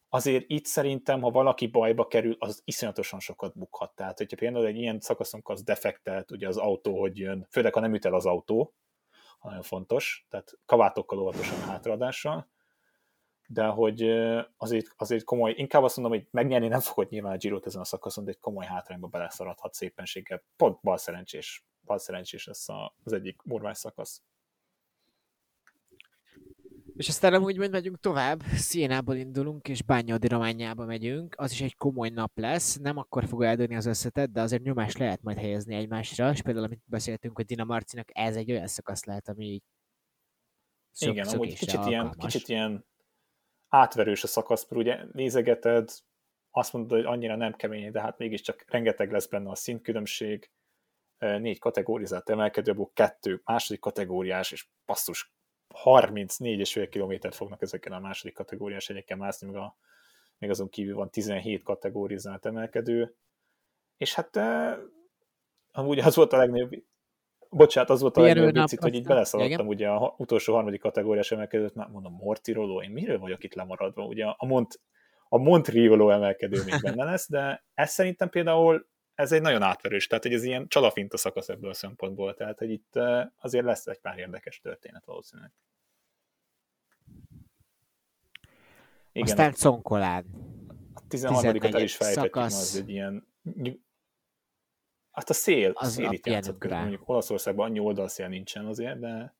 azért 0.08 0.44
itt 0.46 0.66
szerintem, 0.66 1.20
ha 1.20 1.30
valaki 1.30 1.66
bajba 1.66 2.06
kerül, 2.06 2.36
az 2.38 2.62
iszonyatosan 2.64 3.20
sokat 3.20 3.58
bukhat. 3.58 3.94
Tehát, 3.94 4.18
hogyha 4.18 4.36
például 4.36 4.66
egy 4.66 4.76
ilyen 4.76 5.00
szakaszunk 5.00 5.48
az 5.48 5.62
defektelt, 5.62 6.30
ugye 6.30 6.48
az 6.48 6.56
autó, 6.56 7.00
hogy 7.00 7.18
jön, 7.18 7.46
főleg 7.50 7.74
ha 7.74 7.80
nem 7.80 7.94
üt 7.94 8.04
el 8.04 8.14
az 8.14 8.26
autó, 8.26 8.74
nagyon 9.42 9.62
fontos, 9.62 10.26
tehát 10.28 10.58
kavátokkal 10.66 11.18
óvatosan 11.18 11.60
hátraadással, 11.60 12.50
de 13.46 13.64
hogy 13.64 14.02
azért, 14.56 14.86
azért 14.96 15.24
komoly, 15.24 15.54
inkább 15.56 15.82
azt 15.82 15.96
mondom, 15.96 16.18
hogy 16.18 16.28
megnyerni 16.30 16.68
nem 16.68 16.80
fogod 16.80 17.10
nyilván 17.10 17.32
a 17.32 17.36
Girot 17.36 17.66
ezen 17.66 17.80
a 17.80 17.84
szakaszon, 17.84 18.24
de 18.24 18.30
egy 18.30 18.38
komoly 18.38 18.66
hátrányba 18.66 19.06
beleszaradhat 19.06 19.74
szépenséggel. 19.74 20.42
Pont 20.56 20.78
bal 20.82 20.96
szerencsés, 20.96 21.64
bal 21.84 21.98
szerencsés 21.98 22.46
lesz 22.46 22.68
az 23.04 23.12
egyik 23.12 23.42
murvás 23.42 23.78
szakasz. 23.78 24.22
És 27.02 27.08
aztán 27.08 27.34
amúgy 27.34 27.56
majd 27.56 27.70
megyünk 27.70 28.00
tovább, 28.00 28.42
Szienából 28.42 29.14
indulunk, 29.14 29.68
és 29.68 29.82
Bányadi 29.82 30.28
Rományába 30.28 30.84
megyünk. 30.84 31.34
Az 31.38 31.52
is 31.52 31.60
egy 31.60 31.76
komoly 31.76 32.08
nap 32.08 32.38
lesz, 32.38 32.76
nem 32.76 32.96
akkor 32.96 33.26
fog 33.26 33.42
eldőni 33.42 33.76
az 33.76 33.86
összetett, 33.86 34.30
de 34.30 34.40
azért 34.40 34.62
nyomást 34.62 34.98
lehet 34.98 35.22
majd 35.22 35.38
helyezni 35.38 35.74
egymásra, 35.74 36.30
és 36.30 36.42
például 36.42 36.64
amit 36.64 36.82
beszéltünk, 36.84 37.36
hogy 37.36 37.44
Dina 37.44 37.64
Marcinak 37.64 38.08
ez 38.12 38.36
egy 38.36 38.50
olyan 38.50 38.66
szakasz 38.66 39.04
lehet, 39.04 39.28
ami 39.28 39.44
így 39.44 39.62
szok, 40.90 41.12
Igen, 41.12 41.28
amúgy 41.28 41.54
kicsit 41.54 41.84
ilyen, 41.86 42.14
kicsit 42.18 42.48
ilyen 42.48 42.86
átverős 43.68 44.24
a 44.24 44.26
szakasz, 44.26 44.68
mert 44.68 44.82
ugye 44.82 45.04
nézegeted, 45.12 45.90
azt 46.50 46.72
mondod, 46.72 46.98
hogy 46.98 47.06
annyira 47.06 47.36
nem 47.36 47.54
kemény, 47.54 47.90
de 47.90 48.00
hát 48.00 48.18
mégiscsak 48.18 48.64
rengeteg 48.68 49.12
lesz 49.12 49.26
benne 49.26 49.50
a 49.50 49.54
szintkülönbség, 49.54 50.50
négy 51.18 51.58
kategórizált 51.58 52.28
emelkedő, 52.28 52.70
abból 52.70 52.90
kettő 52.94 53.40
második 53.44 53.80
kategóriás, 53.80 54.52
és 54.52 54.68
passzus 54.84 55.32
34,5 55.84 56.86
kilométert 56.90 57.34
fognak 57.34 57.62
ezeken 57.62 57.92
a 57.92 57.98
második 57.98 58.34
kategóriás 58.34 58.88
egyeken 58.88 59.18
mászni, 59.18 59.46
még, 59.46 59.56
a, 59.56 59.76
még 60.38 60.50
azon 60.50 60.68
kívül 60.68 60.94
van 60.94 61.10
17 61.10 61.62
kategórizált 61.62 62.46
emelkedő, 62.46 63.14
és 63.96 64.14
hát 64.14 64.36
uh, 64.36 64.72
amúgy 65.70 65.98
az 65.98 66.16
volt 66.16 66.32
a 66.32 66.36
legnagyobb, 66.36 66.70
bocsánat, 67.48 67.90
az 67.90 68.00
volt 68.00 68.16
a 68.16 68.20
legnagyobb 68.20 68.54
vicit, 68.54 68.80
hogy 68.80 68.94
így 68.94 69.06
beleszaladtam 69.06 69.66
ugye 69.66 69.88
a 69.88 70.14
utolsó 70.18 70.54
harmadik 70.54 70.80
kategóriás 70.80 71.32
emelkedőt, 71.32 71.74
már 71.74 71.88
mondom, 71.88 72.12
Mortiroló, 72.12 72.82
én 72.82 72.90
miről 72.90 73.18
vagyok 73.18 73.44
itt 73.44 73.54
lemaradva, 73.54 74.04
ugye 74.04 74.24
a 74.24 74.46
Mont, 74.46 74.80
a 75.28 75.38
Montrioló 75.38 76.10
emelkedő 76.10 76.62
még 76.64 76.80
benne 76.82 77.04
lesz, 77.04 77.28
de 77.28 77.64
ez 77.74 77.90
szerintem 77.90 78.28
például 78.28 78.90
ez 79.14 79.32
egy 79.32 79.40
nagyon 79.40 79.62
átverős, 79.62 80.06
tehát 80.06 80.24
hogy 80.24 80.32
ez 80.32 80.44
ilyen 80.44 80.68
csalafinta 80.68 81.16
szakasz 81.16 81.48
ebből 81.48 81.70
a 81.70 81.74
szempontból, 81.74 82.34
tehát 82.34 82.58
hogy 82.58 82.70
itt 82.70 82.96
azért 83.36 83.64
lesz 83.64 83.86
egy 83.86 83.98
pár 83.98 84.18
érdekes 84.18 84.60
történet 84.60 85.04
valószínűleg. 85.04 85.52
Igen, 89.12 89.28
Aztán 89.28 89.54
Conkolán. 89.60 90.26
A 90.94 91.00
13 91.08 91.62
el 91.62 91.80
is 91.80 91.96
fejtettük, 91.96 92.36
az 92.36 92.76
egy 92.76 92.88
ilyen 92.88 93.30
Hát 95.12 95.30
a 95.30 95.32
szél, 95.32 95.70
az 95.74 95.92
szél 95.92 96.10
itt 96.10 96.26
játszott 96.26 96.58
közben. 96.58 96.80
Mondjuk 96.80 97.08
Olaszországban 97.08 97.66
annyi 97.66 97.78
oldalszél 97.78 98.28
nincsen 98.28 98.66
azért, 98.66 98.98
de 98.98 99.34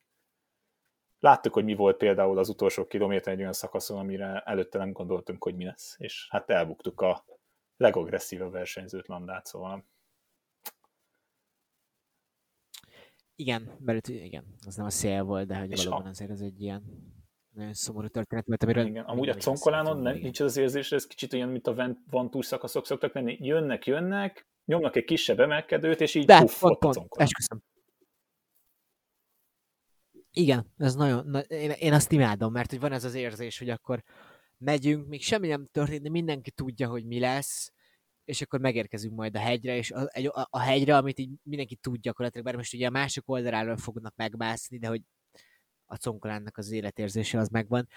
láttuk, 1.19 1.53
hogy 1.53 1.65
mi 1.65 1.75
volt 1.75 1.97
például 1.97 2.39
az 2.39 2.49
utolsó 2.49 2.87
kilométer 2.87 3.33
egy 3.33 3.41
olyan 3.41 3.53
szakaszon, 3.53 3.99
amire 3.99 4.41
előtte 4.41 4.79
nem 4.79 4.93
gondoltunk, 4.93 5.43
hogy 5.43 5.57
mi 5.57 5.65
lesz, 5.65 5.97
és 5.99 6.27
hát 6.31 6.51
elbuktuk 6.51 7.01
a 7.01 7.25
legagresszívabb 7.77 8.53
versenyzőt 8.53 9.07
Landát, 9.07 9.47
szóval. 9.47 9.85
Igen, 13.37 13.77
mert 13.79 14.09
igen, 14.09 14.45
az 14.67 14.77
nem 14.77 14.87
a 14.87 14.91
szél 14.91 15.23
volt, 15.23 15.47
de 15.47 15.59
hogy 15.59 15.77
valóban 15.77 16.07
a... 16.07 16.09
azért 16.09 16.31
ez 16.31 16.41
egy 16.41 16.61
ilyen 16.61 16.83
nagyon 17.53 17.73
szomorú 17.73 18.09
történet 18.09 18.47
volt, 18.47 18.63
amiről... 18.63 18.87
Igen, 18.87 19.05
amúgy 19.05 19.29
a 19.29 19.37
Conkolánon 19.37 19.99
nem, 19.99 20.17
nincs 20.17 20.41
az 20.41 20.57
érzés, 20.57 20.93
ez 20.93 21.07
kicsit 21.07 21.33
olyan, 21.33 21.49
mint 21.49 21.67
a 21.67 21.97
Van 22.11 22.31
Tour 22.31 22.45
szakaszok 22.45 22.87
szoktak 22.87 23.15
lenni, 23.15 23.39
jönnek, 23.41 23.87
jönnek, 23.87 24.47
nyomnak 24.65 24.97
egy 24.97 25.05
kisebb 25.05 25.41
emelkedőt, 25.41 26.01
és 26.01 26.15
így 26.15 26.25
de, 26.25 26.39
puff, 26.39 26.61
pont, 26.61 26.79
pont, 26.79 26.97
a 26.97 27.23
esküszöm. 27.23 27.63
Igen, 30.31 30.73
ez 30.77 30.95
nagyon, 30.95 31.27
na, 31.27 31.41
én, 31.41 31.71
én 31.71 31.93
azt 31.93 32.13
imádom, 32.13 32.53
mert 32.53 32.71
hogy 32.71 32.81
van 32.81 32.93
ez 32.93 33.05
az 33.05 33.15
érzés, 33.15 33.59
hogy 33.59 33.69
akkor 33.69 34.03
megyünk, 34.63 35.09
még 35.09 35.23
semmi 35.23 35.49
nem 35.49 35.67
történt, 35.73 36.03
de 36.03 36.11
mindenki 36.11 36.51
tudja, 36.51 36.89
hogy 36.89 37.05
mi 37.05 37.19
lesz, 37.19 37.73
és 38.25 38.43
akkor 38.43 38.61
megérkezünk 38.61 39.15
majd 39.15 39.37
a 39.37 39.39
hegyre, 39.39 39.77
és 39.77 39.91
a, 39.91 40.01
a, 40.13 40.49
a 40.51 40.59
hegyre, 40.59 40.97
amit 40.97 41.19
így 41.19 41.31
mindenki 41.43 41.77
tud 41.77 42.01
gyakorlatilag, 42.01 42.47
bár 42.47 42.57
most 42.57 42.75
ugye 42.75 42.87
a 42.87 42.91
másik 42.91 43.29
oldaláról 43.29 43.77
fognak 43.77 44.15
megmászni, 44.17 44.79
de 44.79 44.89
hogy 44.89 45.03
a 45.87 45.99
Conkolánnak 45.99 46.57
az 46.57 46.71
életérzése 46.71 47.39
az 47.39 47.49
megvan. 47.49 47.89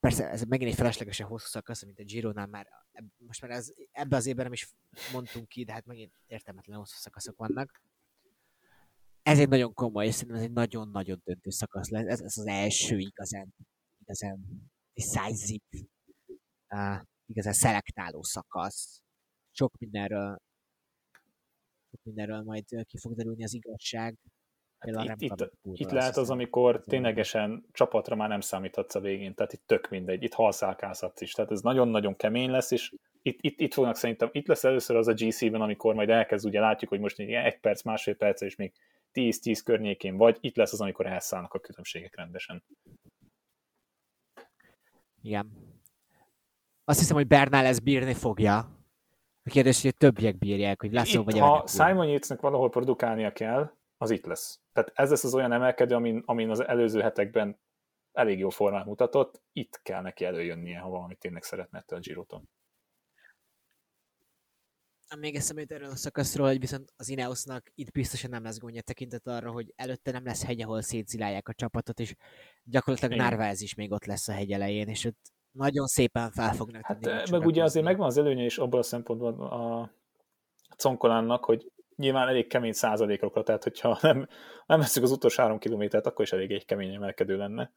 Persze 0.00 0.30
ez 0.30 0.42
megint 0.42 0.70
egy 0.70 0.76
feleslegesen 0.76 1.26
hosszú 1.26 1.46
szakasz, 1.46 1.84
mint 1.84 1.98
a 1.98 2.04
Gironál 2.04 2.46
már, 2.46 2.68
most 3.16 3.42
már 3.42 3.50
ez, 3.50 3.72
ebbe 3.92 4.16
az 4.16 4.26
évben 4.26 4.44
nem 4.44 4.52
is 4.52 4.68
mondtunk 5.12 5.48
ki, 5.48 5.64
de 5.64 5.72
hát 5.72 5.86
megint 5.86 6.12
értelmetlen 6.26 6.78
hosszú 6.78 6.96
szakaszok 6.96 7.36
vannak. 7.36 7.82
ez 9.22 9.38
egy 9.38 9.48
nagyon 9.48 9.74
komoly, 9.74 10.06
és 10.06 10.14
szerintem 10.14 10.36
ez 10.36 10.44
egy 10.44 10.52
nagyon-nagyon 10.52 11.20
döntő 11.24 11.50
szakasz 11.50 11.88
lesz. 11.88 12.06
Ez, 12.06 12.20
ez 12.20 12.38
az 12.38 12.46
első 12.46 12.98
igazán, 12.98 13.54
igazán 13.98 14.70
decisive, 14.94 15.89
uh, 16.74 17.00
igazán 17.26 17.52
szelektáló 17.52 18.22
szakasz. 18.22 19.00
Sok 19.50 19.78
mindenről, 19.78 20.38
sok 21.90 22.00
mindenről 22.02 22.42
majd 22.42 22.64
ki 22.64 22.98
fog 22.98 23.14
derülni 23.14 23.44
az 23.44 23.54
igazság. 23.54 24.16
Hát 24.78 25.20
itt, 25.20 25.40
itt, 25.40 25.50
itt 25.62 25.90
lehet 25.90 26.16
az, 26.16 26.30
amikor 26.30 26.84
ténylegesen 26.84 27.66
csapatra 27.72 28.16
már 28.16 28.28
nem 28.28 28.40
számíthatsz 28.40 28.94
a 28.94 29.00
végén, 29.00 29.34
tehát 29.34 29.52
itt 29.52 29.62
tök 29.66 29.88
mindegy, 29.88 30.22
itt 30.22 30.32
halszálkázhatsz 30.32 31.20
is, 31.20 31.32
tehát 31.32 31.50
ez 31.50 31.60
nagyon-nagyon 31.60 32.16
kemény 32.16 32.50
lesz, 32.50 32.70
és 32.70 32.94
itt, 33.22 33.38
itt, 33.40 33.60
itt 33.60 33.72
fognak 33.72 33.96
szerintem, 33.96 34.28
itt 34.32 34.46
lesz 34.46 34.64
először 34.64 34.96
az 34.96 35.08
a 35.08 35.12
GC-ben, 35.12 35.60
amikor 35.60 35.94
majd 35.94 36.08
elkezd, 36.08 36.46
ugye 36.46 36.60
látjuk, 36.60 36.90
hogy 36.90 37.00
most 37.00 37.18
egy 37.18 37.60
perc, 37.60 37.82
másfél 37.82 38.16
perc, 38.16 38.40
és 38.40 38.56
még 38.56 38.72
10-10 39.12 39.60
környékén 39.64 40.16
vagy, 40.16 40.36
itt 40.40 40.56
lesz 40.56 40.72
az, 40.72 40.80
amikor 40.80 41.06
elszállnak 41.06 41.54
a 41.54 41.60
különbségek 41.60 42.16
rendesen. 42.16 42.64
Igen. 45.22 45.69
Azt 46.90 46.98
hiszem, 46.98 47.16
hogy 47.16 47.26
Bernál 47.26 47.66
ez 47.66 47.78
bírni 47.78 48.14
fogja. 48.14 48.56
A 49.42 49.50
kérdés, 49.50 49.82
hogy 49.82 49.96
többiek 49.96 50.38
bírják, 50.38 50.80
hogy 50.80 50.92
lesz 50.92 51.14
vagy 51.14 51.38
Ha 51.38 51.66
Simon 51.66 52.06
Yates-nek 52.06 52.40
valahol 52.40 52.70
produkálnia 52.70 53.32
kell, 53.32 53.72
az 53.96 54.10
itt 54.10 54.26
lesz. 54.26 54.60
Tehát 54.72 54.92
ez 54.94 55.10
lesz 55.10 55.24
az 55.24 55.34
olyan 55.34 55.52
emelkedő, 55.52 55.94
amin, 55.94 56.22
amin 56.26 56.50
az 56.50 56.60
előző 56.60 57.00
hetekben 57.00 57.60
elég 58.12 58.38
jó 58.38 58.48
formát 58.48 58.86
mutatott, 58.86 59.42
itt 59.52 59.80
kell 59.82 60.02
neki 60.02 60.24
előjönnie, 60.24 60.78
ha 60.78 60.88
valamit 60.88 61.18
tényleg 61.18 61.42
szeretne 61.42 61.78
ettől 61.78 61.98
a 61.98 62.02
Giroton. 62.02 62.48
Még 65.18 65.34
eszembe 65.34 65.60
jut 65.60 65.72
erről 65.72 65.90
a 65.90 65.96
szakaszról, 65.96 66.46
hogy 66.46 66.60
viszont 66.60 66.92
az 66.96 67.08
Ineosnak 67.08 67.70
itt 67.74 67.90
biztosan 67.90 68.30
nem 68.30 68.42
lesz 68.42 68.58
gondja 68.58 68.82
tekintet 68.82 69.26
arra, 69.26 69.50
hogy 69.50 69.72
előtte 69.76 70.10
nem 70.10 70.24
lesz 70.24 70.44
hegy, 70.44 70.62
ahol 70.62 70.82
szétzilálják 70.82 71.48
a 71.48 71.54
csapatot, 71.54 72.00
és 72.00 72.14
gyakorlatilag 72.64 73.18
Narváez 73.18 73.60
is 73.60 73.74
még 73.74 73.92
ott 73.92 74.04
lesz 74.04 74.28
a 74.28 74.32
hegy 74.32 74.52
elején, 74.52 74.88
és 74.88 75.04
ott 75.04 75.38
nagyon 75.52 75.86
szépen 75.86 76.30
fel 76.30 76.54
fognak 76.54 76.86
hát, 76.86 77.00
tudni. 77.00 77.30
Meg 77.30 77.46
ugye 77.46 77.62
azért 77.62 77.84
megvan 77.84 78.06
az 78.06 78.18
előnye 78.18 78.44
is 78.44 78.58
abban 78.58 78.80
a 78.80 78.82
szempontból 78.82 79.42
a 79.42 79.90
Conkolánnak, 80.76 81.44
hogy 81.44 81.72
nyilván 81.96 82.28
elég 82.28 82.46
kemény 82.46 82.72
százalékokra, 82.72 83.42
tehát 83.42 83.62
hogyha 83.62 83.98
nem, 84.02 84.28
nem 84.66 84.78
veszük 84.78 85.02
az 85.02 85.10
utolsó 85.10 85.42
három 85.42 85.58
kilométert, 85.58 86.06
akkor 86.06 86.24
is 86.24 86.32
elég 86.32 86.50
egy 86.50 86.64
kemény 86.64 86.94
emelkedő 86.94 87.36
lenne. 87.36 87.72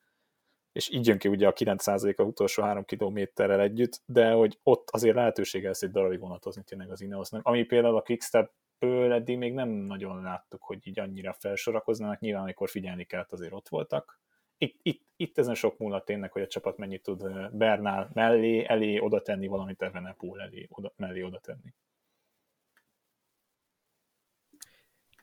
És 0.72 0.90
így 0.90 1.08
jön 1.08 1.18
ki 1.18 1.28
ugye 1.28 1.48
a 1.48 1.54
9 1.54 1.84
százalék 1.84 2.20
a 2.20 2.24
utolsó 2.24 2.64
három 2.64 2.86
kilométerrel 2.86 3.60
együtt, 3.60 4.02
de 4.06 4.32
hogy 4.32 4.60
ott 4.64 4.90
azért 4.92 5.16
lehetősége 5.16 5.68
lesz 5.68 5.82
egy 5.82 5.92
darabig 5.92 6.20
vonatozni 6.20 6.64
tényleg 6.64 6.92
az 6.92 7.02
Ineosnak. 7.02 7.46
Ami 7.46 7.64
például 7.64 7.96
a 7.96 8.02
Quickstep-ből 8.02 9.14
eddig 9.14 9.38
még 9.38 9.54
nem 9.54 9.70
nagyon 9.70 10.22
láttuk, 10.22 10.64
hogy 10.64 10.88
így 10.88 11.00
annyira 11.00 11.34
felsorakoznának, 11.34 12.20
nyilván 12.20 12.44
amikor 12.44 12.70
figyelni 12.70 13.04
kellett, 13.04 13.32
azért 13.32 13.54
ott 13.54 13.70
voltak. 13.70 14.20
Itt, 14.58 14.80
itt, 14.82 15.03
itt 15.24 15.38
ezen 15.38 15.56
sok 15.56 15.78
múlott 15.78 16.06
tényleg, 16.06 16.32
hogy 16.32 16.42
a 16.42 16.48
csapat 16.48 16.78
mennyit 16.78 17.04
tud 17.04 17.52
Bernál 17.52 18.10
mellé, 18.14 18.66
elé 18.68 19.00
oda 19.00 19.22
tenni 19.22 19.48
valamit 19.48 19.82
Evenepoel 19.82 20.42
elé, 20.42 20.68
oda, 20.70 20.94
mellé 20.96 21.22
oda 21.22 21.40
tenni. 21.40 21.74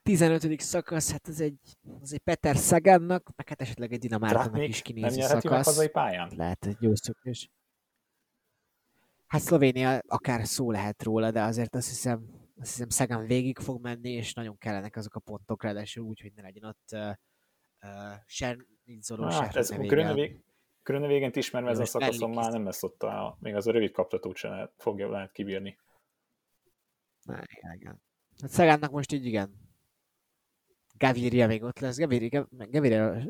15. 0.03 0.61
szakasz, 0.61 1.11
hát 1.11 1.29
ez 1.29 1.41
egy, 1.41 1.79
az 2.01 2.13
egy 2.13 2.19
Peter 2.19 2.57
Szagánnak, 2.57 3.31
meg 3.37 3.49
hát 3.49 3.61
esetleg 3.61 3.93
egy 3.93 3.99
Dinamártonnak 3.99 4.69
is 4.69 4.83
kinéző 4.83 5.21
szakasz. 5.21 5.45
Nem 5.45 5.63
hazai 5.63 5.89
pályán? 5.89 6.33
Lehet 6.37 6.67
egy 6.67 6.77
jó 6.81 6.95
szökés. 6.95 7.51
Hát 9.27 9.41
Szlovénia 9.41 9.99
akár 10.07 10.47
szó 10.47 10.71
lehet 10.71 11.03
róla, 11.03 11.31
de 11.31 11.43
azért 11.43 11.75
azt 11.75 11.89
hiszem, 11.89 12.27
azt 12.61 12.71
hiszem 12.71 12.89
Szagán 12.89 13.27
végig 13.27 13.59
fog 13.59 13.83
menni, 13.83 14.11
és 14.11 14.33
nagyon 14.33 14.59
kellenek 14.59 14.97
azok 14.97 15.15
a 15.15 15.21
pontok, 15.21 15.63
ráadásul 15.63 16.05
úgy, 16.05 16.21
hogy 16.21 16.33
ne 16.35 16.43
legyen 16.43 16.65
ott 16.65 16.89
uh, 16.93 17.13
uh, 17.81 18.17
se 18.91 19.14
nincoló, 19.14 19.38
hát, 19.38 19.57
ez 19.57 19.68
Körülne 20.82 21.07
végén 21.07 21.30
ismerve 21.34 21.70
ez 21.70 21.78
a 21.78 21.84
szakaszon 21.84 22.30
már 22.30 22.53
nem 22.53 22.64
lesz 22.64 22.82
ott, 22.82 23.03
a, 23.03 23.36
még 23.41 23.55
az 23.55 23.66
a 23.66 23.70
rövid 23.70 23.93
kaptatót 23.93 24.36
sem 24.36 24.51
lehet, 24.51 24.72
fogja 24.76 25.11
lehet 25.11 25.32
kibírni. 25.32 25.78
Na, 27.22 27.43
igen. 27.74 28.03
Hát 28.41 28.51
Szegánnak 28.51 28.91
most 28.91 29.12
így 29.12 29.24
igen, 29.24 29.70
Gaviria 30.99 31.47
még 31.47 31.62
ott 31.62 31.78
lesz. 31.78 31.99
Gaviria, 31.99 32.49
Gaviria 32.51 33.22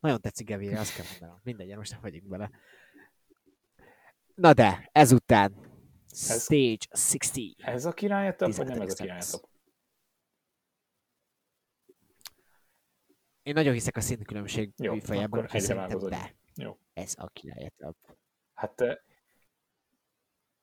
nagyon 0.00 0.20
tetszik 0.20 0.48
Gaviria, 0.48 0.80
azt 0.80 0.94
kell 0.94 1.04
mondanom. 1.10 1.40
Mindegy, 1.42 1.76
most 1.76 1.90
nem 1.90 2.00
vagyunk 2.00 2.28
bele. 2.28 2.50
Na 4.34 4.52
de, 4.52 4.88
ezután 4.92 5.54
ez, 6.10 6.42
Stage 6.42 6.86
60. 6.90 7.54
Ez 7.56 7.84
a 7.84 7.92
királyetap, 7.92 8.54
vagy 8.54 8.66
nem 8.66 8.80
ez 8.80 8.92
a 8.92 9.02
királyetap? 9.02 9.48
Én 13.46 13.54
nagyon 13.54 13.72
hiszek 13.72 13.96
a 13.96 14.00
színkülönbség 14.00 14.72
műfajában, 14.76 15.48
hogy 15.48 15.60
szerintem 15.60 15.98
de. 15.98 16.34
Jó. 16.54 16.78
Ez 16.92 17.14
a 17.18 17.28
királyetap. 17.28 17.96
Hát 18.54 18.80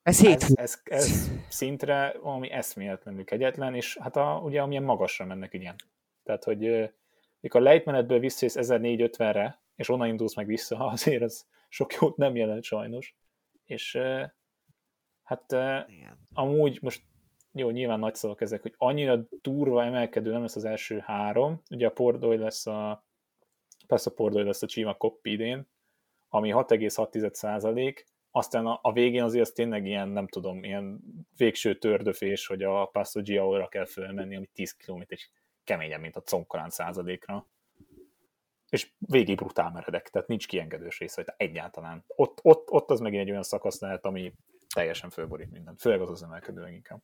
ez, 0.02 0.24
ez, 0.24 0.50
ez, 0.54 0.80
ez, 0.84 1.30
szintre 1.48 2.16
valami 2.22 2.50
eszméletlenül 2.50 3.24
kegyetlen, 3.24 3.74
és 3.74 3.98
hát 4.00 4.16
a, 4.16 4.40
ugye 4.44 4.62
amilyen 4.62 4.82
magasra 4.82 5.24
mennek 5.24 5.52
ilyen 5.52 5.76
tehát, 6.22 6.44
hogy 6.44 6.90
mikor 7.40 7.60
a 7.60 7.64
lejtmenetből 7.64 8.18
visszajössz 8.18 8.56
1450-re, 8.58 9.62
és 9.76 9.88
onnan 9.88 10.08
indulsz 10.08 10.34
meg 10.34 10.46
vissza, 10.46 10.86
azért 10.86 11.22
az 11.22 11.46
sok 11.68 11.92
jót 11.92 12.16
nem 12.16 12.36
jelent 12.36 12.64
sajnos. 12.64 13.16
És 13.64 13.98
hát 15.22 15.52
Igen. 15.88 16.28
amúgy 16.32 16.78
most 16.82 17.02
jó, 17.54 17.70
nyilván 17.70 17.98
nagy 17.98 18.14
szavak 18.14 18.40
ezek, 18.40 18.62
hogy 18.62 18.74
annyira 18.76 19.26
durva 19.42 19.84
emelkedő 19.84 20.30
nem 20.30 20.40
lesz 20.40 20.56
az 20.56 20.64
első 20.64 20.98
három, 20.98 21.62
ugye 21.70 21.86
a 21.86 21.90
Pordoy 21.90 22.36
lesz 22.36 22.66
a 22.66 23.04
persze 23.86 24.10
a 24.10 24.14
Pordoy 24.14 24.42
lesz 24.42 24.62
a 24.62 24.66
Csima 24.66 24.94
Koppi 24.94 25.30
idén, 25.30 25.66
ami 26.28 26.50
6,6 26.52 27.32
százalék, 27.32 28.06
aztán 28.30 28.66
a, 28.66 28.78
a 28.82 28.92
végén 28.92 29.22
azért 29.22 29.46
az 29.46 29.52
tényleg 29.52 29.86
ilyen, 29.86 30.08
nem 30.08 30.28
tudom, 30.28 30.64
ilyen 30.64 31.00
végső 31.36 31.78
tördöfés, 31.78 32.46
hogy 32.46 32.62
a 32.62 32.84
Passo 32.84 33.22
Giaora 33.22 33.68
kell 33.68 33.84
fölmenni, 33.84 34.36
ami 34.36 34.46
10 34.46 34.76
km, 34.76 35.02
keményebb, 35.64 36.00
mint 36.00 36.16
a 36.16 36.22
conkorán 36.30 36.70
századékra. 36.70 37.46
És 38.68 38.92
végig 38.98 39.36
brutál 39.36 39.70
meredek, 39.70 40.10
tehát 40.10 40.28
nincs 40.28 40.46
kiengedős 40.46 40.98
része, 40.98 41.22
hogy 41.24 41.34
egyáltalán. 41.48 42.04
Ott, 42.06 42.38
ott, 42.42 42.70
ott 42.70 42.90
az 42.90 43.00
megint 43.00 43.22
egy 43.22 43.30
olyan 43.30 43.42
szakasz 43.42 43.80
lehet, 43.80 44.04
ami 44.04 44.32
teljesen 44.74 45.10
fölborít 45.10 45.50
mindent, 45.50 45.80
főleg 45.80 46.00
az 46.00 46.10
az 46.10 46.22
emelkedő 46.22 46.60
leginkább. 46.60 47.00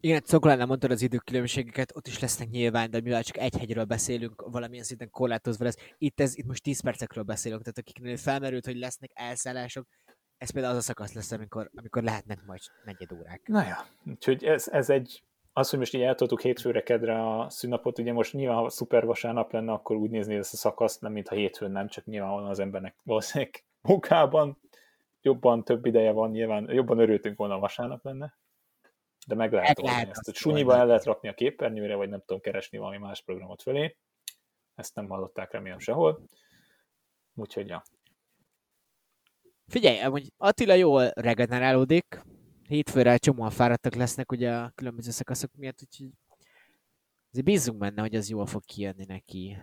Igen, 0.00 0.22
Cokolán 0.22 0.58
nem 0.58 0.68
mondtad 0.68 0.90
az 0.90 1.02
időkülönbségeket, 1.02 1.96
ott 1.96 2.06
is 2.06 2.18
lesznek 2.18 2.48
nyilván, 2.48 2.90
de 2.90 3.00
mivel 3.00 3.22
csak 3.22 3.36
egy 3.36 3.56
hegyről 3.56 3.84
beszélünk, 3.84 4.42
valamilyen 4.46 4.84
szinten 4.84 5.10
korlátozva 5.10 5.64
lesz. 5.64 5.76
Itt, 5.98 6.20
ez, 6.20 6.36
itt 6.36 6.46
most 6.46 6.62
10 6.62 6.80
percekről 6.80 7.24
beszélünk, 7.24 7.62
tehát 7.62 7.78
akiknél 7.78 8.16
felmerült, 8.16 8.64
hogy 8.64 8.76
lesznek 8.76 9.10
elszállások, 9.14 9.86
ez 10.38 10.50
például 10.50 10.72
az 10.74 10.78
a 10.78 10.84
szakasz 10.84 11.12
lesz, 11.12 11.32
amikor, 11.32 11.70
amikor 11.74 12.02
lehetnek 12.02 12.44
majd 12.46 12.60
negyed 12.84 13.12
órák. 13.12 13.40
Na 13.44 13.62
ja, 13.62 13.86
úgyhogy 14.06 14.44
ez, 14.44 14.68
ez 14.68 14.90
egy 14.90 15.22
az, 15.52 15.70
hogy 15.70 15.78
most 15.78 15.94
így 15.94 16.00
eltoltuk 16.00 16.40
hétfőre, 16.40 16.82
kedre 16.82 17.36
a 17.36 17.50
szünnapot, 17.50 17.98
ugye 17.98 18.12
most 18.12 18.32
nyilván, 18.32 18.56
ha 18.56 18.68
szuper 18.68 19.04
vasárnap 19.04 19.52
lenne, 19.52 19.72
akkor 19.72 19.96
úgy 19.96 20.10
nézni 20.10 20.34
ezt 20.34 20.52
a 20.52 20.56
szakaszt, 20.56 21.00
nem 21.00 21.12
mintha 21.12 21.34
hétfőn 21.34 21.70
nem, 21.70 21.88
csak 21.88 22.04
nyilván 22.04 22.44
az 22.44 22.58
embernek 22.58 22.94
valószínűleg 23.02 23.64
munkában 23.88 24.58
jobban 25.22 25.64
több 25.64 25.86
ideje 25.86 26.12
van, 26.12 26.30
nyilván 26.30 26.70
jobban 26.70 26.98
örültünk 26.98 27.36
volna, 27.36 27.54
a 27.54 27.58
vasárnap 27.58 28.04
lenne, 28.04 28.38
de 29.26 29.34
meg 29.34 29.52
lehet 29.52 29.78
oldani 29.78 30.10
ezt. 30.10 30.34
Sunyiba 30.34 30.76
el 30.76 30.86
lehet 30.86 31.04
rakni 31.04 31.28
a 31.28 31.34
képernyőre, 31.34 31.94
vagy 31.94 32.08
nem 32.08 32.20
tudom 32.20 32.40
keresni 32.40 32.78
valami 32.78 32.98
más 32.98 33.22
programot 33.22 33.62
fölé. 33.62 33.96
Ezt 34.74 34.94
nem 34.94 35.08
hallották 35.08 35.52
remélem 35.52 35.78
sehol. 35.78 36.22
Úgyhogy 37.34 37.68
ja. 37.68 37.82
Figyelj, 39.66 39.98
hogy 39.98 40.32
Attila 40.36 40.74
jól 40.74 41.08
regenerálódik, 41.08 42.22
hétfőre 42.68 43.16
csomóan 43.16 43.50
fáradtak 43.50 43.94
lesznek 43.94 44.32
ugye 44.32 44.54
a 44.54 44.72
különböző 44.74 45.10
szakaszok 45.10 45.50
miatt, 45.54 45.82
úgyhogy 45.82 46.10
azért 47.30 47.44
bízunk 47.44 47.78
benne, 47.78 48.00
hogy 48.00 48.14
az 48.14 48.28
jól 48.28 48.46
fog 48.46 48.64
kijönni 48.64 49.04
neki. 49.04 49.58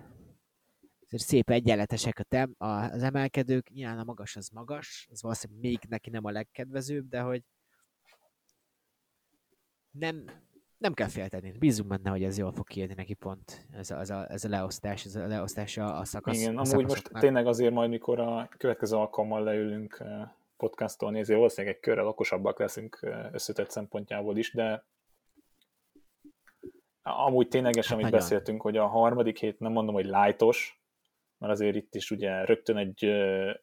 Szép 1.18 1.50
egyenletesek 1.50 2.20
a 2.20 2.24
tem, 2.24 2.56
az 2.58 3.04
emelkedők, 3.04 3.70
nyilván 3.70 4.00
a 4.00 4.04
magas 4.04 4.36
az 4.36 4.50
magas, 4.50 5.08
az 5.12 5.22
valószínűleg 5.22 5.62
még 5.62 5.80
neki 5.90 6.10
nem 6.10 6.26
a 6.26 6.32
legkedvezőbb, 6.32 7.10
de 7.10 7.20
hogy 7.20 7.44
nem, 9.92 10.26
nem 10.78 10.94
kell 10.94 11.08
félteni. 11.08 11.52
Bízunk 11.52 11.90
benne, 11.90 12.10
hogy 12.10 12.24
ez 12.24 12.38
jól 12.38 12.52
fog 12.52 12.68
kijönni 12.68 12.94
neki 12.94 13.14
pont, 13.14 13.68
ez 13.72 13.92
a, 13.92 14.00
ez 14.00 14.10
a, 14.10 14.32
ez 14.32 14.46
a 14.46 14.50
leosztás, 14.50 15.06
ez 15.06 15.16
a 15.16 15.28
leosztás 15.28 15.78
a, 15.78 16.00
a 16.00 16.06
szakasz. 16.06 16.42
Igen, 16.42 16.58
a 16.58 16.62
amúgy 16.62 16.86
most 16.86 17.12
tényleg 17.14 17.48
azért 17.48 17.74
majd, 17.74 17.90
mikor 17.90 18.20
a 18.20 18.50
következő 18.58 18.96
alkalommal 18.96 19.44
leülünk 19.44 19.98
eh, 20.00 20.30
podcasttól 20.58 21.12
nézni, 21.12 21.36
valószínűleg 21.36 21.76
egy 21.76 21.82
körrel 21.82 22.08
okosabbak 22.08 22.60
leszünk 22.60 23.00
összetett 23.32 23.70
szempontjából 23.70 24.38
is, 24.38 24.54
de 24.54 24.86
amúgy 27.02 27.48
ténylegesen, 27.48 27.94
amit 27.94 28.04
Nagyon. 28.04 28.20
beszéltünk, 28.20 28.62
hogy 28.62 28.78
a 28.78 28.88
harmadik 28.88 29.40
hét 29.40 29.60
nem 29.60 29.72
mondom, 29.72 29.94
hogy 29.94 30.06
lájtos, 30.06 30.79
mert 31.40 31.54
azért 31.54 31.76
itt 31.76 31.96
is 31.96 32.12
ugye 32.12 32.46
rögtön 32.46 32.78
egy 32.78 33.06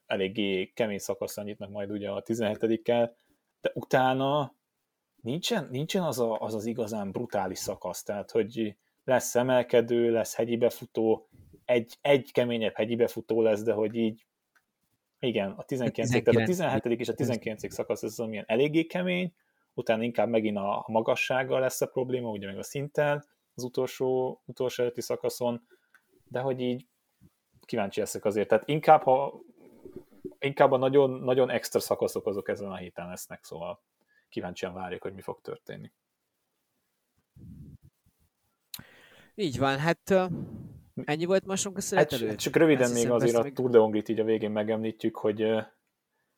eléggé 0.06 0.72
kemény 0.74 0.98
szakaszra 0.98 1.42
nyitnak 1.42 1.70
majd 1.70 1.90
ugye 1.90 2.10
a 2.10 2.22
17-kel, 2.22 3.10
de 3.60 3.70
utána 3.74 4.54
nincsen, 5.22 5.68
nincsen 5.70 6.02
az, 6.02 6.18
a, 6.18 6.38
az 6.38 6.54
az 6.54 6.66
igazán 6.66 7.12
brutális 7.12 7.58
szakasz, 7.58 8.02
tehát 8.02 8.30
hogy 8.30 8.76
lesz 9.04 9.34
emelkedő, 9.34 10.10
lesz 10.10 10.34
hegyi 10.34 10.56
befutó, 10.56 11.28
egy, 11.64 11.98
egy 12.00 12.32
keményebb 12.32 12.74
hegyi 12.74 12.96
befutó 12.96 13.42
lesz, 13.42 13.62
de 13.62 13.72
hogy 13.72 13.94
így 13.94 14.26
igen, 15.18 15.50
a 15.50 15.62
19. 15.62 16.10
19. 16.10 16.56
tehát 16.56 16.76
a 16.76 16.80
17. 16.80 17.00
és 17.00 17.08
a 17.08 17.14
19. 17.14 17.72
szakasz 17.72 18.02
ez 18.02 18.18
amilyen 18.18 18.44
eléggé 18.46 18.84
kemény, 18.84 19.34
utána 19.74 20.02
inkább 20.02 20.28
megint 20.28 20.56
a 20.56 20.84
magassággal 20.86 21.60
lesz 21.60 21.80
a 21.80 21.86
probléma, 21.86 22.30
ugye 22.30 22.46
meg 22.46 22.58
a 22.58 22.62
szinttel 22.62 23.24
az 23.54 23.64
utolsó, 23.64 24.40
utolsó 24.44 24.82
előtti 24.82 25.00
szakaszon, 25.00 25.66
de 26.28 26.40
hogy 26.40 26.60
így 26.60 26.86
kíváncsi 27.66 28.00
leszek 28.00 28.24
azért. 28.24 28.48
Tehát 28.48 28.68
inkább, 28.68 29.02
ha 29.02 29.40
inkább 30.38 30.72
a 30.72 30.76
nagyon, 30.76 31.10
nagyon 31.10 31.50
extra 31.50 31.80
szakaszok 31.80 32.26
azok 32.26 32.48
ezen 32.48 32.70
a 32.70 32.76
héten 32.76 33.08
lesznek, 33.08 33.44
szóval 33.44 33.82
kíváncsian 34.28 34.74
várjuk, 34.74 35.02
hogy 35.02 35.14
mi 35.14 35.20
fog 35.20 35.40
történni. 35.40 35.92
Így 39.34 39.58
van, 39.58 39.78
hát 39.78 40.14
ennyi 41.04 41.24
volt 41.24 41.46
mosunk 41.46 41.76
a 41.76 41.80
szünet 41.80 42.10
hát, 42.10 42.36
Csak 42.36 42.56
röviden 42.56 42.90
még 42.90 43.10
azért 43.10 43.36
a 43.36 43.52
Tour 43.52 43.70
de 43.70 43.78
Hongrit 43.78 44.08
így 44.08 44.20
a 44.20 44.24
végén 44.24 44.50
megemlítjük, 44.50 45.16
hogy 45.16 45.44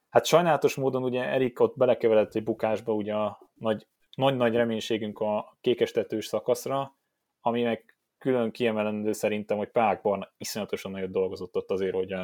hát 0.08 0.26
sajnálatos 0.26 0.74
módon 0.74 1.02
ugye 1.02 1.24
Erik 1.24 1.60
ott 1.60 1.76
belekeveredett 1.76 2.34
egy 2.34 2.44
bukásba 2.44 2.92
ugye 2.92 3.14
a 3.14 3.50
nagy, 3.54 3.86
nagy-nagy 4.14 4.54
reménységünk 4.54 5.20
a 5.20 5.56
kékestetős 5.60 6.26
szakaszra, 6.26 6.96
ami 7.40 7.62
meg 7.62 7.97
külön 8.18 8.50
kiemelendő 8.50 9.12
szerintem, 9.12 9.56
hogy 9.56 9.70
Pákban 9.70 10.28
iszonyatosan 10.36 10.90
nagyot 10.90 11.10
dolgozott 11.10 11.56
ott 11.56 11.70
azért, 11.70 11.94
hogy 11.94 12.14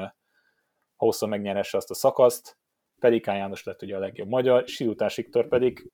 hosszan 0.97 1.28
megnyeresse 1.28 1.76
azt 1.76 1.90
a 1.90 1.95
szakaszt, 1.95 2.59
Pelikán 3.01 3.36
János 3.36 3.64
lett 3.64 3.82
ugye 3.82 3.97
a 3.97 3.99
legjobb 3.99 4.28
magyar, 4.28 4.68
Silutás 4.68 5.16
Viktor 5.16 5.49
pedig 5.49 5.90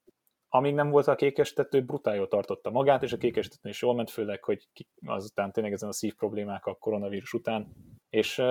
amíg 0.53 0.74
nem 0.74 0.90
volt 0.90 1.07
a 1.07 1.14
kékestető, 1.14 1.84
brutál 1.84 2.14
jól 2.14 2.28
tartotta 2.28 2.70
magát, 2.70 3.03
és 3.03 3.12
a 3.12 3.16
kékestető 3.16 3.68
is 3.68 3.82
jól 3.82 3.94
ment, 3.94 4.11
főleg, 4.11 4.44
hogy 4.44 4.68
azután 5.07 5.53
tényleg 5.53 5.72
ezen 5.72 5.88
a 5.88 5.92
szív 5.92 6.14
problémák 6.14 6.66
a 6.66 6.74
koronavírus 6.74 7.32
után, 7.32 7.72
és 8.09 8.42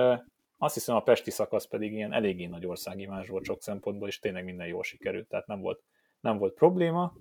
azt 0.58 0.74
hiszem 0.74 0.96
a 0.96 1.02
Pesti 1.02 1.30
szakasz 1.30 1.66
pedig 1.66 1.92
ilyen 1.92 2.12
eléggé 2.12 2.46
nagy 2.46 2.66
országimás 2.66 3.28
volt 3.28 3.44
sok 3.44 3.62
szempontból, 3.62 4.08
és 4.08 4.18
tényleg 4.18 4.44
minden 4.44 4.66
jól 4.66 4.82
sikerült, 4.82 5.28
tehát 5.28 5.46
nem 5.46 5.60
volt, 5.60 5.82
nem 6.20 6.38
volt 6.38 6.54
probléma, 6.54 7.12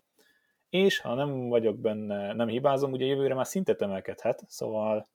és 0.69 0.99
ha 0.99 1.13
nem 1.13 1.47
vagyok 1.47 1.79
benne, 1.79 2.33
nem 2.33 2.47
hibázom, 2.47 2.91
ugye 2.91 3.05
jövőre 3.05 3.33
már 3.33 3.47
szintet 3.47 3.81
emelkedhet, 3.81 4.43
szóval 4.47 5.09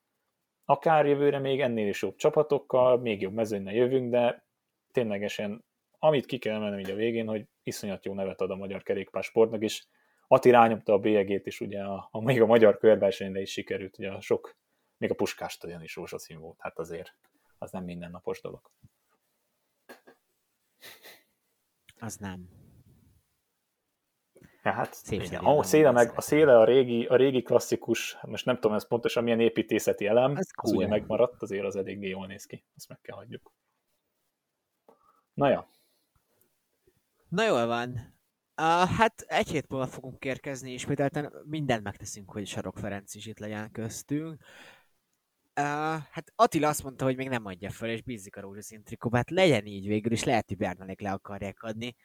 akár 0.65 1.07
jövőre 1.07 1.39
még 1.39 1.61
ennél 1.61 1.89
is 1.89 2.03
jobb 2.03 2.17
csapatokkal, 2.17 2.99
még 2.99 3.21
jobb 3.21 3.33
mezőnyen 3.33 3.75
jövünk, 3.75 4.11
de 4.11 4.47
ténylegesen 4.93 5.65
amit 6.05 6.27
ki 6.27 6.39
kell 6.39 6.55
emelnem 6.55 6.79
így 6.79 6.91
a 6.91 6.95
végén, 6.95 7.27
hogy 7.27 7.47
iszonyat 7.63 8.05
jó 8.05 8.15
nevet 8.15 8.41
ad 8.41 8.51
a 8.51 8.57
magyar 8.57 8.83
kerékpársportnak, 8.83 9.63
és 9.63 9.87
Ati 10.27 10.51
rányomta 10.51 10.93
a 10.93 10.99
bélyegét 10.99 11.47
is, 11.47 11.61
ugye 11.61 11.83
a, 11.83 12.09
a, 12.11 12.21
még 12.21 12.43
a 12.43 12.47
magyar 12.47 12.79
körversenyre 12.79 13.41
is 13.41 13.51
sikerült, 13.51 13.99
ugye 13.99 14.11
a 14.11 14.21
sok, 14.21 14.57
még 14.97 15.11
a 15.11 15.15
Puskás 15.15 15.53
stadion 15.53 15.83
is 15.83 15.95
rózsaszín 15.95 16.39
volt, 16.39 16.57
hát 16.61 16.79
azért 16.79 17.17
az 17.59 17.71
nem 17.71 17.85
mindennapos 17.85 18.41
dolog. 18.41 18.71
Az 22.01 22.17
nem. 22.17 22.64
Ja, 24.65 24.73
hát 24.73 25.03
igen. 25.09 25.45
A 25.45 25.63
széle, 25.63 25.91
meg, 25.91 26.13
a 26.15 26.21
széle 26.21 26.59
a 26.59 26.65
régi, 26.65 27.07
a 27.07 27.17
régi 27.17 27.43
klasszikus, 27.43 28.17
most 28.23 28.45
nem 28.45 28.55
tudom 28.55 28.73
ez 28.73 28.87
pontosan 28.87 29.23
milyen 29.23 29.41
építészeti 29.41 30.07
elem, 30.07 30.37
az, 30.37 30.51
cool. 30.51 30.73
az 30.73 30.79
ugye 30.79 30.89
megmaradt, 30.89 31.43
azért 31.43 31.65
az 31.65 31.77
eléggé 31.77 32.09
jól 32.09 32.27
néz 32.27 32.45
ki, 32.45 32.65
ezt 32.77 32.89
meg 32.89 32.99
kell 33.03 33.17
hagyjuk. 33.17 33.53
Na 35.35 35.49
ja, 35.49 35.69
Na 37.35 37.47
jól 37.47 37.67
van. 37.67 37.91
Uh, 38.57 38.89
hát 38.89 39.21
egy 39.27 39.49
hét 39.49 39.69
múlva 39.69 39.87
fogunk 39.87 40.25
érkezni, 40.25 40.73
ismételten 40.73 41.33
mindent 41.45 41.83
megteszünk, 41.83 42.31
hogy 42.31 42.47
Sarok 42.47 42.79
Ferenc 42.79 43.15
is 43.15 43.27
itt 43.27 43.39
legyen 43.39 43.71
köztünk. 43.71 44.43
Uh, 45.61 46.03
hát 46.11 46.33
Attila 46.35 46.69
azt 46.69 46.83
mondta, 46.83 47.05
hogy 47.05 47.17
még 47.17 47.29
nem 47.29 47.47
adja 47.47 47.71
fel, 47.71 47.89
és 47.89 48.03
bízik 48.03 48.37
a 48.37 48.41
rózsaszín 48.41 48.83
trikóba. 48.85 49.17
Hát 49.17 49.31
legyen 49.31 49.67
így 49.67 49.87
végül, 49.87 50.13
és 50.13 50.25
lehet, 50.25 50.49
hogy 50.49 50.57
Bernalék 50.57 51.01
le 51.01 51.13
akarják 51.13 51.63
adni. 51.63 51.97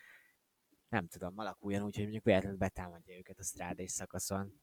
Nem 0.90 1.08
tudom, 1.08 1.34
alakuljon 1.36 1.84
úgy, 1.84 1.94
hogy 1.94 2.04
mondjuk 2.04 2.24
véletlenül 2.24 2.58
betámadja 2.58 3.18
őket 3.18 3.40
a 3.40 3.44
strádés 3.44 3.92
szakaszon. 3.92 4.54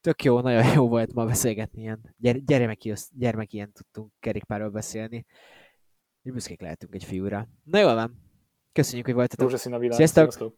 Tök 0.00 0.22
jó, 0.22 0.40
nagyon 0.40 0.72
jó 0.74 0.88
volt 0.88 1.12
ma 1.12 1.24
beszélgetni 1.24 1.80
ilyen. 1.80 2.14
Gyere, 2.16 2.38
gyermeki, 2.38 2.92
gyermek 3.10 3.52
ilyen 3.52 3.72
tudtunk 3.72 4.12
kerékpárról 4.20 4.70
beszélni. 4.70 5.26
És 6.22 6.32
büszkék 6.32 6.60
lehetünk 6.60 6.94
egy 6.94 7.04
fiúra. 7.04 7.48
Na 7.62 7.78
jól 7.78 7.94
van, 7.94 8.28
Köszönjük, 8.78 9.06
hogy 9.06 9.14
voltatok. 9.14 9.44
Rózsaszín 9.50 9.72
a 9.72 9.78
világ. 9.78 9.96
Sziasztok! 9.96 10.32
Sziasztok. 10.32 10.56